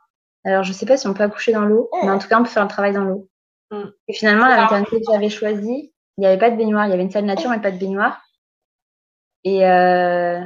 Alors, 0.44 0.64
je 0.64 0.72
sais 0.74 0.86
pas 0.86 0.96
si 0.96 1.08
on 1.08 1.16
peut 1.16 1.24
accoucher 1.24 1.52
dans 1.54 1.66
l'eau, 1.66 1.90
mais 2.04 2.12
en 2.12 2.20
tout 2.20 2.28
cas, 2.28 2.40
on 2.40 2.44
peut 2.44 2.50
faire 2.50 2.64
un 2.64 2.68
travail 2.68 2.94
dans 2.94 3.04
l'eau. 3.04 3.28
Mm. 3.72 3.90
Et 4.08 4.14
finalement, 4.14 4.48
la 4.48 4.62
maternité 4.62 4.98
que 4.98 5.12
j'avais 5.12 5.30
choisie, 5.30 5.92
il 6.22 6.26
n'y 6.26 6.28
avait 6.28 6.38
pas 6.38 6.52
de 6.52 6.56
baignoire. 6.56 6.86
Il 6.86 6.92
y 6.92 6.94
avait 6.94 7.02
une 7.02 7.10
salle 7.10 7.26
nature, 7.26 7.50
mais 7.50 7.60
pas 7.60 7.72
de 7.72 7.80
baignoire. 7.80 8.22
Et, 9.44 9.66
euh, 9.68 10.40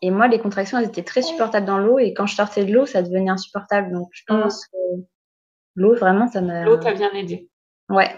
et 0.00 0.12
moi, 0.12 0.28
les 0.28 0.38
contractions, 0.38 0.78
elles 0.78 0.86
étaient 0.86 1.02
très 1.02 1.22
supportables 1.22 1.66
dans 1.66 1.78
l'eau. 1.78 1.98
Et 1.98 2.14
quand 2.14 2.26
je 2.26 2.36
sortais 2.36 2.64
de 2.64 2.72
l'eau, 2.72 2.86
ça 2.86 3.02
devenait 3.02 3.28
insupportable. 3.28 3.92
Donc, 3.92 4.08
je 4.12 4.22
mm. 4.30 4.40
pense 4.40 4.66
que 4.68 4.76
l'eau, 5.74 5.96
vraiment, 5.96 6.28
ça 6.28 6.40
m'a. 6.42 6.64
L'eau 6.64 6.76
t'a 6.76 6.94
bien 6.94 7.10
aidé. 7.10 7.50
Ouais. 7.88 8.14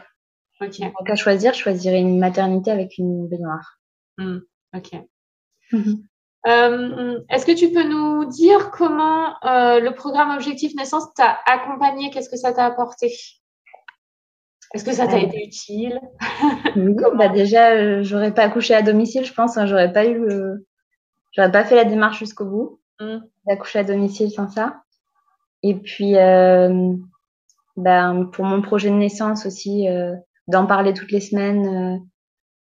Ok. 0.60 0.80
Donc, 0.80 1.08
à 1.08 1.16
choisir, 1.16 1.54
je 1.54 1.60
choisirais 1.60 1.98
une 1.98 2.18
maternité 2.18 2.70
avec 2.70 2.98
une 2.98 3.26
baignoire. 3.26 3.78
Mm. 4.18 4.40
Ok. 4.76 4.92
Mhm. 5.72 6.02
Euh, 6.46 7.20
Est-ce 7.30 7.46
que 7.46 7.52
tu 7.52 7.72
peux 7.72 7.88
nous 7.88 8.26
dire 8.26 8.70
comment 8.70 9.34
euh, 9.44 9.80
le 9.80 9.94
programme 9.94 10.36
Objectif 10.36 10.74
Naissance 10.74 11.14
t'a 11.14 11.38
accompagné? 11.46 12.10
Qu'est-ce 12.10 12.28
que 12.28 12.36
ça 12.36 12.52
t'a 12.52 12.66
apporté? 12.66 13.10
Est-ce 14.74 14.84
que 14.84 14.92
ça 14.92 15.06
t'a 15.06 15.18
été 15.18 15.44
utile 15.44 16.00
Oui, 16.76 16.94
bah 17.16 17.28
déjà, 17.28 17.72
euh, 17.72 18.02
j'aurais 18.02 18.34
pas 18.34 18.42
accouché 18.42 18.74
à 18.74 18.82
domicile, 18.82 19.24
je 19.24 19.32
pense. 19.32 19.56
Hein, 19.56 19.66
j'aurais 19.66 19.92
pas 19.92 20.06
eu, 20.06 20.28
j'aurais 21.32 21.52
pas 21.52 21.64
fait 21.64 21.76
la 21.76 21.84
démarche 21.84 22.18
jusqu'au 22.18 22.44
bout 22.44 22.80
mmh. 23.00 23.18
d'accoucher 23.46 23.78
à 23.80 23.84
domicile 23.84 24.30
sans 24.30 24.48
ça. 24.48 24.82
Et 25.62 25.74
puis, 25.74 26.16
euh, 26.16 26.92
ben, 27.76 28.24
pour 28.32 28.44
mon 28.44 28.60
projet 28.60 28.90
de 28.90 28.96
naissance 28.96 29.46
aussi, 29.46 29.88
euh, 29.88 30.14
d'en 30.48 30.66
parler 30.66 30.94
toutes 30.94 31.12
les 31.12 31.20
semaines. 31.20 31.66
Euh, 31.66 31.98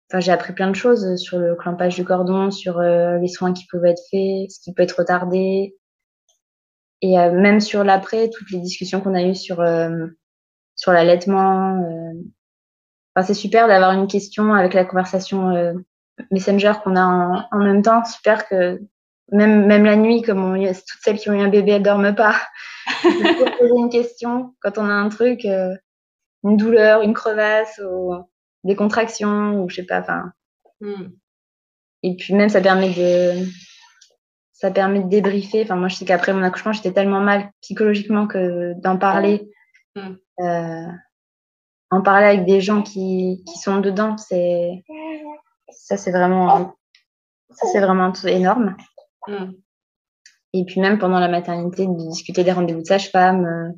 enfin, 0.09 0.19
j'ai 0.19 0.31
appris 0.31 0.53
plein 0.53 0.69
de 0.69 0.75
choses 0.75 1.17
sur 1.17 1.37
le 1.37 1.55
clampage 1.55 1.95
du 1.95 2.03
cordon, 2.03 2.51
sur 2.51 2.79
euh, 2.79 3.17
les 3.19 3.27
soins 3.27 3.53
qui 3.53 3.65
peuvent 3.71 3.85
être 3.85 4.01
faits, 4.11 4.51
ce 4.51 4.59
qui 4.59 4.73
peut 4.73 4.83
être 4.83 4.99
retardé, 4.99 5.75
et 7.01 7.17
même 7.17 7.59
sur 7.59 7.83
l'après, 7.83 8.29
toutes 8.29 8.49
les 8.51 8.59
discussions 8.59 9.01
qu'on 9.01 9.13
a 9.13 9.23
eues 9.23 9.35
sur 9.35 9.57
sur 10.75 10.91
l'allaitement. 10.91 11.81
Euh. 11.81 12.13
Enfin, 13.15 13.27
c'est 13.27 13.33
super 13.33 13.67
d'avoir 13.67 13.91
une 13.91 14.07
question 14.07 14.53
avec 14.53 14.73
la 14.73 14.85
conversation 14.85 15.49
euh, 15.49 15.73
Messenger 16.31 16.73
qu'on 16.83 16.95
a 16.95 17.47
en, 17.51 17.57
même 17.59 17.81
temps. 17.81 18.03
Super 18.05 18.47
que 18.47 18.79
même, 19.31 19.65
même 19.65 19.85
la 19.85 19.95
nuit, 19.95 20.21
comme 20.21 20.43
on, 20.43 20.55
toutes 20.55 21.01
celles 21.01 21.17
qui 21.17 21.29
ont 21.29 21.33
eu 21.33 21.41
un 21.41 21.49
bébé, 21.49 21.73
elles 21.73 21.83
dorment 21.83 22.15
pas. 22.15 22.35
on 23.05 23.57
poser 23.57 23.75
une 23.77 23.89
question 23.89 24.55
quand 24.61 24.77
on 24.77 24.89
a 24.89 24.93
un 24.93 25.09
truc, 25.09 25.45
euh, 25.45 25.75
une 26.43 26.57
douleur, 26.57 27.01
une 27.01 27.13
crevasse, 27.13 27.79
ou 27.83 28.13
des 28.63 28.75
contractions, 28.75 29.61
ou 29.61 29.69
je 29.69 29.77
sais 29.77 29.85
pas. 29.85 30.01
Enfin. 30.01 30.31
Hmm. 30.81 31.09
Et 32.03 32.15
puis 32.15 32.33
même, 32.33 32.49
ça 32.49 32.61
permet 32.61 32.89
de 32.89 33.45
ça 34.63 34.71
permet 34.71 35.01
de 35.01 35.09
débriefer. 35.09 35.63
Enfin, 35.63 35.75
moi, 35.75 35.89
je 35.89 35.95
sais 35.95 36.05
qu'après 36.05 36.33
mon 36.33 36.41
accouchement, 36.41 36.71
j'étais 36.71 36.93
tellement 36.93 37.19
mal 37.19 37.51
psychologiquement 37.61 38.27
que 38.27 38.73
d'en 38.81 38.97
parler, 38.97 39.49
hmm. 39.95 40.15
Euh, 40.39 40.87
en 41.91 42.01
parler 42.01 42.25
avec 42.25 42.45
des 42.45 42.59
gens 42.59 42.81
qui, 42.81 43.43
qui 43.47 43.57
sont 43.59 43.79
dedans, 43.79 44.17
c'est 44.17 44.83
ça, 45.69 45.97
c'est 45.97 46.11
vraiment, 46.11 46.75
ça, 47.51 47.67
c'est 47.71 47.79
vraiment 47.79 48.11
énorme. 48.25 48.75
Mm. 49.27 49.51
Et 50.53 50.65
puis 50.65 50.81
même 50.81 50.99
pendant 50.99 51.19
la 51.19 51.27
maternité, 51.27 51.85
de 51.85 52.09
discuter 52.09 52.43
des 52.43 52.51
rendez-vous 52.51 52.81
de 52.81 52.87
sage-femme, 52.87 53.45
euh, 53.45 53.71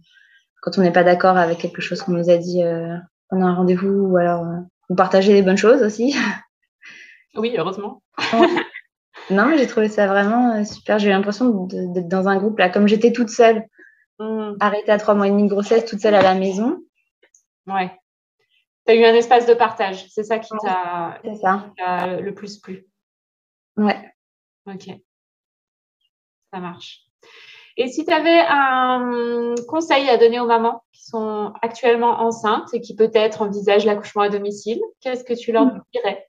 quand 0.61 0.77
on 0.77 0.81
n'est 0.81 0.91
pas 0.91 1.03
d'accord 1.03 1.37
avec 1.37 1.57
quelque 1.57 1.81
chose 1.81 2.01
qu'on 2.01 2.13
nous 2.13 2.29
a 2.29 2.37
dit 2.37 2.63
euh, 2.63 2.95
pendant 3.29 3.47
un 3.47 3.55
rendez-vous, 3.55 3.87
ou 3.87 4.17
alors 4.17 4.45
partager 4.95 5.33
des 5.33 5.41
bonnes 5.41 5.57
choses 5.57 5.83
aussi. 5.83 6.15
Oui, 7.37 7.53
heureusement. 7.57 8.01
non, 9.29 9.47
mais 9.47 9.57
j'ai 9.57 9.67
trouvé 9.67 9.89
ça 9.89 10.07
vraiment 10.07 10.63
super. 10.63 10.99
J'ai 10.99 11.09
eu 11.09 11.11
l'impression 11.11 11.67
d'être 11.67 12.07
dans 12.07 12.29
un 12.29 12.37
groupe 12.37 12.57
là, 12.59 12.69
comme 12.69 12.87
j'étais 12.87 13.11
toute 13.11 13.27
seule, 13.27 13.65
mm. 14.19 14.57
arrêtée 14.59 14.91
à 14.91 14.97
trois 14.97 15.13
mois 15.13 15.27
et 15.27 15.31
demi 15.31 15.43
de 15.43 15.49
grossesse, 15.49 15.85
toute 15.85 15.99
seule 15.99 16.15
à 16.15 16.21
la 16.21 16.35
maison. 16.35 16.83
Ouais. 17.67 17.91
Tu 18.85 18.91
as 18.91 18.95
eu 18.95 19.03
un 19.03 19.13
espace 19.13 19.45
de 19.47 19.53
partage, 19.53 20.07
c'est 20.09 20.23
ça 20.23 20.39
qui 20.39 20.51
t'a 20.61 21.19
le 21.23 22.33
plus 22.33 22.57
plu. 22.57 22.85
Ouais. 23.77 24.11
Ok. 24.67 24.89
Ça 26.53 26.59
marche. 26.59 27.01
Et 27.77 27.87
si 27.87 28.05
tu 28.05 28.13
avais 28.13 28.39
un 28.47 29.55
conseil 29.67 30.07
à 30.09 30.17
donner 30.17 30.39
aux 30.39 30.45
mamans 30.45 30.83
qui 30.93 31.03
sont 31.03 31.51
actuellement 31.61 32.21
enceintes 32.21 32.73
et 32.73 32.79
qui 32.79 32.95
peut-être 32.95 33.41
envisagent 33.41 33.85
l'accouchement 33.85 34.21
à 34.21 34.29
domicile, 34.29 34.79
qu'est-ce 35.01 35.25
que 35.25 35.33
tu 35.33 35.51
leur 35.51 35.65
mm. 35.65 35.81
dirais? 35.93 36.27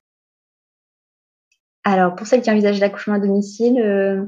Alors, 1.85 2.17
pour 2.17 2.27
celles 2.27 2.43
qui 2.43 2.51
envisagent 2.51 2.81
l'accouchement 2.81 3.15
à 3.15 3.21
domicile, 3.21 3.81
euh, 3.81 4.27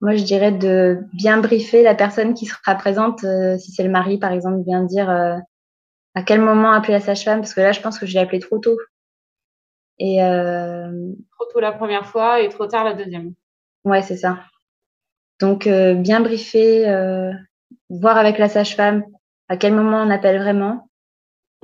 moi 0.00 0.16
je 0.16 0.24
dirais 0.24 0.52
de 0.52 1.00
bien 1.12 1.38
briefer 1.38 1.82
la 1.82 1.94
personne 1.94 2.34
qui 2.34 2.46
sera 2.46 2.74
présente, 2.74 3.24
euh, 3.24 3.58
si 3.58 3.72
c'est 3.72 3.82
le 3.82 3.90
mari 3.90 4.18
par 4.18 4.32
exemple, 4.32 4.64
bien 4.64 4.82
dire 4.82 5.10
euh, 5.10 5.36
à 6.14 6.22
quel 6.22 6.40
moment 6.40 6.72
appeler 6.72 6.94
la 6.94 7.00
sage-femme, 7.00 7.40
parce 7.40 7.54
que 7.54 7.60
là 7.60 7.72
je 7.72 7.80
pense 7.80 7.98
que 7.98 8.06
je 8.06 8.14
l'ai 8.14 8.20
appelé 8.20 8.40
trop 8.40 8.58
tôt. 8.58 8.78
Et 9.98 10.18
Trop 11.32 11.44
tôt 11.52 11.60
la 11.60 11.72
première 11.72 12.06
fois 12.06 12.40
et 12.40 12.48
trop 12.48 12.66
tard 12.66 12.84
la 12.84 12.94
deuxième. 12.94 13.34
Ouais, 13.84 14.02
c'est 14.02 14.16
ça. 14.16 14.38
Donc, 15.40 15.66
euh, 15.66 15.94
bien 15.94 16.20
briefer, 16.20 16.88
euh, 16.88 17.32
voir 17.88 18.18
avec 18.18 18.38
la 18.38 18.48
sage-femme 18.48 19.04
à 19.48 19.56
quel 19.56 19.74
moment 19.74 20.02
on 20.02 20.10
appelle 20.10 20.38
vraiment. 20.38 20.88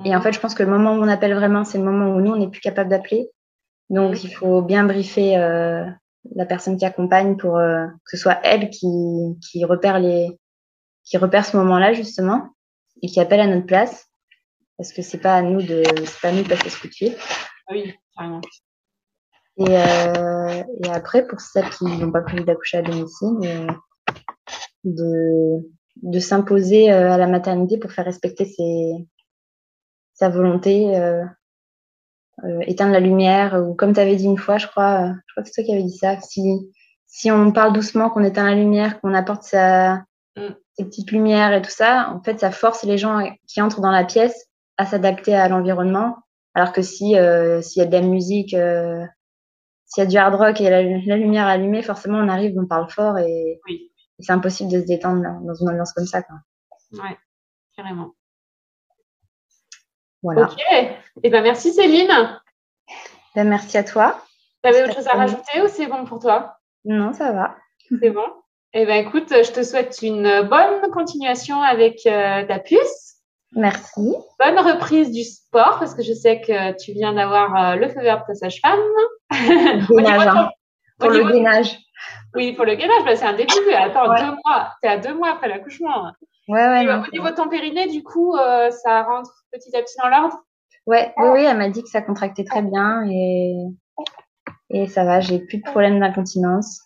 Et 0.03 0.13
en 0.13 0.17
mhm. 0.17 0.23
fait, 0.23 0.33
je 0.33 0.39
pense 0.39 0.55
que 0.55 0.63
le 0.63 0.69
moment 0.69 0.95
où 0.95 1.01
on 1.01 1.07
appelle 1.07 1.35
vraiment, 1.35 1.63
c'est 1.63 1.77
le 1.77 1.83
moment 1.83 2.15
où 2.15 2.19
nous, 2.19 2.31
on 2.31 2.37
n'est 2.37 2.49
plus 2.49 2.59
capable 2.59 2.89
d'appeler. 2.89 3.29
Donc, 3.89 4.23
il 4.23 4.33
faut 4.33 4.61
bien 4.61 4.83
briefer 4.83 5.37
euh, 5.37 5.85
la 6.35 6.45
personne 6.45 6.77
qui 6.77 6.85
accompagne 6.85 7.37
pour 7.37 7.55
que 7.57 8.11
ce 8.11 8.17
soit 8.17 8.39
elle 8.43 8.69
qui, 8.69 8.87
qui 9.41 9.65
repère 9.65 9.99
les, 9.99 10.39
qui 11.03 11.17
repère 11.17 11.45
ce 11.45 11.57
moment-là 11.57 11.93
justement 11.93 12.49
et 13.01 13.07
qui 13.07 13.19
appelle 13.19 13.39
à 13.39 13.47
notre 13.47 13.65
place, 13.65 14.07
parce 14.77 14.91
que 14.91 15.01
c'est 15.01 15.19
pas 15.19 15.35
à 15.35 15.41
nous 15.41 15.61
de, 15.61 15.83
c'est 16.05 16.21
pas 16.21 16.29
à 16.29 16.31
nous 16.31 16.43
de 16.43 16.49
passer 16.49 16.69
ce 16.69 16.79
coup 16.79 16.87
de 16.87 16.93
fil. 16.93 17.15
Oui, 17.69 17.93
carrément. 18.15 18.41
Et, 19.57 19.77
euh, 19.77 20.63
et 20.83 20.89
après, 20.89 21.25
pour 21.25 21.39
celles 21.39 21.69
qui 21.69 21.85
n'ont 21.85 22.11
pas 22.11 22.21
prévu 22.21 22.43
d'accoucher 22.43 22.77
à 22.77 22.81
domicile, 22.83 23.37
euh, 23.43 23.67
de, 24.83 25.67
de 26.03 26.19
s'imposer 26.19 26.91
euh, 26.91 27.11
à 27.11 27.17
la 27.17 27.27
maternité 27.27 27.77
pour 27.77 27.91
faire 27.91 28.05
respecter 28.05 28.45
ses, 28.45 29.07
sa 30.13 30.29
volonté, 30.29 30.95
euh, 32.43 32.47
euh, 32.47 32.59
éteindre 32.61 32.93
la 32.93 32.99
lumière, 32.99 33.61
ou 33.61 33.73
comme 33.73 33.93
tu 33.93 33.99
avais 33.99 34.15
dit 34.15 34.25
une 34.25 34.37
fois, 34.37 34.57
je 34.57 34.67
crois, 34.67 35.13
je 35.27 35.33
crois 35.33 35.43
que 35.43 35.49
c'est 35.49 35.61
toi 35.61 35.63
qui 35.63 35.73
avais 35.73 35.83
dit 35.83 35.97
ça, 35.97 36.19
si, 36.19 36.71
si 37.05 37.31
on 37.31 37.51
parle 37.51 37.73
doucement, 37.73 38.09
qu'on 38.09 38.23
éteint 38.23 38.45
la 38.45 38.55
lumière, 38.55 38.99
qu'on 39.01 39.13
apporte 39.13 39.43
sa, 39.43 40.03
mm. 40.35 40.49
ses 40.73 40.85
petites 40.85 41.11
lumières 41.11 41.53
et 41.53 41.61
tout 41.61 41.71
ça, 41.71 42.11
en 42.13 42.21
fait, 42.21 42.39
ça 42.39 42.51
force 42.51 42.83
les 42.83 42.97
gens 42.97 43.19
qui 43.47 43.61
entrent 43.61 43.81
dans 43.81 43.91
la 43.91 44.05
pièce 44.05 44.47
à 44.77 44.85
s'adapter 44.85 45.35
à 45.35 45.47
l'environnement. 45.49 46.17
Alors 46.53 46.71
que 46.71 46.81
si 46.81 47.09
s'il 47.09 47.13
y 47.13 47.17
a 47.17 47.85
de 47.85 47.91
la 47.91 48.01
musique 48.01 48.55
s'il 49.87 50.03
y 50.03 50.05
a 50.05 50.09
du 50.09 50.17
hard 50.17 50.35
rock 50.35 50.61
et 50.61 50.69
la, 50.69 50.81
lumière 51.17 51.47
allumée, 51.47 51.81
forcément, 51.81 52.19
on 52.19 52.27
arrive, 52.27 52.57
on 52.57 52.67
parle 52.67 52.89
fort 52.89 53.17
et, 53.17 53.59
c'est 54.19 54.31
impossible 54.31 54.71
de 54.71 54.81
se 54.81 54.85
détendre 54.85 55.21
dans 55.21 55.53
une 55.53 55.69
ambiance 55.69 55.93
comme 55.93 56.07
ça. 56.07 56.23
Quoi. 56.23 56.37
Ouais, 56.93 57.17
carrément. 57.75 58.13
Voilà. 60.33 60.47
Ok. 60.47 60.61
Eh 61.23 61.29
ben, 61.29 61.41
merci 61.41 61.71
Céline. 61.71 62.11
Ben, 63.33 63.47
merci 63.47 63.77
à 63.77 63.83
toi. 63.85 64.21
Tu 64.61 64.69
avais 64.69 64.83
autre 64.83 64.95
chose 64.95 65.07
à 65.07 65.13
rajouter 65.13 65.61
ou 65.63 65.69
c'est 65.69 65.87
bon 65.87 66.03
pour 66.03 66.19
toi? 66.19 66.57
Non, 66.83 67.13
ça 67.13 67.31
va. 67.31 67.55
C'est 68.01 68.09
bon. 68.09 68.25
Eh 68.73 68.85
ben, 68.85 69.07
écoute, 69.07 69.29
je 69.29 69.51
te 69.53 69.63
souhaite 69.63 69.99
une 70.01 70.41
bonne 70.41 70.91
continuation 70.91 71.61
avec 71.61 72.05
euh, 72.05 72.43
ta 72.45 72.59
puce. 72.59 73.15
Merci. 73.53 74.15
Bonne 74.37 74.59
reprise 74.59 75.11
du 75.11 75.23
sport 75.23 75.79
parce 75.79 75.95
que 75.95 76.03
je 76.03 76.11
sais 76.11 76.41
que 76.41 76.77
tu 76.77 76.91
viens 76.91 77.13
d'avoir 77.13 77.55
euh, 77.55 77.75
le 77.75 77.87
feu 77.87 78.01
vert 78.01 78.19
de 78.19 78.25
ta 78.27 78.35
sage-femme. 78.35 78.79
Hein. 79.31 79.79
pour 80.99 81.09
le 81.09 81.31
gainage. 81.31 81.77
Oui, 82.35 82.51
pour 82.51 82.65
le 82.65 82.75
gainage, 82.75 83.05
bah, 83.05 83.15
c'est 83.15 83.25
un 83.25 83.33
début. 83.33 83.53
Attends, 83.73 84.13
deux 84.13 84.35
mois. 84.45 84.73
Tu 84.83 84.89
es 84.89 84.91
à 84.91 84.97
deux 84.97 85.13
mois 85.13 85.29
après 85.29 85.47
l'accouchement. 85.47 86.11
Ouais, 86.47 86.65
ouais. 86.65 86.87
au 86.87 87.11
niveau 87.11 87.29
de 87.29 87.35
ton 87.35 87.49
périnée, 87.49 87.87
du 87.87 88.03
coup, 88.03 88.35
euh, 88.35 88.71
ça 88.71 89.03
rentre 89.03 89.31
petit 89.51 89.75
à 89.75 89.81
petit 89.81 89.97
dans 90.01 90.07
l'ordre? 90.07 90.37
Ouais, 90.85 91.13
oui, 91.17 91.27
oui, 91.33 91.43
elle 91.43 91.57
m'a 91.57 91.69
dit 91.69 91.83
que 91.83 91.89
ça 91.89 92.01
contractait 92.01 92.45
très 92.45 92.61
bien 92.61 93.05
et, 93.09 93.53
et 94.69 94.87
ça 94.87 95.03
va, 95.03 95.19
j'ai 95.19 95.39
plus 95.39 95.57
de 95.57 95.63
problème 95.63 95.99
d'incontinence. 95.99 96.81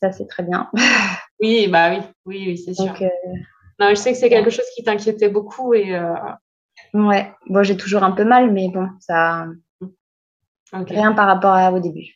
Ça, 0.00 0.10
c'est 0.10 0.26
très 0.26 0.42
bien. 0.42 0.68
oui, 1.40 1.68
bah 1.68 1.90
oui, 1.90 1.98
oui, 2.26 2.44
oui, 2.48 2.58
c'est 2.58 2.74
sûr. 2.74 2.92
Euh, 3.00 3.08
non, 3.78 3.90
je 3.90 3.94
sais 3.94 4.12
que 4.12 4.18
c'est 4.18 4.28
quelque 4.28 4.50
chose 4.50 4.66
qui 4.74 4.82
t'inquiétait 4.82 5.28
beaucoup 5.28 5.74
et. 5.74 5.94
Euh... 5.94 6.14
Ouais, 6.92 7.32
bon, 7.46 7.62
j'ai 7.62 7.76
toujours 7.76 8.02
un 8.02 8.12
peu 8.12 8.24
mal, 8.24 8.52
mais 8.52 8.68
bon, 8.68 8.88
ça. 8.98 9.46
Rien 10.72 11.12
par 11.12 11.26
rapport 11.26 11.54
à 11.54 11.72
au 11.72 11.78
début. 11.78 12.08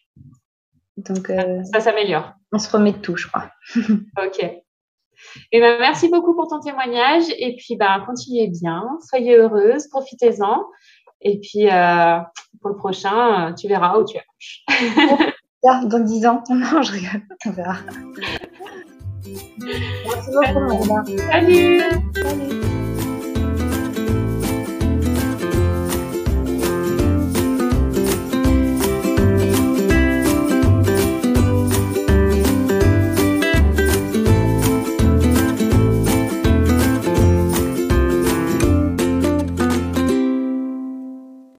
Donc. 0.96 1.30
Euh... 1.30 1.62
Ça 1.72 1.80
s'améliore. 1.80 2.32
On 2.50 2.58
se 2.58 2.70
remet 2.70 2.92
de 2.92 2.98
tout, 2.98 3.16
je 3.16 3.28
crois. 3.28 3.50
ok. 3.76 4.62
Et 5.52 5.60
ben, 5.60 5.78
merci 5.78 6.08
beaucoup 6.08 6.34
pour 6.34 6.48
ton 6.48 6.60
témoignage. 6.60 7.24
Et 7.38 7.56
puis, 7.56 7.76
ben, 7.76 8.02
continuez 8.06 8.48
bien, 8.48 8.84
soyez 9.08 9.36
heureuse, 9.36 9.88
profitez-en. 9.88 10.64
Et 11.20 11.38
puis, 11.40 11.68
euh, 11.68 12.18
pour 12.60 12.70
le 12.70 12.76
prochain, 12.76 13.54
tu 13.54 13.68
verras 13.68 13.98
où 13.98 14.04
tu 14.04 14.16
accouches. 14.18 14.64
dans 15.62 16.00
10 16.00 16.26
ans. 16.26 16.42
Non, 16.50 16.82
je 16.82 16.92
rigole. 16.92 17.22
On 17.46 17.50
verra. 17.50 17.76
Merci 19.58 20.30
beaucoup, 20.32 20.84
Salut. 21.30 21.80
Salut. 22.14 22.77